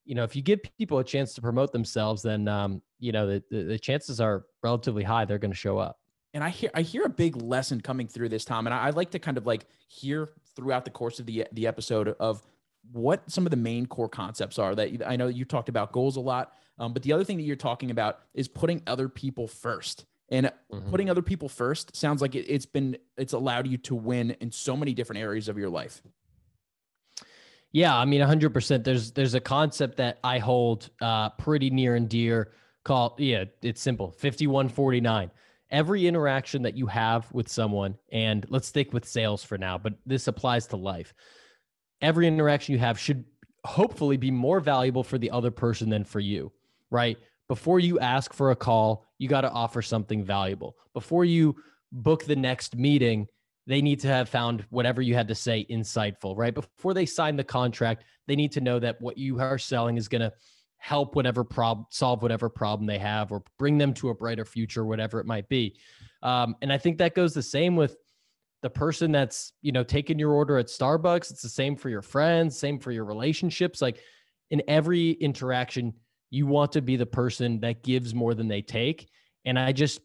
you 0.04 0.14
know 0.14 0.24
if 0.24 0.36
you 0.36 0.42
give 0.42 0.60
people 0.78 0.98
a 0.98 1.04
chance 1.04 1.34
to 1.34 1.40
promote 1.40 1.72
themselves 1.72 2.22
then 2.22 2.46
um, 2.48 2.82
you 2.98 3.12
know 3.12 3.26
the, 3.26 3.42
the, 3.50 3.62
the 3.64 3.78
chances 3.78 4.20
are 4.20 4.44
relatively 4.62 5.02
high 5.02 5.24
they're 5.24 5.38
going 5.38 5.50
to 5.50 5.56
show 5.56 5.78
up 5.78 5.98
and 6.34 6.42
I 6.42 6.50
hear 6.50 6.70
I 6.74 6.82
hear 6.82 7.04
a 7.04 7.08
big 7.08 7.36
lesson 7.36 7.80
coming 7.80 8.08
through 8.08 8.28
this, 8.28 8.44
Tom. 8.44 8.66
And 8.66 8.74
I, 8.74 8.86
I 8.86 8.90
like 8.90 9.12
to 9.12 9.18
kind 9.18 9.38
of 9.38 9.46
like 9.46 9.66
hear 9.88 10.28
throughout 10.56 10.84
the 10.84 10.90
course 10.90 11.20
of 11.20 11.26
the 11.26 11.46
the 11.52 11.66
episode 11.66 12.08
of 12.08 12.42
what 12.92 13.30
some 13.30 13.46
of 13.46 13.50
the 13.50 13.56
main 13.56 13.86
core 13.86 14.08
concepts 14.08 14.58
are 14.58 14.74
that 14.74 15.06
I 15.06 15.16
know 15.16 15.28
you 15.28 15.44
talked 15.44 15.68
about 15.68 15.92
goals 15.92 16.16
a 16.16 16.20
lot, 16.20 16.52
um, 16.78 16.92
but 16.92 17.02
the 17.02 17.12
other 17.12 17.24
thing 17.24 17.38
that 17.38 17.44
you're 17.44 17.56
talking 17.56 17.90
about 17.90 18.18
is 18.34 18.48
putting 18.48 18.82
other 18.86 19.08
people 19.08 19.46
first. 19.46 20.04
And 20.30 20.50
mm-hmm. 20.72 20.90
putting 20.90 21.10
other 21.10 21.22
people 21.22 21.48
first 21.48 21.94
sounds 21.94 22.20
like 22.20 22.34
it, 22.34 22.46
it's 22.48 22.66
been 22.66 22.96
it's 23.16 23.32
allowed 23.32 23.68
you 23.68 23.78
to 23.78 23.94
win 23.94 24.32
in 24.40 24.50
so 24.50 24.76
many 24.76 24.92
different 24.92 25.22
areas 25.22 25.48
of 25.48 25.56
your 25.56 25.68
life. 25.70 26.02
Yeah, 27.70 27.96
I 27.96 28.04
mean, 28.04 28.20
100%. 28.20 28.84
There's 28.84 29.12
there's 29.12 29.34
a 29.34 29.40
concept 29.40 29.98
that 29.98 30.18
I 30.24 30.38
hold 30.38 30.90
uh, 31.00 31.30
pretty 31.30 31.70
near 31.70 31.94
and 31.94 32.08
dear 32.08 32.52
called 32.84 33.20
yeah, 33.20 33.44
it's 33.62 33.80
simple, 33.80 34.10
5149 34.12 35.30
every 35.74 36.06
interaction 36.06 36.62
that 36.62 36.76
you 36.76 36.86
have 36.86 37.30
with 37.32 37.48
someone, 37.48 37.96
and 38.12 38.46
let's 38.48 38.68
stick 38.68 38.92
with 38.92 39.04
sales 39.04 39.42
for 39.42 39.58
now, 39.58 39.76
but 39.76 39.94
this 40.06 40.28
applies 40.28 40.68
to 40.68 40.76
life. 40.76 41.12
Every 42.00 42.28
interaction 42.28 42.74
you 42.74 42.78
have 42.78 42.96
should 42.96 43.24
hopefully 43.64 44.16
be 44.16 44.30
more 44.30 44.60
valuable 44.60 45.02
for 45.02 45.18
the 45.18 45.32
other 45.32 45.50
person 45.50 45.90
than 45.90 46.04
for 46.04 46.20
you, 46.20 46.52
right? 46.92 47.18
Before 47.48 47.80
you 47.80 47.98
ask 47.98 48.32
for 48.32 48.52
a 48.52 48.56
call, 48.56 49.04
you 49.18 49.28
got 49.28 49.40
to 49.40 49.50
offer 49.50 49.82
something 49.82 50.22
valuable. 50.22 50.76
Before 50.92 51.24
you 51.24 51.56
book 51.90 52.24
the 52.24 52.36
next 52.36 52.76
meeting, 52.76 53.26
they 53.66 53.82
need 53.82 53.98
to 54.00 54.08
have 54.08 54.28
found 54.28 54.64
whatever 54.70 55.02
you 55.02 55.16
had 55.16 55.26
to 55.26 55.34
say 55.34 55.66
insightful, 55.68 56.36
right? 56.36 56.54
Before 56.54 56.94
they 56.94 57.06
sign 57.06 57.34
the 57.34 57.42
contract, 57.42 58.04
they 58.28 58.36
need 58.36 58.52
to 58.52 58.60
know 58.60 58.78
that 58.78 59.00
what 59.00 59.18
you 59.18 59.40
are 59.40 59.58
selling 59.58 59.96
is 59.96 60.06
going 60.06 60.22
to 60.22 60.32
help 60.84 61.16
whatever 61.16 61.44
problem 61.44 61.86
solve 61.88 62.20
whatever 62.20 62.50
problem 62.50 62.86
they 62.86 62.98
have 62.98 63.32
or 63.32 63.42
bring 63.58 63.78
them 63.78 63.94
to 63.94 64.10
a 64.10 64.14
brighter 64.14 64.44
future 64.44 64.84
whatever 64.84 65.18
it 65.18 65.24
might 65.24 65.48
be. 65.48 65.74
Um, 66.22 66.56
and 66.60 66.70
i 66.70 66.76
think 66.76 66.98
that 66.98 67.14
goes 67.14 67.32
the 67.32 67.42
same 67.42 67.74
with 67.74 67.96
the 68.60 68.68
person 68.68 69.10
that's 69.10 69.54
you 69.62 69.72
know 69.72 69.82
taking 69.82 70.18
your 70.18 70.32
order 70.32 70.58
at 70.58 70.66
starbucks. 70.66 71.30
It's 71.30 71.40
the 71.40 71.48
same 71.48 71.74
for 71.74 71.88
your 71.88 72.02
friends 72.02 72.58
same 72.58 72.78
for 72.78 72.92
your 72.92 73.06
relationships. 73.06 73.80
Like 73.80 73.98
in 74.50 74.62
every 74.68 75.12
interaction 75.12 75.94
you 76.28 76.46
want 76.46 76.72
to 76.72 76.82
be 76.82 76.96
the 76.96 77.06
person 77.06 77.60
that 77.60 77.82
gives 77.82 78.14
more 78.14 78.34
than 78.34 78.48
they 78.48 78.60
take. 78.60 79.08
And 79.46 79.58
i 79.58 79.72
just 79.72 80.00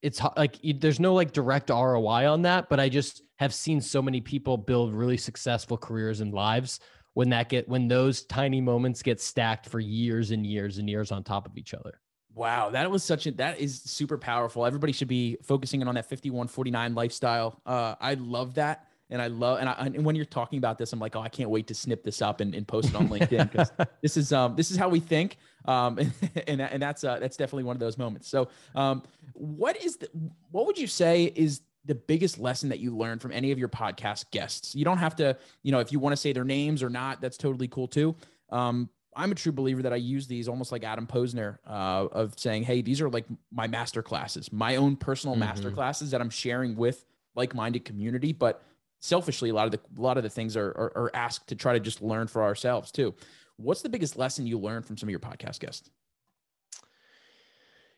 it's 0.00 0.20
like 0.36 0.60
there's 0.78 1.00
no 1.00 1.12
like 1.12 1.32
direct 1.32 1.70
ROI 1.70 2.30
on 2.30 2.42
that, 2.42 2.68
but 2.68 2.78
I 2.78 2.88
just 2.88 3.22
have 3.38 3.52
seen 3.52 3.80
so 3.80 4.00
many 4.00 4.20
people 4.20 4.56
build 4.58 4.94
really 4.94 5.16
successful 5.16 5.76
careers 5.76 6.20
and 6.20 6.32
lives 6.32 6.78
when 7.14 7.30
that 7.30 7.48
get 7.48 7.68
when 7.68 7.88
those 7.88 8.22
tiny 8.22 8.60
moments 8.60 9.02
get 9.02 9.20
stacked 9.20 9.66
for 9.66 9.80
years 9.80 10.30
and 10.30 10.46
years 10.46 10.78
and 10.78 10.90
years 10.90 11.10
on 11.10 11.24
top 11.24 11.46
of 11.46 11.56
each 11.56 11.72
other. 11.72 12.00
Wow, 12.34 12.70
that 12.70 12.90
was 12.90 13.04
such 13.04 13.26
a 13.26 13.30
that 13.32 13.60
is 13.60 13.80
super 13.80 14.18
powerful. 14.18 14.66
Everybody 14.66 14.92
should 14.92 15.08
be 15.08 15.38
focusing 15.42 15.80
in 15.80 15.88
on 15.88 15.94
that 15.94 16.08
5149 16.08 16.94
lifestyle. 16.94 17.60
Uh, 17.64 17.94
I 18.00 18.14
love 18.14 18.54
that. 18.54 18.88
And 19.10 19.20
I 19.20 19.28
love 19.28 19.60
and, 19.60 19.68
I, 19.68 19.74
and 19.74 20.04
when 20.04 20.16
you're 20.16 20.24
talking 20.24 20.58
about 20.58 20.78
this, 20.78 20.92
I'm 20.92 20.98
like, 20.98 21.14
oh, 21.14 21.20
I 21.20 21.28
can't 21.28 21.50
wait 21.50 21.66
to 21.68 21.74
snip 21.74 22.02
this 22.02 22.22
up 22.22 22.40
and, 22.40 22.54
and 22.54 22.66
post 22.66 22.88
it 22.88 22.96
on 22.96 23.08
LinkedIn 23.08 23.52
because 23.52 23.70
this 24.02 24.16
is 24.16 24.32
um 24.32 24.56
this 24.56 24.70
is 24.70 24.76
how 24.76 24.88
we 24.88 24.98
think. 24.98 25.36
Um 25.66 25.98
and 25.98 26.12
and, 26.48 26.60
and 26.60 26.82
that's 26.82 27.04
uh 27.04 27.20
that's 27.20 27.36
definitely 27.36 27.64
one 27.64 27.76
of 27.76 27.80
those 27.80 27.98
moments. 27.98 28.28
So 28.28 28.48
um 28.74 29.02
what 29.34 29.80
is 29.84 29.98
the 29.98 30.08
what 30.50 30.66
would 30.66 30.78
you 30.78 30.88
say 30.88 31.24
is 31.24 31.60
the 31.84 31.94
biggest 31.94 32.38
lesson 32.38 32.68
that 32.70 32.80
you 32.80 32.96
learned 32.96 33.20
from 33.20 33.32
any 33.32 33.52
of 33.52 33.58
your 33.58 33.68
podcast 33.68 34.30
guests? 34.30 34.74
You 34.74 34.84
don't 34.84 34.98
have 34.98 35.16
to, 35.16 35.36
you 35.62 35.72
know, 35.72 35.80
if 35.80 35.92
you 35.92 35.98
want 35.98 36.12
to 36.12 36.16
say 36.16 36.32
their 36.32 36.44
names 36.44 36.82
or 36.82 36.90
not, 36.90 37.20
that's 37.20 37.36
totally 37.36 37.68
cool 37.68 37.88
too. 37.88 38.16
Um, 38.50 38.88
I'm 39.16 39.32
a 39.32 39.34
true 39.34 39.52
believer 39.52 39.82
that 39.82 39.92
I 39.92 39.96
use 39.96 40.26
these 40.26 40.48
almost 40.48 40.72
like 40.72 40.84
Adam 40.84 41.06
Posner 41.06 41.58
uh, 41.66 42.08
of 42.10 42.38
saying, 42.38 42.64
"Hey, 42.64 42.82
these 42.82 43.00
are 43.00 43.08
like 43.08 43.26
my 43.52 43.66
master 43.66 44.02
classes, 44.02 44.52
my 44.52 44.76
own 44.76 44.96
personal 44.96 45.34
mm-hmm. 45.34 45.46
master 45.46 45.70
classes 45.70 46.10
that 46.10 46.20
I'm 46.20 46.30
sharing 46.30 46.76
with 46.76 47.04
like-minded 47.34 47.84
community." 47.84 48.32
But 48.32 48.62
selfishly, 49.00 49.50
a 49.50 49.54
lot 49.54 49.66
of 49.66 49.72
the 49.72 49.80
a 49.98 50.02
lot 50.02 50.16
of 50.16 50.22
the 50.22 50.30
things 50.30 50.56
are, 50.56 50.68
are, 50.68 50.92
are 50.96 51.10
asked 51.14 51.48
to 51.48 51.54
try 51.54 51.74
to 51.74 51.80
just 51.80 52.02
learn 52.02 52.26
for 52.26 52.42
ourselves 52.42 52.90
too. 52.90 53.14
What's 53.56 53.82
the 53.82 53.88
biggest 53.88 54.16
lesson 54.16 54.46
you 54.46 54.58
learned 54.58 54.84
from 54.84 54.96
some 54.96 55.08
of 55.08 55.10
your 55.10 55.20
podcast 55.20 55.60
guests? 55.60 55.90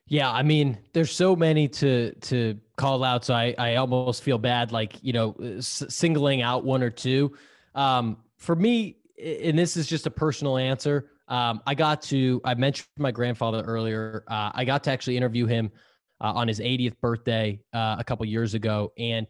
Yeah, 0.06 0.30
I 0.30 0.42
mean, 0.42 0.78
there's 0.92 1.12
so 1.12 1.34
many 1.34 1.68
to 1.68 2.12
to 2.12 2.58
call 2.76 3.02
out, 3.04 3.24
so 3.24 3.34
I 3.34 3.54
I 3.58 3.76
almost 3.76 4.22
feel 4.22 4.38
bad, 4.38 4.72
like 4.72 4.96
you 5.02 5.12
know, 5.12 5.34
s- 5.40 5.84
singling 5.88 6.42
out 6.42 6.64
one 6.64 6.82
or 6.82 6.90
two. 6.90 7.36
Um, 7.74 8.18
for 8.38 8.54
me, 8.54 8.96
and 9.22 9.58
this 9.58 9.76
is 9.76 9.86
just 9.86 10.06
a 10.06 10.10
personal 10.10 10.58
answer. 10.58 11.10
Um, 11.28 11.60
I 11.66 11.74
got 11.74 12.02
to, 12.02 12.40
I 12.44 12.54
mentioned 12.54 12.86
my 12.98 13.10
grandfather 13.10 13.62
earlier. 13.62 14.24
Uh, 14.28 14.50
I 14.54 14.64
got 14.64 14.84
to 14.84 14.92
actually 14.92 15.16
interview 15.16 15.46
him 15.46 15.72
uh, 16.20 16.32
on 16.34 16.46
his 16.48 16.60
80th 16.60 17.00
birthday 17.00 17.60
uh, 17.72 17.96
a 17.98 18.04
couple 18.04 18.24
years 18.26 18.54
ago, 18.54 18.92
and 18.98 19.26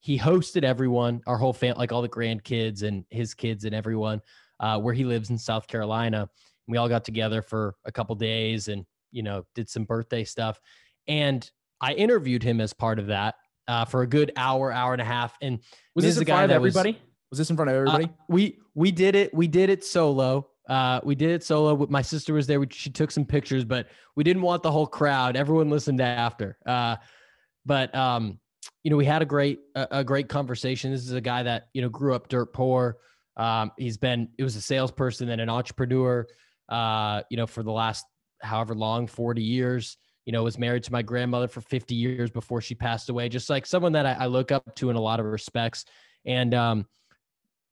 he 0.00 0.18
hosted 0.18 0.64
everyone, 0.64 1.20
our 1.26 1.36
whole 1.36 1.52
family, 1.52 1.78
like 1.78 1.92
all 1.92 2.02
the 2.02 2.08
grandkids 2.08 2.82
and 2.82 3.04
his 3.10 3.34
kids 3.34 3.64
and 3.64 3.74
everyone, 3.74 4.20
uh, 4.60 4.78
where 4.78 4.94
he 4.94 5.04
lives 5.04 5.30
in 5.30 5.38
South 5.38 5.66
Carolina. 5.66 6.28
We 6.68 6.76
all 6.78 6.88
got 6.88 7.04
together 7.04 7.42
for 7.42 7.74
a 7.84 7.92
couple 7.92 8.14
days 8.16 8.68
and 8.68 8.84
you 9.10 9.22
know 9.22 9.44
did 9.54 9.68
some 9.68 9.84
birthday 9.84 10.24
stuff, 10.24 10.58
and 11.08 11.48
I 11.80 11.94
interviewed 11.94 12.42
him 12.42 12.60
as 12.60 12.72
part 12.72 12.98
of 12.98 13.06
that 13.08 13.36
uh, 13.68 13.84
for 13.84 14.02
a 14.02 14.06
good 14.06 14.32
hour, 14.36 14.72
hour 14.72 14.92
and 14.92 15.00
a 15.00 15.04
half. 15.04 15.36
And 15.40 15.60
was 15.94 16.04
this, 16.04 16.16
this 16.16 16.22
a 16.22 16.24
guy 16.24 16.46
that 16.46 16.54
everybody? 16.54 16.92
Was, 16.92 17.00
was 17.30 17.38
this 17.38 17.50
in 17.50 17.56
front 17.56 17.70
of 17.70 17.76
uh, 17.76 17.78
everybody? 17.78 18.04
Uh, 18.04 18.24
we 18.28 18.58
we 18.74 18.90
did 18.90 19.14
it. 19.14 19.32
We 19.32 19.46
did 19.46 19.70
it 19.70 19.84
solo. 19.84 20.48
Uh, 20.68 21.00
we 21.02 21.14
did 21.14 21.30
it 21.30 21.42
solo. 21.42 21.86
My 21.88 22.02
sister 22.02 22.34
was 22.34 22.46
there. 22.46 22.60
We, 22.60 22.66
she 22.70 22.90
took 22.90 23.10
some 23.10 23.24
pictures, 23.24 23.64
but 23.64 23.88
we 24.16 24.24
didn't 24.24 24.42
want 24.42 24.62
the 24.62 24.70
whole 24.70 24.86
crowd. 24.86 25.36
Everyone 25.36 25.70
listened 25.70 26.00
after. 26.00 26.58
Uh, 26.66 26.96
but 27.66 27.94
um, 27.94 28.38
you 28.84 28.90
know, 28.90 28.96
we 28.96 29.04
had 29.04 29.22
a 29.22 29.26
great 29.26 29.60
a, 29.74 29.88
a, 29.90 30.04
great 30.04 30.28
conversation. 30.28 30.90
This 30.90 31.02
is 31.02 31.12
a 31.12 31.20
guy 31.20 31.42
that 31.42 31.68
you 31.72 31.82
know 31.82 31.88
grew 31.88 32.14
up 32.14 32.28
dirt 32.28 32.52
poor. 32.52 32.98
Um, 33.36 33.72
he's 33.78 33.96
been 33.96 34.28
it 34.38 34.44
was 34.44 34.56
a 34.56 34.60
salesperson 34.60 35.30
and 35.30 35.40
an 35.40 35.48
entrepreneur. 35.48 36.26
Uh, 36.68 37.22
you 37.30 37.36
know, 37.36 37.46
for 37.46 37.62
the 37.62 37.72
last 37.72 38.04
however 38.40 38.74
long, 38.74 39.06
forty 39.06 39.42
years. 39.42 39.96
You 40.30 40.32
know, 40.32 40.44
was 40.44 40.60
married 40.60 40.84
to 40.84 40.92
my 40.92 41.02
grandmother 41.02 41.48
for 41.48 41.60
fifty 41.60 41.96
years 41.96 42.30
before 42.30 42.60
she 42.60 42.76
passed 42.76 43.08
away. 43.08 43.28
Just 43.28 43.50
like 43.50 43.66
someone 43.66 43.90
that 43.94 44.06
I, 44.06 44.12
I 44.12 44.26
look 44.26 44.52
up 44.52 44.76
to 44.76 44.88
in 44.88 44.94
a 44.94 45.00
lot 45.00 45.18
of 45.18 45.26
respects. 45.26 45.84
And 46.24 46.54
um, 46.54 46.86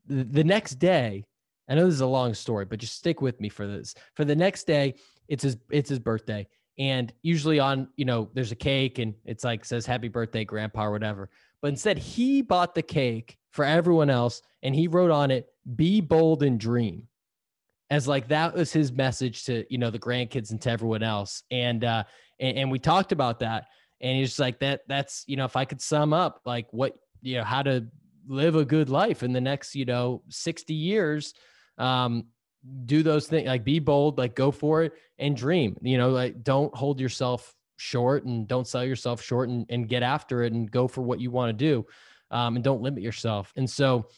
the 0.09 0.43
next 0.43 0.81
day, 0.81 1.25
I 1.69 1.77
know 1.77 1.85
this 1.85 1.95
is 1.95 2.01
a 2.01 2.07
long 2.07 2.35
story, 2.35 2.65
but 2.65 2.81
just 2.81 2.97
stick 2.97 3.23
with 3.23 3.41
me 3.41 3.49
for 3.49 3.69
this. 3.69 3.95
For 4.17 4.25
the 4.25 4.35
next 4.35 4.67
day, 4.67 4.97
it's 5.29 5.45
his 5.45 5.57
it's 5.71 5.89
his 5.89 6.01
birthday. 6.01 6.49
And 6.81 7.13
usually 7.23 7.61
on, 7.61 7.91
you 7.95 8.05
know, 8.05 8.29
there's 8.35 8.51
a 8.51 8.57
cake 8.57 8.99
and 8.99 9.15
it's 9.25 9.45
like 9.45 9.65
says 9.65 9.87
happy 9.87 10.09
birthday, 10.09 10.45
grandpa, 10.45 10.87
or 10.87 10.91
whatever. 10.91 11.31
But 11.63 11.69
instead, 11.69 11.97
he 11.97 12.43
bought 12.43 12.75
the 12.75 12.83
cake 12.83 13.39
for 13.53 13.65
everyone 13.65 14.11
else 14.11 14.43
and 14.65 14.75
he 14.75 14.89
wrote 14.89 15.13
on 15.13 15.31
it, 15.31 15.47
be 15.77 16.01
bold 16.01 16.43
and 16.43 16.59
dream. 16.59 17.07
As 17.91 18.07
like 18.07 18.29
that 18.29 18.55
was 18.55 18.73
his 18.73 18.93
message 18.93 19.45
to, 19.45 19.65
you 19.71 19.79
know, 19.79 19.91
the 19.91 19.99
grandkids 19.99 20.51
and 20.51 20.61
to 20.63 20.71
everyone 20.71 21.03
else. 21.03 21.43
And 21.51 21.85
uh 21.85 22.05
and, 22.39 22.59
and 22.59 22.71
we 22.71 22.79
talked 22.79 23.13
about 23.13 23.41
that. 23.41 23.67
And 24.01 24.19
he's 24.19 24.39
like, 24.39 24.61
that 24.61 24.83
that's, 24.87 25.25
you 25.27 25.37
know, 25.37 25.45
if 25.45 25.57
I 25.57 25.65
could 25.65 25.81
sum 25.81 26.13
up 26.13 26.41
like 26.45 26.67
what, 26.71 26.95
you 27.23 27.37
know, 27.37 27.45
how 27.45 27.63
to 27.63 27.87
live 28.29 28.55
a 28.57 28.65
good 28.65 28.89
life 28.91 29.23
in 29.23 29.33
the 29.33 29.41
next, 29.41 29.75
you 29.75 29.85
know, 29.85 30.23
60 30.29 30.75
years. 30.75 31.35
Um, 31.79 32.27
do 32.85 33.03
those 33.03 33.27
things 33.27 33.47
like 33.47 33.65
be 33.65 33.79
bold, 33.79 34.19
like 34.19 34.35
go 34.35 34.51
for 34.51 34.83
it 34.83 34.93
and 35.19 35.37
dream. 35.37 35.77
You 35.81 35.99
know, 35.99 36.11
like 36.11 36.43
don't 36.43 36.75
hold 36.75 37.01
yourself 37.01 37.55
short 37.77 38.25
and 38.25 38.47
don't 38.47 38.67
sell 38.67 38.85
yourself 38.85 39.23
short 39.23 39.49
and, 39.49 39.65
and 39.69 39.89
get 39.89 40.03
after 40.03 40.43
it 40.43 40.53
and 40.53 40.71
go 40.71 40.89
for 40.89 41.03
what 41.03 41.21
you 41.21 41.31
want 41.31 41.57
to 41.57 41.65
do. 41.65 41.87
Um, 42.31 42.57
and 42.57 42.65
don't 42.65 42.83
limit 42.83 43.03
yourself. 43.03 43.53
And 43.57 43.69
so 43.69 44.09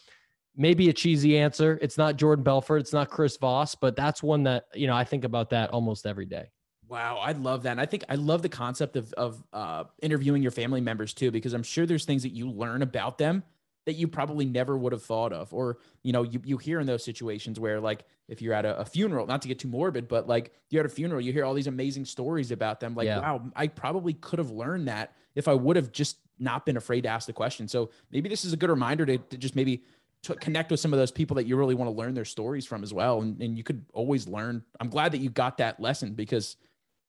maybe 0.60 0.90
a 0.90 0.92
cheesy 0.92 1.38
answer. 1.38 1.78
It's 1.80 1.96
not 1.96 2.16
Jordan 2.16 2.44
Belfort, 2.44 2.82
it's 2.82 2.92
not 2.92 3.08
Chris 3.08 3.36
Voss, 3.38 3.74
but 3.74 3.96
that's 3.96 4.22
one 4.22 4.42
that, 4.42 4.66
you 4.74 4.86
know, 4.86 4.94
I 4.94 5.04
think 5.04 5.24
about 5.24 5.50
that 5.50 5.70
almost 5.70 6.06
every 6.06 6.26
day. 6.26 6.50
Wow, 6.86 7.16
I 7.16 7.32
love 7.32 7.62
that. 7.62 7.70
And 7.70 7.80
I 7.80 7.86
think 7.86 8.04
I 8.08 8.16
love 8.16 8.42
the 8.42 8.48
concept 8.48 8.96
of 8.96 9.12
of 9.14 9.42
uh, 9.52 9.84
interviewing 10.02 10.42
your 10.42 10.50
family 10.50 10.80
members 10.80 11.14
too, 11.14 11.30
because 11.30 11.54
I'm 11.54 11.62
sure 11.62 11.86
there's 11.86 12.04
things 12.04 12.24
that 12.24 12.32
you 12.32 12.50
learn 12.50 12.82
about 12.82 13.16
them 13.16 13.42
that 13.86 13.94
you 13.94 14.06
probably 14.06 14.44
never 14.44 14.76
would 14.76 14.92
have 14.92 15.02
thought 15.02 15.32
of 15.32 15.52
or 15.54 15.78
you 16.02 16.12
know 16.12 16.22
you, 16.22 16.40
you 16.44 16.58
hear 16.58 16.80
in 16.80 16.86
those 16.86 17.02
situations 17.02 17.58
where 17.58 17.80
like 17.80 18.04
if 18.28 18.42
you're 18.42 18.52
at 18.52 18.64
a, 18.64 18.78
a, 18.78 18.84
funeral 18.84 19.26
not 19.26 19.40
to 19.42 19.48
get 19.48 19.58
too 19.58 19.68
morbid 19.68 20.06
but 20.06 20.28
like 20.28 20.52
you're 20.68 20.84
at 20.84 20.86
a 20.86 20.94
funeral 20.94 21.20
you 21.20 21.32
hear 21.32 21.44
all 21.44 21.54
these 21.54 21.66
amazing 21.66 22.04
stories 22.04 22.50
about 22.50 22.78
them 22.78 22.94
like 22.94 23.06
yeah. 23.06 23.18
wow 23.18 23.42
i 23.56 23.66
probably 23.66 24.12
could 24.12 24.38
have 24.38 24.50
learned 24.50 24.86
that 24.86 25.14
if 25.34 25.48
i 25.48 25.54
would 25.54 25.76
have 25.76 25.90
just 25.90 26.18
not 26.38 26.64
been 26.66 26.76
afraid 26.76 27.02
to 27.02 27.08
ask 27.08 27.26
the 27.26 27.32
question 27.32 27.66
so 27.66 27.90
maybe 28.10 28.28
this 28.28 28.44
is 28.44 28.52
a 28.52 28.56
good 28.56 28.70
reminder 28.70 29.06
to, 29.06 29.18
to 29.18 29.38
just 29.38 29.56
maybe 29.56 29.82
to 30.22 30.34
connect 30.34 30.70
with 30.70 30.80
some 30.80 30.92
of 30.92 30.98
those 30.98 31.10
people 31.10 31.34
that 31.36 31.46
you 31.46 31.56
really 31.56 31.74
want 31.74 31.90
to 31.90 31.96
learn 31.96 32.14
their 32.14 32.24
stories 32.24 32.66
from 32.66 32.82
as 32.82 32.92
well 32.92 33.22
and, 33.22 33.40
and 33.40 33.56
you 33.56 33.64
could 33.64 33.84
always 33.92 34.26
learn. 34.28 34.62
I'm 34.78 34.88
glad 34.88 35.12
that 35.12 35.18
you 35.18 35.30
got 35.30 35.58
that 35.58 35.80
lesson 35.80 36.12
because 36.14 36.56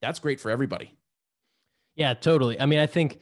that's 0.02 0.20
great 0.20 0.40
for 0.40 0.50
everybody. 0.50 0.96
Yeah 1.96 2.14
totally. 2.14 2.60
I 2.60 2.66
mean 2.66 2.80
i 2.80 2.88
think 2.88 3.20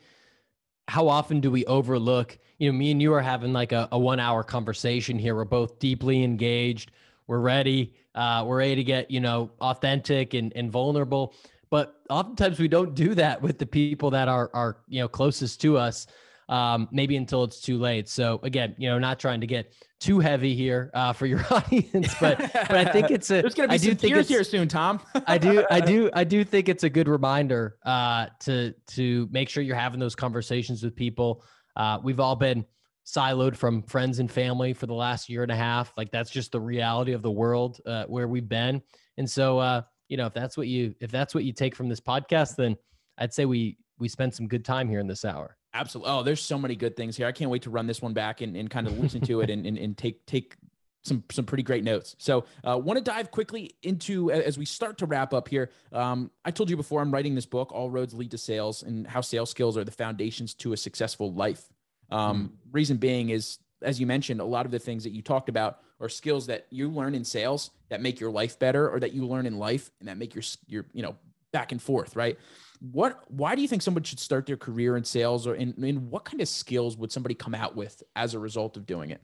how 0.88 1.08
often 1.08 1.40
do 1.40 1.52
we 1.52 1.66
overlook 1.66 2.38
you 2.58 2.72
know 2.72 2.78
me 2.78 2.92
and 2.92 3.02
you 3.02 3.14
are 3.14 3.22
having 3.22 3.54
like 3.54 3.72
a, 3.72 3.88
a 3.92 3.98
one 3.98 4.20
hour 4.20 4.44
conversation 4.44 5.18
here. 5.18 5.36
We're 5.36 5.46
both 5.46 5.80
deeply 5.80 6.24
engaged. 6.24 6.92
We're 7.28 7.40
ready 7.40 7.94
uh, 8.16 8.44
we're 8.46 8.58
ready 8.58 8.76
to 8.76 8.84
get 8.84 9.10
you 9.10 9.20
know 9.20 9.52
authentic 9.62 10.34
and, 10.34 10.52
and 10.56 10.72
vulnerable. 10.72 11.34
But 11.70 12.02
oftentimes 12.10 12.60
we 12.60 12.68
don't 12.68 12.96
do 12.96 13.14
that 13.16 13.42
with 13.42 13.58
the 13.58 13.66
people 13.66 14.12
that 14.12 14.28
are 14.28 14.52
are 14.54 14.78
you 14.88 15.02
know 15.02 15.08
closest 15.08 15.62
to 15.62 15.78
us 15.78 16.08
um, 16.50 16.90
maybe 16.92 17.16
until 17.16 17.44
it's 17.44 17.62
too 17.62 17.78
late. 17.78 18.10
So 18.10 18.40
again, 18.44 18.76
you 18.78 18.90
know, 18.90 19.00
not 19.00 19.20
trying 19.20 19.40
to 19.42 19.48
get 19.48 19.74
too 20.00 20.20
heavy 20.20 20.56
here 20.56 20.90
uh, 20.94 21.14
for 21.14 21.28
your 21.28 21.46
audience, 21.52 22.14
but 22.20 22.40
but 22.40 22.72
I 22.72 22.92
think 22.92 23.12
it's 23.12 23.30
a. 23.30 23.42
There's 23.42 23.54
going 23.54 23.70
to 23.70 23.74
be 23.78 23.86
I 23.86 23.90
some 23.90 23.96
tears 23.96 24.28
here 24.28 24.44
soon, 24.44 24.68
Tom. 24.68 25.00
I 25.28 25.38
do, 25.38 25.64
I 25.70 25.80
do, 25.80 26.10
I 26.14 26.24
do 26.24 26.44
think 26.44 26.68
it's 26.68 26.84
a 26.84 26.90
good 26.90 27.08
reminder 27.08 27.78
uh, 27.86 28.28
to 28.42 28.74
to 28.88 29.30
make 29.32 29.48
sure 29.48 29.64
you're 29.64 29.76
having 29.76 30.00
those 30.00 30.16
conversations 30.16 30.84
with 30.84 30.96
people. 30.96 31.44
Uh, 31.76 32.00
we've 32.04 32.20
all 32.20 32.36
been 32.36 32.66
siloed 33.06 33.56
from 33.56 33.84
friends 33.84 34.20
and 34.20 34.32
family 34.32 34.74
for 34.74 34.88
the 34.88 34.94
last 34.94 35.30
year 35.30 35.44
and 35.44 35.52
a 35.52 35.56
half. 35.56 35.94
Like 35.98 36.12
that's 36.12 36.30
just 36.30 36.52
the 36.52 36.60
reality 36.60 37.14
of 37.14 37.22
the 37.22 37.32
world 37.32 37.80
uh, 37.86 38.06
where 38.06 38.28
we've 38.28 38.48
been. 38.48 38.82
And 39.18 39.30
so, 39.30 39.60
uh, 39.60 39.82
you 40.08 40.18
know, 40.18 40.26
if 40.26 40.34
that's 40.34 40.58
what 40.58 40.68
you 40.68 40.96
if 41.00 41.12
that's 41.12 41.36
what 41.36 41.44
you 41.44 41.54
take 41.54 41.76
from 41.76 41.90
this 41.90 42.02
podcast, 42.02 42.56
then 42.56 42.76
I'd 43.18 43.34
say 43.34 43.46
we 43.46 43.78
we 44.00 44.08
spent 44.08 44.34
some 44.34 44.48
good 44.48 44.66
time 44.66 44.90
here 44.90 45.00
in 45.00 45.08
this 45.08 45.26
hour. 45.26 45.58
Absolutely. 45.74 46.12
Oh, 46.12 46.24
there's 46.24 46.42
so 46.42 46.58
many 46.58 46.76
good 46.76 46.96
things 46.96 47.16
here. 47.16 47.28
I 47.28 47.32
can't 47.32 47.52
wait 47.52 47.64
to 47.64 47.70
run 47.70 47.86
this 47.86 48.02
one 48.02 48.14
back 48.14 48.42
and, 48.42 48.56
and 48.56 48.70
kind 48.70 48.88
of 48.88 48.98
listen 48.98 49.22
to 49.22 49.42
it 49.42 49.50
and, 49.50 49.66
and, 49.66 49.78
and 49.78 49.98
take 49.98 50.26
take 50.26 50.56
some 51.04 51.24
some 51.32 51.46
pretty 51.46 51.64
great 51.64 51.84
notes. 51.84 52.16
So, 52.18 52.46
uh, 52.68 52.78
want 52.78 52.98
to 52.98 53.04
dive 53.04 53.32
quickly 53.32 53.76
into 53.84 54.32
as 54.32 54.58
we 54.58 54.66
start 54.66 54.98
to 55.00 55.06
wrap 55.06 55.34
up 55.34 55.48
here. 55.48 55.70
Um, 55.92 56.32
I 56.44 56.52
told 56.52 56.70
you 56.70 56.76
before 56.76 57.02
I'm 57.02 57.12
writing 57.12 57.36
this 57.36 57.46
book, 57.46 57.72
All 57.72 57.90
Roads 57.90 58.14
Lead 58.14 58.32
to 58.32 58.38
Sales, 58.38 58.84
and 58.84 59.06
how 59.06 59.22
sales 59.22 59.50
skills 59.50 59.78
are 59.78 59.84
the 59.84 59.92
foundations 59.92 60.54
to 60.56 60.74
a 60.74 60.78
successful 60.78 61.34
life. 61.34 61.64
Um, 62.10 62.50
mm. 62.50 62.74
Reason 62.74 62.98
being 62.98 63.30
is, 63.30 63.60
as 63.82 64.00
you 64.00 64.08
mentioned, 64.08 64.42
a 64.42 64.46
lot 64.46 64.66
of 64.66 64.72
the 64.72 64.80
things 64.80 65.04
that 65.04 65.12
you 65.12 65.22
talked 65.22 65.50
about 65.50 65.80
are 66.00 66.10
skills 66.10 66.48
that 66.48 66.66
you 66.70 66.90
learn 66.90 67.14
in 67.14 67.24
sales 67.24 67.72
that 67.90 68.02
make 68.02 68.20
your 68.20 68.32
life 68.32 68.58
better, 68.58 68.90
or 68.90 69.00
that 69.00 69.14
you 69.14 69.26
learn 69.26 69.46
in 69.46 69.58
life 69.58 69.92
and 70.00 70.10
that 70.10 70.18
make 70.18 70.34
your 70.34 70.44
your 70.68 70.86
you 70.94 71.04
know 71.04 71.16
back 71.52 71.72
and 71.72 71.82
forth, 71.82 72.16
right? 72.16 72.38
What 72.80 73.24
why 73.30 73.56
do 73.56 73.62
you 73.62 73.68
think 73.68 73.82
someone 73.82 74.04
should 74.04 74.20
start 74.20 74.46
their 74.46 74.58
career 74.58 74.96
in 74.96 75.04
sales 75.04 75.46
or 75.46 75.56
in, 75.56 75.74
in 75.84 76.10
what 76.10 76.24
kind 76.26 76.42
of 76.42 76.48
skills 76.48 76.98
would 76.98 77.12
somebody 77.12 77.36
come 77.36 77.54
out 77.54 77.76
with 77.76 78.02
as 78.16 78.34
a 78.34 78.40
result 78.40 78.78
of 78.78 78.86
doing 78.86 79.12
it? 79.12 79.22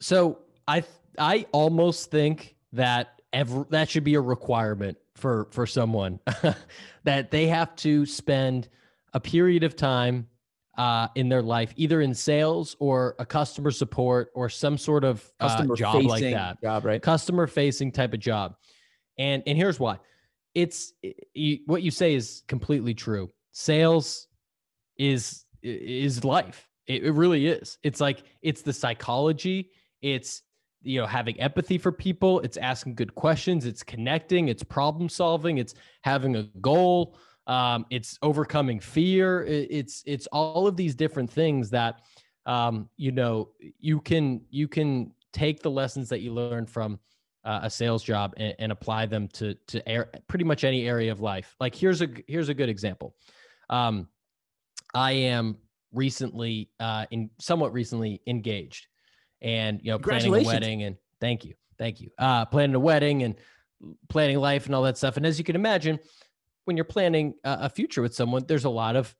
So 0.00 0.38
I 0.68 0.84
I 1.18 1.46
almost 1.52 2.10
think 2.10 2.56
that 2.72 3.20
ever 3.32 3.66
that 3.70 3.90
should 3.90 4.04
be 4.04 4.14
a 4.14 4.20
requirement 4.20 4.98
for 5.16 5.48
for 5.50 5.66
someone 5.66 6.20
that 7.04 7.30
they 7.30 7.48
have 7.48 7.74
to 7.76 8.06
spend 8.06 8.68
a 9.12 9.20
period 9.20 9.64
of 9.64 9.76
time 9.76 10.28
uh, 10.78 11.08
in 11.14 11.28
their 11.28 11.42
life, 11.42 11.72
either 11.76 12.00
in 12.00 12.14
sales 12.14 12.76
or 12.78 13.14
a 13.18 13.26
customer 13.26 13.70
support 13.70 14.30
or 14.34 14.48
some 14.48 14.78
sort 14.78 15.04
of 15.04 15.24
uh, 15.40 15.66
job 15.74 16.02
like 16.04 16.22
that. 16.22 16.60
Job, 16.62 16.84
right? 16.84 17.02
Customer 17.02 17.46
facing 17.46 17.92
type 17.92 18.14
of 18.14 18.20
job. 18.20 18.56
And 19.18 19.42
and 19.46 19.56
here's 19.56 19.78
why. 19.78 19.98
It's 20.54 20.92
you, 21.34 21.58
what 21.66 21.82
you 21.82 21.90
say 21.90 22.14
is 22.14 22.42
completely 22.48 22.94
true. 22.94 23.30
Sales 23.52 24.28
is 24.98 25.44
is 25.62 26.24
life. 26.24 26.68
It, 26.86 27.04
it 27.04 27.12
really 27.12 27.46
is. 27.46 27.78
It's 27.82 28.00
like 28.00 28.24
it's 28.42 28.62
the 28.62 28.72
psychology. 28.72 29.70
It's 30.02 30.42
you 30.82 31.00
know 31.00 31.06
having 31.06 31.40
empathy 31.40 31.78
for 31.78 31.92
people. 31.92 32.40
It's 32.40 32.56
asking 32.56 32.96
good 32.96 33.14
questions. 33.14 33.66
It's 33.66 33.82
connecting. 33.82 34.48
It's 34.48 34.62
problem 34.62 35.08
solving. 35.08 35.58
It's 35.58 35.74
having 36.02 36.36
a 36.36 36.44
goal 36.60 37.16
um, 37.46 37.86
it's 37.90 38.18
overcoming 38.22 38.78
fear 38.78 39.44
it's 39.44 40.02
it's 40.06 40.26
all 40.28 40.66
of 40.66 40.76
these 40.76 40.94
different 40.94 41.30
things 41.30 41.70
that 41.70 42.02
um, 42.46 42.88
you 42.96 43.12
know 43.12 43.48
you 43.80 44.00
can 44.00 44.42
you 44.50 44.68
can 44.68 45.12
take 45.32 45.62
the 45.62 45.70
lessons 45.70 46.08
that 46.08 46.20
you 46.20 46.32
learn 46.32 46.66
from 46.66 46.98
uh, 47.44 47.60
a 47.62 47.70
sales 47.70 48.02
job 48.02 48.34
and, 48.36 48.54
and, 48.58 48.72
apply 48.72 49.06
them 49.06 49.28
to 49.28 49.54
to 49.66 49.86
air, 49.88 50.10
pretty 50.28 50.44
much 50.44 50.64
any 50.64 50.86
area 50.86 51.10
of 51.10 51.20
life. 51.20 51.56
Like 51.60 51.74
here's 51.74 52.00
a 52.02 52.08
here's 52.26 52.48
a 52.48 52.54
good 52.54 52.68
example. 52.68 53.14
Um, 53.70 54.08
i 54.94 55.12
am 55.12 55.56
recently 55.92 56.68
uh, 56.80 57.06
in 57.10 57.30
somewhat 57.40 57.72
recently 57.72 58.20
engaged 58.26 58.86
and 59.40 59.80
you 59.82 59.90
know 59.90 59.98
planning 59.98 60.34
a 60.34 60.42
wedding 60.42 60.82
and 60.82 60.96
thank 61.20 61.44
you 61.44 61.54
thank 61.78 62.00
you 62.00 62.10
uh, 62.18 62.44
planning 62.44 62.74
a 62.74 62.80
wedding 62.80 63.22
and 63.22 63.36
planning 64.08 64.38
life 64.38 64.66
and 64.66 64.74
all 64.74 64.82
that 64.82 64.96
stuff. 64.96 65.16
And 65.16 65.26
as 65.26 65.38
you 65.38 65.44
can 65.44 65.56
imagine 65.56 65.98
when 66.64 66.76
you're 66.76 66.84
planning 66.84 67.34
a 67.44 67.68
future 67.68 68.02
with 68.02 68.14
someone, 68.14 68.44
there's 68.46 68.64
a 68.64 68.70
lot 68.70 68.96
of 68.96 69.14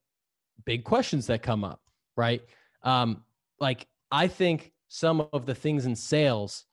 big 0.65 0.85
questions 0.85 1.27
that 1.27 1.43
come 1.43 1.65
up, 1.65 1.81
right? 2.17 2.43
Um, 2.83 3.25
like 3.59 3.87
I 4.11 4.29
think 4.29 4.73
some 4.89 5.29
of 5.33 5.47
the 5.47 5.55
things 5.55 5.87
in 5.87 5.97
sales 5.97 6.65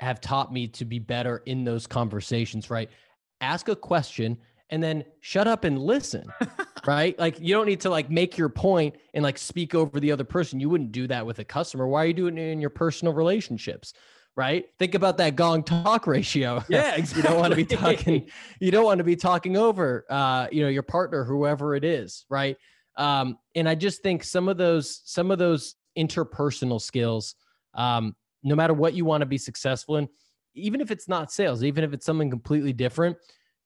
have 0.00 0.20
taught 0.20 0.52
me 0.52 0.68
to 0.68 0.84
be 0.84 0.98
better 0.98 1.42
in 1.46 1.64
those 1.64 1.86
conversations, 1.86 2.70
right? 2.70 2.90
Ask 3.40 3.68
a 3.68 3.76
question 3.76 4.38
and 4.70 4.82
then 4.82 5.04
shut 5.20 5.46
up 5.46 5.64
and 5.64 5.78
listen, 5.78 6.26
right? 6.86 7.18
Like 7.18 7.40
you 7.40 7.54
don't 7.54 7.66
need 7.66 7.80
to 7.80 7.90
like 7.90 8.10
make 8.10 8.36
your 8.36 8.48
point 8.48 8.96
and 9.14 9.22
like 9.22 9.38
speak 9.38 9.74
over 9.74 10.00
the 10.00 10.12
other 10.12 10.24
person. 10.24 10.60
You 10.60 10.68
wouldn't 10.68 10.92
do 10.92 11.06
that 11.06 11.24
with 11.24 11.38
a 11.38 11.44
customer. 11.44 11.86
Why 11.86 12.04
are 12.04 12.06
you 12.06 12.14
doing 12.14 12.38
it 12.38 12.50
in 12.50 12.60
your 12.60 12.70
personal 12.70 13.14
relationships? 13.14 13.94
right? 14.36 14.66
Think 14.78 14.94
about 14.94 15.16
that 15.16 15.34
gong 15.34 15.62
talk 15.62 16.06
ratio. 16.06 16.62
Yeah, 16.68 16.94
exactly. 16.94 17.22
you 17.22 17.28
don't 17.28 17.40
want 17.40 17.50
to 17.52 17.56
be 17.56 17.64
talking. 17.64 18.28
You 18.60 18.70
don't 18.70 18.84
want 18.84 18.98
to 18.98 19.04
be 19.04 19.16
talking 19.16 19.56
over, 19.56 20.04
uh, 20.08 20.46
you 20.52 20.62
know, 20.62 20.68
your 20.68 20.82
partner, 20.82 21.24
whoever 21.24 21.74
it 21.74 21.84
is, 21.84 22.26
right? 22.28 22.56
Um, 22.96 23.38
and 23.54 23.68
I 23.68 23.74
just 23.74 24.02
think 24.02 24.22
some 24.22 24.48
of 24.48 24.56
those, 24.58 25.00
some 25.04 25.30
of 25.30 25.38
those 25.38 25.74
interpersonal 25.98 26.80
skills, 26.80 27.34
um, 27.74 28.14
no 28.46 28.54
matter 28.54 28.72
what 28.72 28.94
you 28.94 29.04
want 29.04 29.22
to 29.22 29.26
be 29.26 29.38
successful 29.38 29.96
in, 29.96 30.08
even 30.54 30.80
if 30.80 30.90
it's 30.90 31.08
not 31.08 31.32
sales, 31.32 31.62
even 31.64 31.84
if 31.84 31.92
it's 31.92 32.06
something 32.06 32.30
completely 32.30 32.72
different, 32.72 33.16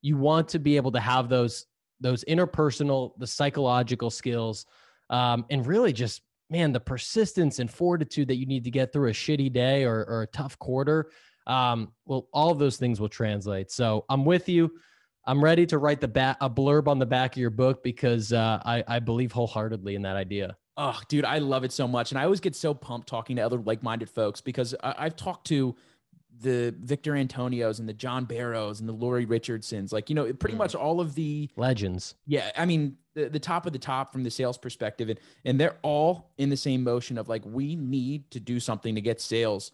you 0.03 0.17
want 0.17 0.49
to 0.49 0.59
be 0.59 0.77
able 0.77 0.91
to 0.93 1.01
have 1.01 1.29
those 1.29 1.67
those 2.03 2.25
interpersonal, 2.25 3.13
the 3.19 3.27
psychological 3.27 4.09
skills, 4.09 4.65
um, 5.11 5.45
and 5.51 5.67
really 5.67 5.93
just 5.93 6.23
man, 6.49 6.73
the 6.73 6.81
persistence 6.81 7.61
and 7.61 7.71
fortitude 7.71 8.27
that 8.27 8.37
you 8.37 8.47
need 8.47 8.65
to 8.65 8.71
get 8.71 8.93
through 8.93 9.09
a 9.09 9.13
shitty 9.13 9.53
day 9.53 9.85
or, 9.85 10.05
or 10.07 10.23
a 10.23 10.27
tough 10.27 10.59
quarter, 10.59 11.11
um, 11.47 11.93
well, 12.07 12.27
all 12.33 12.51
of 12.51 12.59
those 12.59 12.77
things 12.77 13.01
will 13.01 13.09
translate. 13.09 13.71
So 13.71 14.05
I'm 14.09 14.25
with 14.25 14.49
you. 14.49 14.73
I'm 15.27 15.43
ready 15.45 15.65
to 15.67 15.79
write 15.79 16.01
the 16.01 16.09
back 16.09 16.39
a 16.41 16.51
blurb 16.51 16.89
on 16.89 16.99
the 16.99 17.07
back 17.07 17.35
of 17.35 17.39
your 17.39 17.51
book 17.51 17.85
because 17.85 18.33
uh, 18.33 18.61
I, 18.65 18.83
I 18.89 18.99
believe 18.99 19.31
wholeheartedly 19.31 19.95
in 19.95 20.03
that 20.03 20.17
idea. 20.17 20.57
Oh, 20.77 20.99
dude, 21.09 21.25
I 21.25 21.39
love 21.39 21.65
it 21.65 21.73
so 21.73 21.87
much, 21.87 22.11
and 22.11 22.19
I 22.19 22.25
always 22.25 22.41
get 22.41 22.57
so 22.57 22.73
pumped 22.75 23.09
talking 23.09 23.37
to 23.37 23.43
other 23.43 23.59
like-minded 23.59 24.09
folks 24.09 24.41
because 24.41 24.75
I, 24.83 24.95
I've 24.99 25.17
talked 25.17 25.47
to 25.49 25.77
the 26.43 26.75
Victor 26.81 27.13
Antonios 27.13 27.81
and 27.81 27.89
the 27.89 27.93
John 27.93 28.25
Barrows 28.25 28.81
and 28.81 28.89
the 28.89 28.95
Lori 28.95 29.27
Richardsons, 29.27 29.93
like, 29.93 30.09
you 30.09 30.15
know, 30.15 30.33
pretty 30.33 30.55
mm. 30.55 30.59
much 30.59 30.75
all 30.75 31.01
of 31.01 31.15
the 31.15 31.51
legends. 31.57 32.15
Yeah. 32.27 32.51
I 32.57 32.65
mean, 32.65 32.97
the, 33.15 33.29
the 33.29 33.39
top 33.39 33.67
of 33.67 33.75
the 33.75 33.79
top 33.79 34.11
from 34.11 34.23
the 34.23 34.31
sales 34.31 34.57
perspective. 34.57 35.11
And, 35.11 35.21
and 35.45 35.61
they're 35.61 35.77
all 35.83 36.31
in 36.39 36.49
the 36.49 36.57
same 36.57 36.83
motion 36.83 37.19
of 37.19 37.29
like, 37.29 37.43
we 37.45 37.77
need 37.77 38.31
to 38.31 38.41
do 38.41 38.59
something 38.59 38.95
to 38.95 39.03
get 39.03 39.21
sales 39.21 39.73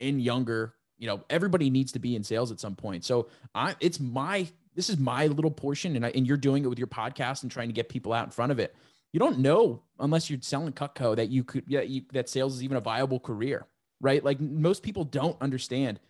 in 0.00 0.18
younger, 0.18 0.74
you 0.96 1.06
know, 1.06 1.22
everybody 1.28 1.68
needs 1.68 1.92
to 1.92 1.98
be 1.98 2.16
in 2.16 2.24
sales 2.24 2.50
at 2.50 2.60
some 2.60 2.76
point. 2.76 3.04
So 3.04 3.28
I, 3.54 3.74
it's 3.80 4.00
my, 4.00 4.46
this 4.74 4.88
is 4.88 4.96
my 4.96 5.26
little 5.26 5.50
portion. 5.50 5.96
And 5.96 6.06
I, 6.06 6.12
and 6.14 6.26
you're 6.26 6.38
doing 6.38 6.64
it 6.64 6.68
with 6.68 6.78
your 6.78 6.88
podcast 6.88 7.42
and 7.42 7.52
trying 7.52 7.68
to 7.68 7.74
get 7.74 7.90
people 7.90 8.14
out 8.14 8.24
in 8.24 8.30
front 8.30 8.52
of 8.52 8.58
it. 8.58 8.74
You 9.16 9.20
don't 9.20 9.38
know 9.38 9.82
unless 9.98 10.28
you're 10.28 10.38
selling 10.42 10.74
Cutco 10.74 11.16
that 11.16 11.30
you 11.30 11.42
could, 11.42 11.64
yeah, 11.66 11.80
you, 11.80 12.02
that 12.12 12.28
sales 12.28 12.54
is 12.54 12.62
even 12.62 12.76
a 12.76 12.80
viable 12.80 13.18
career 13.18 13.66
right? 14.00 14.22
Like 14.22 14.40
most 14.40 14.82
people 14.82 15.04
don't 15.04 15.40
understand 15.40 16.00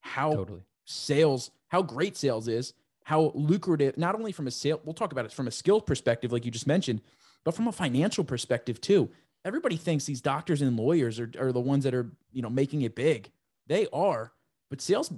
how 0.00 0.32
totally. 0.32 0.62
sales, 0.84 1.50
how 1.68 1.82
great 1.82 2.16
sales 2.16 2.48
is, 2.48 2.74
how 3.04 3.32
lucrative, 3.34 3.96
not 3.96 4.14
only 4.14 4.32
from 4.32 4.46
a 4.46 4.50
sale, 4.50 4.80
we'll 4.84 4.94
talk 4.94 5.12
about 5.12 5.24
it 5.24 5.32
from 5.32 5.46
a 5.46 5.50
skill 5.50 5.80
perspective, 5.80 6.32
like 6.32 6.44
you 6.44 6.50
just 6.50 6.66
mentioned, 6.66 7.00
but 7.44 7.54
from 7.54 7.68
a 7.68 7.72
financial 7.72 8.24
perspective 8.24 8.80
too. 8.80 9.10
Everybody 9.44 9.76
thinks 9.76 10.04
these 10.04 10.20
doctors 10.20 10.60
and 10.60 10.76
lawyers 10.76 11.20
are, 11.20 11.30
are 11.38 11.52
the 11.52 11.60
ones 11.60 11.84
that 11.84 11.94
are, 11.94 12.10
you 12.32 12.42
know, 12.42 12.50
making 12.50 12.82
it 12.82 12.96
big. 12.96 13.30
They 13.68 13.86
are, 13.92 14.32
but 14.70 14.80
sales, 14.80 15.12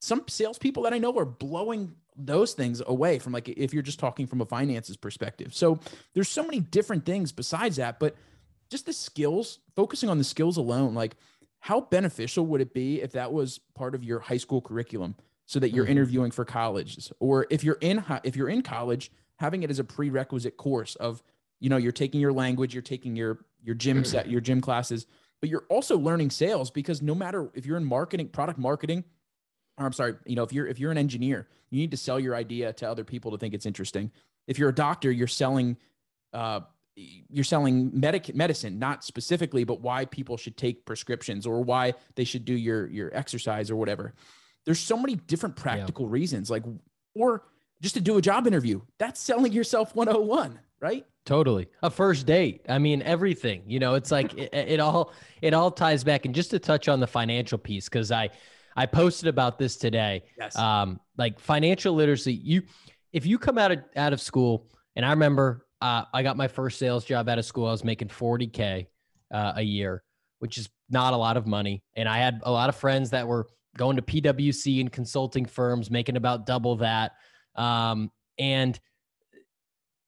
some 0.00 0.24
salespeople 0.28 0.82
that 0.84 0.92
I 0.92 0.98
know 0.98 1.16
are 1.18 1.24
blowing 1.24 1.94
those 2.16 2.52
things 2.52 2.82
away 2.86 3.18
from 3.18 3.32
like 3.32 3.48
if 3.48 3.72
you're 3.72 3.82
just 3.82 3.98
talking 3.98 4.26
from 4.26 4.40
a 4.40 4.46
finances 4.46 4.96
perspective. 4.96 5.54
So 5.54 5.80
there's 6.14 6.28
so 6.28 6.42
many 6.42 6.60
different 6.60 7.06
things 7.06 7.32
besides 7.32 7.76
that, 7.76 7.98
but 7.98 8.14
just 8.70 8.86
the 8.86 8.92
skills, 8.92 9.58
focusing 9.76 10.08
on 10.08 10.18
the 10.18 10.24
skills 10.24 10.56
alone, 10.56 10.94
like 10.94 11.16
how 11.62 11.80
beneficial 11.80 12.44
would 12.46 12.60
it 12.60 12.74
be 12.74 13.00
if 13.00 13.12
that 13.12 13.32
was 13.32 13.60
part 13.74 13.94
of 13.94 14.02
your 14.02 14.18
high 14.18 14.36
school 14.36 14.60
curriculum 14.60 15.14
so 15.46 15.60
that 15.60 15.70
you're 15.70 15.84
mm-hmm. 15.84 15.92
interviewing 15.92 16.30
for 16.30 16.44
colleges 16.44 17.12
or 17.20 17.46
if 17.50 17.62
you're 17.62 17.78
in 17.80 18.04
if 18.24 18.36
you're 18.36 18.48
in 18.48 18.62
college 18.62 19.12
having 19.36 19.62
it 19.62 19.70
as 19.70 19.78
a 19.78 19.84
prerequisite 19.84 20.56
course 20.56 20.96
of 20.96 21.22
you 21.60 21.68
know 21.68 21.76
you're 21.76 21.92
taking 21.92 22.20
your 22.20 22.32
language 22.32 22.74
you're 22.74 22.82
taking 22.82 23.14
your 23.14 23.44
your 23.62 23.74
gym 23.74 24.04
set 24.04 24.28
your 24.28 24.40
gym 24.40 24.60
classes 24.60 25.06
but 25.40 25.50
you're 25.50 25.64
also 25.68 25.96
learning 25.96 26.30
sales 26.30 26.70
because 26.70 27.00
no 27.00 27.14
matter 27.14 27.50
if 27.54 27.64
you're 27.64 27.76
in 27.76 27.84
marketing 27.84 28.28
product 28.28 28.58
marketing 28.58 29.04
or 29.82 29.86
I'm 29.86 29.92
sorry 29.92 30.14
you 30.24 30.36
know 30.36 30.42
if 30.42 30.52
you're 30.52 30.66
if 30.66 30.78
you're 30.78 30.92
an 30.92 30.98
engineer 30.98 31.48
you 31.70 31.78
need 31.78 31.90
to 31.90 31.96
sell 31.96 32.20
your 32.20 32.34
idea 32.34 32.72
to 32.74 32.88
other 32.88 33.04
people 33.04 33.30
to 33.32 33.38
think 33.38 33.54
it's 33.54 33.66
interesting 33.66 34.10
if 34.46 34.58
you're 34.58 34.70
a 34.70 34.74
doctor 34.74 35.10
you're 35.10 35.26
selling 35.26 35.76
uh, 36.32 36.60
you're 36.94 37.44
selling 37.44 37.90
medic 37.98 38.34
medicine, 38.34 38.78
not 38.78 39.04
specifically, 39.04 39.64
but 39.64 39.80
why 39.80 40.04
people 40.04 40.36
should 40.36 40.56
take 40.56 40.84
prescriptions 40.84 41.46
or 41.46 41.62
why 41.62 41.94
they 42.16 42.24
should 42.24 42.44
do 42.44 42.54
your 42.54 42.86
your 42.88 43.14
exercise 43.14 43.70
or 43.70 43.76
whatever. 43.76 44.14
There's 44.64 44.78
so 44.78 44.96
many 44.96 45.16
different 45.16 45.56
practical 45.56 46.06
yeah. 46.06 46.12
reasons, 46.12 46.50
like 46.50 46.64
or 47.14 47.44
just 47.80 47.94
to 47.94 48.00
do 48.00 48.18
a 48.18 48.22
job 48.22 48.46
interview. 48.46 48.80
That's 48.98 49.20
selling 49.20 49.52
yourself 49.52 49.94
101, 49.96 50.58
right? 50.80 51.06
Totally. 51.24 51.68
A 51.82 51.90
first 51.90 52.26
date. 52.26 52.66
I 52.68 52.78
mean, 52.78 53.02
everything. 53.02 53.62
You 53.66 53.78
know, 53.78 53.94
it's 53.94 54.10
like 54.10 54.34
it, 54.34 54.52
it 54.52 54.80
all 54.80 55.12
it 55.40 55.54
all 55.54 55.70
ties 55.70 56.04
back. 56.04 56.26
And 56.26 56.34
just 56.34 56.50
to 56.50 56.58
touch 56.58 56.88
on 56.88 57.00
the 57.00 57.06
financial 57.06 57.58
piece, 57.58 57.88
because 57.88 58.12
I 58.12 58.30
I 58.76 58.86
posted 58.86 59.28
about 59.28 59.58
this 59.58 59.76
today. 59.76 60.24
Yes. 60.38 60.56
Um, 60.56 61.00
like 61.16 61.38
financial 61.38 61.94
literacy. 61.94 62.34
You 62.34 62.62
if 63.12 63.26
you 63.26 63.38
come 63.38 63.58
out 63.58 63.72
of 63.72 63.80
out 63.96 64.12
of 64.12 64.20
school, 64.20 64.68
and 64.96 65.04
I 65.04 65.10
remember 65.10 65.66
uh, 65.80 66.04
I 66.12 66.22
got 66.22 66.36
my 66.36 66.48
first 66.48 66.78
sales 66.78 67.04
job 67.04 67.28
out 67.28 67.38
of 67.38 67.44
school. 67.44 67.66
I 67.66 67.72
was 67.72 67.84
making 67.84 68.08
40K 68.08 68.86
uh, 69.32 69.52
a 69.56 69.62
year, 69.62 70.02
which 70.38 70.58
is 70.58 70.68
not 70.90 71.12
a 71.12 71.16
lot 71.16 71.36
of 71.36 71.46
money. 71.46 71.82
And 71.96 72.08
I 72.08 72.18
had 72.18 72.40
a 72.44 72.52
lot 72.52 72.68
of 72.68 72.76
friends 72.76 73.10
that 73.10 73.26
were 73.26 73.48
going 73.76 73.96
to 73.96 74.02
PWC 74.02 74.80
and 74.80 74.92
consulting 74.92 75.44
firms, 75.44 75.90
making 75.90 76.16
about 76.16 76.46
double 76.46 76.76
that. 76.76 77.12
Um, 77.56 78.10
and 78.38 78.78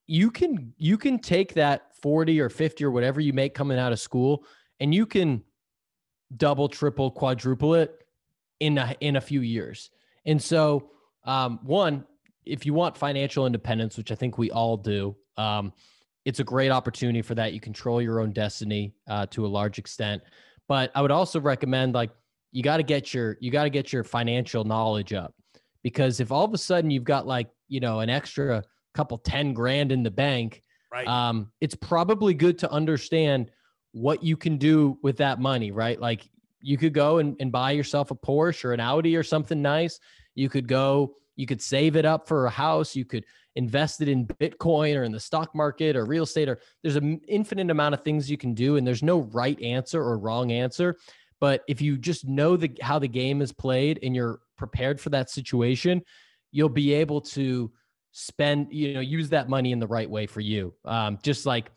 you 0.06 0.30
can 0.30 0.72
you 0.76 0.98
can 0.98 1.18
take 1.18 1.54
that 1.54 1.96
40 2.02 2.40
or 2.40 2.48
50 2.48 2.84
or 2.84 2.90
whatever 2.90 3.20
you 3.20 3.32
make 3.32 3.54
coming 3.54 3.78
out 3.78 3.92
of 3.92 3.98
school 3.98 4.44
and 4.80 4.94
you 4.94 5.06
can 5.06 5.42
double 6.36 6.68
triple 6.68 7.10
quadruple 7.10 7.74
it 7.74 8.03
in 8.60 8.78
a, 8.78 8.94
in 9.00 9.16
a 9.16 9.20
few 9.20 9.40
years 9.40 9.90
and 10.26 10.40
so 10.40 10.90
um, 11.24 11.58
one 11.62 12.04
if 12.44 12.66
you 12.66 12.74
want 12.74 12.96
financial 12.96 13.46
independence 13.46 13.96
which 13.96 14.12
i 14.12 14.14
think 14.14 14.38
we 14.38 14.50
all 14.50 14.76
do 14.76 15.16
um, 15.36 15.72
it's 16.24 16.40
a 16.40 16.44
great 16.44 16.70
opportunity 16.70 17.22
for 17.22 17.34
that. 17.34 17.52
You 17.52 17.60
control 17.60 18.00
your 18.00 18.20
own 18.20 18.32
destiny 18.32 18.94
uh, 19.08 19.26
to 19.26 19.46
a 19.46 19.48
large 19.48 19.78
extent. 19.78 20.22
But 20.68 20.90
I 20.94 21.02
would 21.02 21.10
also 21.10 21.40
recommend 21.40 21.94
like 21.94 22.10
you 22.50 22.62
got 22.62 22.78
to 22.78 22.82
get 22.82 23.12
your 23.12 23.36
you 23.40 23.50
got 23.50 23.64
to 23.64 23.70
get 23.70 23.92
your 23.92 24.04
financial 24.04 24.64
knowledge 24.64 25.12
up 25.12 25.34
because 25.82 26.20
if 26.20 26.32
all 26.32 26.44
of 26.44 26.54
a 26.54 26.58
sudden 26.58 26.90
you've 26.90 27.04
got 27.04 27.26
like 27.26 27.48
you 27.68 27.80
know 27.80 28.00
an 28.00 28.08
extra 28.08 28.62
couple 28.94 29.18
10 29.18 29.52
grand 29.52 29.90
in 29.90 30.04
the 30.04 30.10
bank 30.10 30.62
right 30.92 31.06
um 31.08 31.50
it's 31.60 31.74
probably 31.74 32.32
good 32.32 32.56
to 32.58 32.70
understand 32.70 33.50
what 33.90 34.22
you 34.22 34.36
can 34.36 34.56
do 34.56 34.96
with 35.02 35.16
that 35.16 35.40
money 35.40 35.72
right 35.72 36.00
like 36.00 36.22
you 36.64 36.76
could 36.76 36.94
go 36.94 37.18
and, 37.18 37.36
and 37.40 37.52
buy 37.52 37.70
yourself 37.70 38.10
a 38.10 38.14
porsche 38.14 38.64
or 38.64 38.72
an 38.72 38.80
audi 38.80 39.14
or 39.14 39.22
something 39.22 39.60
nice 39.60 40.00
you 40.34 40.48
could 40.48 40.66
go 40.66 41.14
You 41.36 41.46
could 41.46 41.62
save 41.62 41.96
it 41.96 42.04
up 42.04 42.28
for 42.28 42.46
a 42.46 42.50
house. 42.50 42.94
You 42.94 43.04
could 43.04 43.24
invest 43.56 44.00
it 44.00 44.08
in 44.08 44.26
Bitcoin 44.26 44.96
or 44.96 45.04
in 45.04 45.12
the 45.12 45.20
stock 45.20 45.54
market 45.54 45.96
or 45.96 46.04
real 46.04 46.24
estate, 46.24 46.48
or 46.48 46.60
there's 46.82 46.96
an 46.96 47.20
infinite 47.28 47.70
amount 47.70 47.94
of 47.94 48.02
things 48.02 48.30
you 48.30 48.36
can 48.36 48.54
do. 48.54 48.76
And 48.76 48.86
there's 48.86 49.02
no 49.02 49.20
right 49.32 49.60
answer 49.60 50.00
or 50.02 50.18
wrong 50.18 50.52
answer. 50.52 50.96
But 51.40 51.62
if 51.68 51.80
you 51.80 51.98
just 51.98 52.26
know 52.26 52.56
the, 52.56 52.70
how 52.80 52.98
the 52.98 53.08
game 53.08 53.42
is 53.42 53.52
played 53.52 53.98
and 54.02 54.14
you're 54.14 54.40
prepared 54.56 55.00
for 55.00 55.10
that 55.10 55.30
situation, 55.30 56.02
you'll 56.52 56.68
be 56.68 56.94
able 56.94 57.20
to 57.20 57.70
spend, 58.12 58.72
you 58.72 58.94
know, 58.94 59.00
use 59.00 59.28
that 59.30 59.48
money 59.48 59.72
in 59.72 59.80
the 59.80 59.88
right 59.88 60.08
way 60.08 60.26
for 60.26 60.40
you. 60.40 60.72
Um, 60.84 61.18
just 61.22 61.46
like, 61.46 61.70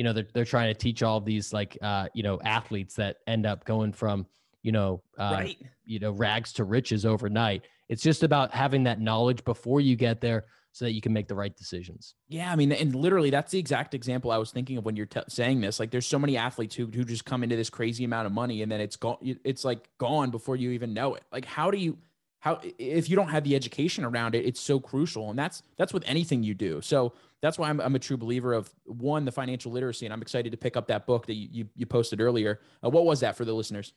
you 0.00 0.04
know, 0.04 0.14
they're, 0.14 0.28
they're 0.32 0.46
trying 0.46 0.72
to 0.72 0.78
teach 0.80 1.02
all 1.02 1.20
these 1.20 1.52
like, 1.52 1.76
uh, 1.82 2.08
you 2.14 2.22
know, 2.22 2.40
athletes 2.42 2.94
that 2.94 3.18
end 3.26 3.44
up 3.44 3.66
going 3.66 3.92
from, 3.92 4.24
you 4.62 4.72
know, 4.72 5.02
uh, 5.18 5.32
right. 5.34 5.58
you 5.84 5.98
know, 5.98 6.12
rags 6.12 6.54
to 6.54 6.64
riches 6.64 7.04
overnight. 7.04 7.66
It's 7.90 8.02
just 8.02 8.22
about 8.22 8.54
having 8.54 8.84
that 8.84 8.98
knowledge 8.98 9.44
before 9.44 9.78
you 9.82 9.96
get 9.96 10.22
there 10.22 10.46
so 10.72 10.86
that 10.86 10.92
you 10.92 11.02
can 11.02 11.12
make 11.12 11.28
the 11.28 11.34
right 11.34 11.54
decisions. 11.54 12.14
Yeah, 12.30 12.50
I 12.50 12.56
mean, 12.56 12.72
and 12.72 12.94
literally, 12.94 13.28
that's 13.28 13.52
the 13.52 13.58
exact 13.58 13.92
example 13.92 14.30
I 14.30 14.38
was 14.38 14.52
thinking 14.52 14.78
of 14.78 14.86
when 14.86 14.96
you're 14.96 15.04
t- 15.04 15.20
saying 15.28 15.60
this. 15.60 15.78
Like, 15.78 15.90
there's 15.90 16.06
so 16.06 16.18
many 16.18 16.38
athletes 16.38 16.74
who 16.74 16.86
who 16.86 17.04
just 17.04 17.26
come 17.26 17.42
into 17.42 17.56
this 17.56 17.68
crazy 17.68 18.04
amount 18.04 18.24
of 18.24 18.32
money, 18.32 18.62
and 18.62 18.72
then 18.72 18.80
it's 18.80 18.96
gone. 18.96 19.18
It's 19.20 19.66
like 19.66 19.86
gone 19.98 20.30
before 20.30 20.56
you 20.56 20.70
even 20.70 20.94
know 20.94 21.14
it. 21.14 21.24
Like, 21.30 21.44
how 21.44 21.70
do 21.70 21.76
you? 21.76 21.98
How 22.40 22.60
if 22.78 23.08
you 23.08 23.16
don't 23.16 23.28
have 23.28 23.44
the 23.44 23.54
education 23.54 24.04
around 24.04 24.34
it, 24.34 24.44
it's 24.46 24.60
so 24.60 24.80
crucial, 24.80 25.30
and 25.30 25.38
that's 25.38 25.62
that's 25.76 25.92
with 25.92 26.02
anything 26.06 26.42
you 26.42 26.54
do. 26.54 26.80
So 26.80 27.12
that's 27.42 27.58
why 27.58 27.68
I'm, 27.68 27.80
I'm 27.80 27.94
a 27.94 27.98
true 27.98 28.16
believer 28.16 28.52
of 28.52 28.70
one 28.84 29.24
the 29.24 29.32
financial 29.32 29.72
literacy, 29.72 30.06
and 30.06 30.12
I'm 30.12 30.22
excited 30.22 30.50
to 30.52 30.58
pick 30.58 30.76
up 30.76 30.86
that 30.88 31.06
book 31.06 31.26
that 31.26 31.34
you 31.34 31.48
you, 31.52 31.68
you 31.76 31.86
posted 31.86 32.20
earlier. 32.20 32.60
Uh, 32.84 32.90
what 32.90 33.04
was 33.04 33.20
that 33.20 33.36
for 33.36 33.44
the 33.44 33.52
listeners? 33.52 33.92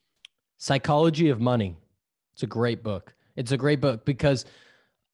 Psychology 0.57 1.29
of 1.29 1.41
Money. 1.41 1.75
It's 2.33 2.43
a 2.43 2.47
great 2.47 2.83
book. 2.83 3.13
It's 3.35 3.51
a 3.51 3.57
great 3.57 3.79
book 3.81 4.05
because 4.05 4.45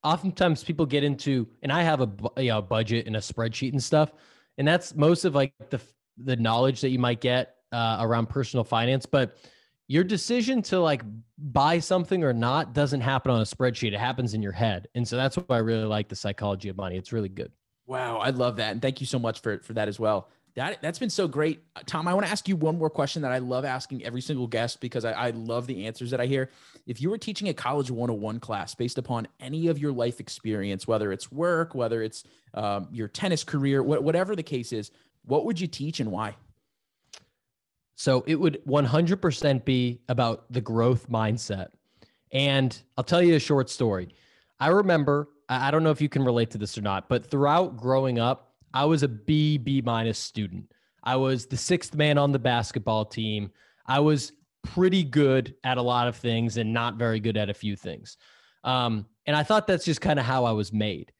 oftentimes 0.03 0.63
people 0.63 0.86
get 0.86 1.03
into, 1.03 1.47
and 1.61 1.71
I 1.71 1.84
have 1.84 2.01
a 2.01 2.41
you 2.41 2.49
know, 2.49 2.61
budget 2.61 3.07
and 3.07 3.15
a 3.15 3.19
spreadsheet 3.19 3.71
and 3.71 3.84
stuff, 3.84 4.11
and 4.57 4.67
that's 4.67 4.95
most 4.95 5.25
of 5.25 5.36
like 5.36 5.53
the 5.69 5.80
the 6.17 6.36
knowledge 6.36 6.82
that 6.82 6.89
you 6.89 6.99
might 6.99 7.21
get 7.21 7.55
uh, 7.71 7.97
around 8.01 8.27
personal 8.27 8.63
finance, 8.63 9.05
but 9.05 9.38
your 9.89 10.03
decision 10.03 10.61
to 10.61 10.79
like 10.79 11.01
buy 11.37 11.79
something 11.79 12.23
or 12.23 12.31
not 12.31 12.73
doesn't 12.73 13.01
happen 13.01 13.31
on 13.31 13.41
a 13.41 13.43
spreadsheet. 13.43 13.91
It 13.91 13.99
happens 13.99 14.35
in 14.35 14.41
your 14.41 14.51
head. 14.51 14.87
And 14.93 15.05
so 15.05 15.17
that's 15.17 15.35
why 15.35 15.55
I 15.55 15.57
really 15.57 15.83
like 15.83 16.07
the 16.07 16.15
psychology 16.15 16.69
of 16.69 16.77
money. 16.77 16.95
It's 16.95 17.11
really 17.11 17.27
good. 17.27 17.51
Wow. 17.87 18.17
I 18.17 18.29
love 18.29 18.57
that. 18.57 18.71
And 18.71 18.81
thank 18.83 19.01
you 19.01 19.07
so 19.07 19.17
much 19.17 19.41
for, 19.41 19.57
for 19.59 19.73
that 19.73 19.87
as 19.87 19.99
well. 19.99 20.29
That 20.55 20.81
that's 20.81 20.99
been 20.99 21.09
so 21.09 21.27
great, 21.27 21.63
uh, 21.75 21.81
Tom. 21.85 22.07
I 22.07 22.13
want 22.13 22.25
to 22.25 22.31
ask 22.31 22.47
you 22.47 22.55
one 22.55 22.77
more 22.77 22.89
question 22.89 23.21
that 23.23 23.31
I 23.31 23.37
love 23.39 23.65
asking 23.65 24.03
every 24.03 24.21
single 24.21 24.47
guest 24.47 24.79
because 24.79 25.05
I, 25.05 25.11
I 25.11 25.29
love 25.31 25.67
the 25.67 25.85
answers 25.85 26.11
that 26.11 26.19
I 26.21 26.25
hear. 26.25 26.49
If 26.85 27.01
you 27.01 27.09
were 27.09 27.17
teaching 27.17 27.49
a 27.49 27.53
college 27.53 27.89
101 27.89 28.39
class 28.39 28.75
based 28.75 28.97
upon 28.97 29.27
any 29.39 29.67
of 29.67 29.79
your 29.79 29.91
life 29.91 30.19
experience, 30.19 30.87
whether 30.87 31.11
it's 31.11 31.31
work, 31.31 31.73
whether 31.73 32.01
it's 32.03 32.23
um, 32.53 32.89
your 32.91 33.07
tennis 33.07 33.43
career, 33.43 33.81
wh- 33.81 34.03
whatever 34.03 34.35
the 34.35 34.43
case 34.43 34.71
is, 34.71 34.91
what 35.23 35.45
would 35.45 35.59
you 35.59 35.67
teach 35.67 35.99
and 35.99 36.11
why? 36.11 36.35
So 38.00 38.24
it 38.28 38.36
would 38.36 38.62
100% 38.66 39.66
be 39.66 40.00
about 40.08 40.45
the 40.50 40.62
growth 40.62 41.10
mindset. 41.10 41.72
And 42.32 42.82
I'll 42.97 43.04
tell 43.04 43.22
you 43.22 43.36
a 43.36 43.39
short 43.39 43.70
story. 43.70 44.16
I 44.58 44.70
remember, 44.70 45.28
I 45.50 45.70
don't 45.70 45.84
know 45.84 45.91
if 45.91 46.00
you 46.00 46.08
can 46.08 46.24
relate 46.24 46.50
to 46.52 46.58
this 46.58 46.78
or 46.78 46.82
not, 46.82 47.10
but 47.10 47.30
throughout 47.30 47.76
growing 47.76 48.18
up, 48.18 48.54
I 48.74 48.86
was 48.86 49.04
a 49.04 49.10
B, 49.10 49.58
B 49.58 49.82
minus 49.82 50.18
student. 50.18 50.72
I 51.04 51.18
was 51.18 51.45
the 51.45 51.58
sixth 51.58 51.93
man 51.93 52.18
on 52.18 52.32
the 52.32 52.39
basketball 52.39 53.04
team. 53.04 53.52
I 53.86 54.00
was 54.00 54.32
pretty 54.64 55.04
good 55.04 55.56
at 55.66 55.78
a 55.78 55.82
lot 55.82 56.08
of 56.08 56.16
things 56.16 56.56
and 56.56 56.72
not 56.72 56.95
very 56.95 57.20
good 57.20 57.36
at 57.36 57.50
a 57.50 57.54
few 57.54 57.76
things. 57.76 58.16
Um, 58.64 59.08
and 59.26 59.36
I 59.36 59.43
thought 59.43 59.68
that's 59.68 59.84
just 59.84 60.00
kind 60.00 60.20
of 60.20 60.26
how 60.26 60.45
I 60.45 60.54
was 60.54 60.72
made. 60.72 61.12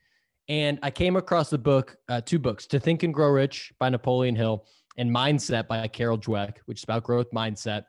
And 0.48 0.80
I 0.82 0.92
came 0.92 1.18
across 1.18 1.50
the 1.50 1.58
book, 1.58 1.98
uh, 2.08 2.22
two 2.22 2.40
books, 2.40 2.68
To 2.68 2.80
Think 2.80 3.04
and 3.04 3.14
Grow 3.14 3.32
Rich 3.32 3.74
by 3.80 3.90
Napoleon 3.90 4.38
Hill 4.38 4.66
and 4.98 5.10
Mindset 5.10 5.68
by 5.68 5.88
Carol 5.88 6.18
Dweck, 6.18 6.58
which 6.66 6.80
is 6.80 6.84
about 6.84 7.04
growth 7.04 7.32
mindset. 7.32 7.84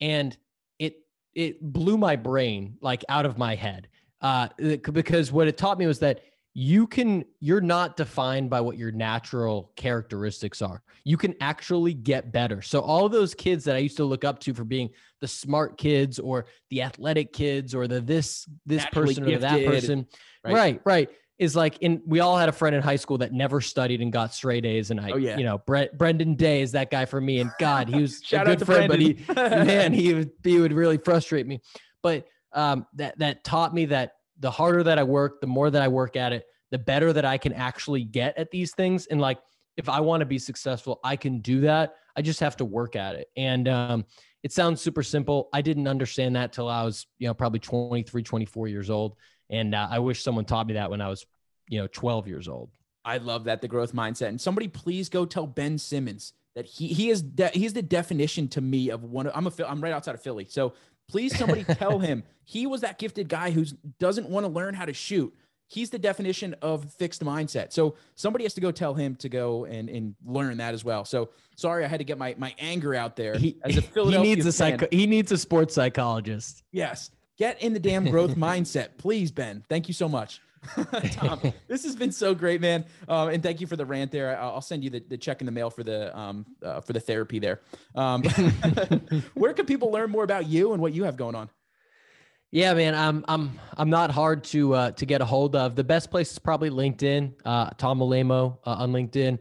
And 0.00 0.36
it 0.78 0.96
it 1.34 1.60
blew 1.60 1.96
my 1.96 2.16
brain 2.16 2.76
like 2.80 3.04
out 3.08 3.26
of 3.26 3.38
my 3.38 3.54
head 3.54 3.88
uh, 4.20 4.48
because 4.92 5.32
what 5.32 5.48
it 5.48 5.56
taught 5.56 5.78
me 5.78 5.86
was 5.86 5.98
that 6.00 6.20
you 6.54 6.86
can 6.86 7.24
you're 7.40 7.62
not 7.62 7.96
defined 7.96 8.50
by 8.50 8.60
what 8.60 8.76
your 8.76 8.92
natural 8.92 9.72
characteristics 9.76 10.60
are. 10.60 10.82
You 11.04 11.16
can 11.16 11.34
actually 11.40 11.94
get 11.94 12.30
better. 12.30 12.60
So 12.60 12.80
all 12.80 13.08
those 13.08 13.34
kids 13.34 13.64
that 13.64 13.74
i 13.74 13.78
used 13.78 13.96
to 13.96 14.04
look 14.04 14.24
up 14.24 14.38
to 14.40 14.52
for 14.52 14.64
being 14.64 14.90
the 15.20 15.28
smart 15.28 15.78
kids 15.78 16.18
or 16.18 16.46
the 16.70 16.82
athletic 16.82 17.32
kids 17.32 17.74
or 17.74 17.88
the 17.88 18.00
this 18.00 18.46
this 18.66 18.84
Naturally 18.84 19.14
person 19.14 19.34
or 19.34 19.38
that 19.38 19.64
person. 19.64 20.06
Right. 20.44 20.54
right 20.54 20.80
right 20.84 21.08
is 21.38 21.56
like 21.56 21.78
in 21.78 22.02
we 22.06 22.20
all 22.20 22.36
had 22.36 22.48
a 22.48 22.52
friend 22.52 22.76
in 22.76 22.82
high 22.82 22.96
school 22.96 23.18
that 23.18 23.32
never 23.32 23.60
studied 23.60 24.00
and 24.00 24.12
got 24.12 24.32
straight 24.32 24.64
A's 24.64 24.90
and 24.90 25.00
I 25.00 25.10
oh, 25.10 25.16
yeah. 25.16 25.36
you 25.36 25.44
know 25.44 25.58
Brett 25.58 25.96
Brendan 25.98 26.34
Day 26.34 26.62
is 26.62 26.72
that 26.72 26.90
guy 26.90 27.04
for 27.04 27.20
me 27.20 27.40
and 27.40 27.50
god 27.58 27.88
he 27.88 28.00
was 28.00 28.20
a 28.32 28.44
good 28.44 28.64
friend 28.64 28.88
Brendan. 28.88 29.24
but 29.26 29.36
he 29.36 29.64
man 29.64 29.92
he 29.92 30.14
would 30.14 30.30
he 30.44 30.60
would 30.60 30.72
really 30.72 30.98
frustrate 30.98 31.46
me 31.46 31.60
but 32.02 32.26
um 32.52 32.86
that 32.94 33.18
that 33.18 33.42
taught 33.44 33.74
me 33.74 33.86
that 33.86 34.12
the 34.42 34.50
harder 34.50 34.82
that 34.82 34.98
I 34.98 35.04
work, 35.04 35.40
the 35.40 35.46
more 35.46 35.70
that 35.70 35.80
I 35.80 35.88
work 35.88 36.16
at 36.16 36.32
it, 36.32 36.44
the 36.70 36.78
better 36.78 37.12
that 37.12 37.24
I 37.24 37.38
can 37.38 37.52
actually 37.52 38.04
get 38.04 38.36
at 38.36 38.50
these 38.50 38.74
things. 38.74 39.06
And 39.06 39.20
like, 39.20 39.38
if 39.76 39.88
I 39.88 40.00
want 40.00 40.20
to 40.20 40.26
be 40.26 40.38
successful, 40.38 41.00
I 41.02 41.16
can 41.16 41.38
do 41.38 41.60
that. 41.62 41.94
I 42.16 42.22
just 42.22 42.40
have 42.40 42.56
to 42.56 42.64
work 42.64 42.96
at 42.96 43.14
it. 43.14 43.28
And 43.36 43.68
um, 43.68 44.04
it 44.42 44.52
sounds 44.52 44.80
super 44.80 45.02
simple. 45.02 45.48
I 45.52 45.62
didn't 45.62 45.86
understand 45.86 46.36
that 46.36 46.52
till 46.52 46.68
I 46.68 46.82
was, 46.82 47.06
you 47.18 47.28
know, 47.28 47.34
probably 47.34 47.60
23, 47.60 48.22
24 48.22 48.68
years 48.68 48.90
old. 48.90 49.16
And 49.52 49.74
uh, 49.74 49.86
I 49.88 50.00
wish 50.00 50.22
someone 50.22 50.44
taught 50.44 50.66
me 50.66 50.74
that 50.74 50.90
when 50.90 51.00
I 51.00 51.08
was, 51.08 51.24
you 51.68 51.78
know, 51.78 51.86
12 51.86 52.26
years 52.26 52.48
old. 52.48 52.70
I 53.04 53.18
love 53.18 53.44
that 53.44 53.60
the 53.60 53.68
growth 53.68 53.92
mindset. 53.92 54.28
And 54.28 54.40
somebody 54.40 54.66
please 54.66 55.08
go 55.08 55.24
tell 55.24 55.46
Ben 55.46 55.78
Simmons 55.78 56.32
that 56.54 56.66
he 56.66 56.88
he 56.88 57.10
is 57.10 57.22
de- 57.22 57.48
he's 57.48 57.72
the 57.72 57.82
definition 57.82 58.48
to 58.48 58.60
me 58.60 58.90
of 58.90 59.04
one. 59.04 59.26
Of, 59.26 59.32
I'm 59.36 59.46
a 59.46 59.52
I'm 59.66 59.80
right 59.80 59.92
outside 59.92 60.14
of 60.14 60.22
Philly, 60.22 60.46
so 60.48 60.74
Please, 61.12 61.36
somebody 61.36 61.64
tell 61.74 61.98
him 61.98 62.24
he 62.44 62.66
was 62.66 62.80
that 62.80 62.98
gifted 62.98 63.28
guy 63.28 63.50
who 63.50 63.64
doesn't 63.98 64.28
want 64.28 64.44
to 64.44 64.52
learn 64.52 64.74
how 64.74 64.86
to 64.86 64.94
shoot. 64.94 65.32
He's 65.68 65.90
the 65.90 65.98
definition 65.98 66.54
of 66.60 66.92
fixed 66.94 67.24
mindset. 67.24 67.72
So 67.72 67.96
somebody 68.14 68.44
has 68.44 68.54
to 68.54 68.60
go 68.60 68.70
tell 68.70 68.94
him 68.94 69.16
to 69.16 69.28
go 69.28 69.64
and, 69.64 69.88
and 69.88 70.14
learn 70.24 70.58
that 70.58 70.74
as 70.74 70.84
well. 70.84 71.04
So 71.04 71.30
sorry, 71.56 71.84
I 71.84 71.88
had 71.88 71.98
to 71.98 72.04
get 72.04 72.18
my, 72.18 72.34
my 72.36 72.54
anger 72.58 72.94
out 72.94 73.16
there. 73.16 73.38
He, 73.38 73.56
as 73.62 73.76
a 73.76 73.82
Philadelphia 73.82 74.28
he 74.28 74.34
needs 74.34 74.46
a 74.46 74.52
psycho- 74.52 74.88
he 74.90 75.06
needs 75.06 75.32
a 75.32 75.38
sports 75.38 75.74
psychologist. 75.74 76.62
Yes, 76.72 77.10
get 77.38 77.62
in 77.62 77.72
the 77.72 77.80
damn 77.80 78.04
growth 78.04 78.34
mindset, 78.36 78.96
please, 78.98 79.30
Ben. 79.30 79.64
Thank 79.68 79.88
you 79.88 79.94
so 79.94 80.08
much. 80.08 80.40
Tom, 81.10 81.40
this 81.66 81.82
has 81.82 81.96
been 81.96 82.12
so 82.12 82.34
great, 82.34 82.60
man. 82.60 82.84
Um, 83.08 83.30
and 83.30 83.42
thank 83.42 83.60
you 83.60 83.66
for 83.66 83.76
the 83.76 83.84
rant 83.84 84.12
there. 84.12 84.38
I'll 84.40 84.60
send 84.60 84.84
you 84.84 84.90
the, 84.90 85.00
the 85.00 85.18
check 85.18 85.40
in 85.40 85.46
the 85.46 85.52
mail 85.52 85.70
for 85.70 85.82
the 85.82 86.16
um, 86.16 86.46
uh, 86.62 86.80
for 86.80 86.92
the 86.92 87.00
therapy 87.00 87.40
there. 87.40 87.60
Um, 87.94 88.22
where 89.34 89.52
can 89.54 89.66
people 89.66 89.90
learn 89.90 90.10
more 90.10 90.22
about 90.22 90.46
you 90.46 90.72
and 90.72 90.80
what 90.80 90.92
you 90.92 91.04
have 91.04 91.16
going 91.16 91.34
on? 91.34 91.50
Yeah, 92.52 92.74
man, 92.74 92.94
I'm 92.94 93.24
I'm 93.26 93.58
I'm 93.76 93.90
not 93.90 94.10
hard 94.10 94.44
to 94.44 94.74
uh, 94.74 94.90
to 94.92 95.06
get 95.06 95.20
a 95.20 95.24
hold 95.24 95.56
of. 95.56 95.74
The 95.74 95.84
best 95.84 96.10
place 96.10 96.30
is 96.30 96.38
probably 96.38 96.70
LinkedIn. 96.70 97.32
Uh, 97.44 97.70
Tom 97.78 97.98
Alaimo 97.98 98.58
uh, 98.64 98.70
on 98.72 98.92
LinkedIn. 98.92 99.38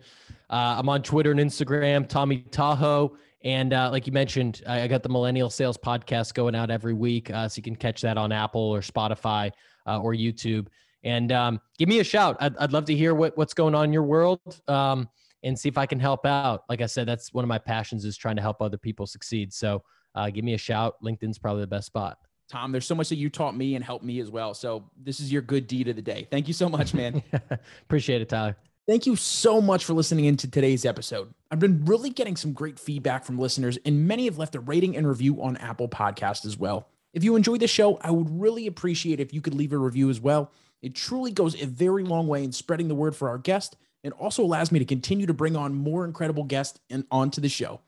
Uh, 0.49 0.75
I'm 0.79 0.89
on 0.89 1.03
Twitter 1.03 1.31
and 1.31 1.39
Instagram. 1.39 2.07
Tommy 2.07 2.39
Tahoe. 2.51 3.15
And 3.43 3.73
uh, 3.73 3.89
like 3.91 4.05
you 4.05 4.13
mentioned, 4.13 4.61
I, 4.67 4.87
got 4.87 5.01
the 5.01 5.09
Millennial 5.09 5.49
Sales 5.49 5.77
Podcast 5.77 6.35
going 6.35 6.53
out 6.53 6.69
every 6.69 6.93
week, 6.93 7.31
uh, 7.31 7.49
so 7.49 7.57
you 7.57 7.63
can 7.63 7.75
catch 7.75 8.01
that 8.01 8.17
on 8.17 8.31
Apple 8.31 8.61
or 8.61 8.81
Spotify 8.81 9.51
uh, 9.87 9.99
or 9.99 10.13
YouTube 10.13 10.67
and 11.03 11.31
um, 11.31 11.61
give 11.77 11.89
me 11.89 11.99
a 11.99 12.03
shout. 12.03 12.37
I'd, 12.39 12.55
I'd 12.57 12.73
love 12.73 12.85
to 12.85 12.95
hear 12.95 13.13
what, 13.15 13.37
what's 13.37 13.53
going 13.53 13.75
on 13.75 13.85
in 13.85 13.93
your 13.93 14.03
world 14.03 14.39
um, 14.67 15.09
and 15.43 15.57
see 15.57 15.69
if 15.69 15.77
I 15.77 15.85
can 15.85 15.99
help 15.99 16.25
out. 16.25 16.63
Like 16.69 16.81
I 16.81 16.85
said, 16.85 17.07
that's 17.07 17.33
one 17.33 17.43
of 17.43 17.49
my 17.49 17.57
passions 17.57 18.05
is 18.05 18.17
trying 18.17 18.35
to 18.35 18.41
help 18.41 18.61
other 18.61 18.77
people 18.77 19.07
succeed. 19.07 19.51
So 19.53 19.83
uh, 20.13 20.29
give 20.29 20.45
me 20.45 20.53
a 20.53 20.57
shout. 20.57 20.95
LinkedIn's 21.03 21.39
probably 21.39 21.61
the 21.61 21.67
best 21.67 21.87
spot. 21.87 22.17
Tom, 22.49 22.71
there's 22.71 22.85
so 22.85 22.95
much 22.95 23.09
that 23.09 23.15
you 23.15 23.29
taught 23.29 23.55
me 23.55 23.75
and 23.75 23.83
helped 23.83 24.03
me 24.03 24.19
as 24.19 24.29
well. 24.29 24.53
So 24.53 24.89
this 25.01 25.19
is 25.19 25.31
your 25.31 25.41
good 25.41 25.67
deed 25.67 25.87
of 25.87 25.95
the 25.95 26.01
day. 26.01 26.27
Thank 26.29 26.47
you 26.47 26.53
so 26.53 26.67
much, 26.67 26.93
man. 26.93 27.23
Appreciate 27.83 28.21
it, 28.21 28.29
Tyler. 28.29 28.57
Thank 28.91 29.05
you 29.05 29.15
so 29.15 29.61
much 29.61 29.85
for 29.85 29.93
listening 29.93 30.25
into 30.25 30.51
today's 30.51 30.83
episode. 30.83 31.33
I've 31.49 31.61
been 31.61 31.85
really 31.85 32.09
getting 32.09 32.35
some 32.35 32.51
great 32.51 32.77
feedback 32.77 33.23
from 33.23 33.39
listeners, 33.39 33.77
and 33.85 34.05
many 34.05 34.25
have 34.25 34.37
left 34.37 34.53
a 34.53 34.59
rating 34.59 34.97
and 34.97 35.07
review 35.07 35.41
on 35.41 35.55
Apple 35.55 35.87
Podcast 35.87 36.45
as 36.45 36.57
well. 36.57 36.89
If 37.13 37.23
you 37.23 37.37
enjoyed 37.37 37.61
the 37.61 37.69
show, 37.69 37.99
I 38.01 38.11
would 38.11 38.29
really 38.29 38.67
appreciate 38.67 39.21
if 39.21 39.33
you 39.33 39.39
could 39.39 39.53
leave 39.53 39.71
a 39.71 39.77
review 39.77 40.09
as 40.09 40.19
well. 40.19 40.51
It 40.81 40.93
truly 40.93 41.31
goes 41.31 41.55
a 41.55 41.67
very 41.67 42.03
long 42.03 42.27
way 42.27 42.43
in 42.43 42.51
spreading 42.51 42.89
the 42.89 42.95
word 42.95 43.15
for 43.15 43.29
our 43.29 43.37
guest 43.37 43.77
and 44.03 44.11
also 44.15 44.43
allows 44.43 44.73
me 44.73 44.79
to 44.79 44.83
continue 44.83 45.25
to 45.25 45.33
bring 45.33 45.55
on 45.55 45.73
more 45.73 46.03
incredible 46.03 46.43
guests 46.43 46.77
and 46.89 47.05
onto 47.09 47.39
the 47.39 47.47
show. 47.47 47.79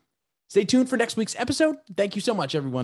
Stay 0.47 0.63
tuned 0.63 0.87
for 0.87 0.95
next 0.95 1.17
week's 1.17 1.35
episode. 1.37 1.75
Thank 1.97 2.15
you 2.15 2.21
so 2.21 2.33
much, 2.33 2.55
everyone. 2.55 2.81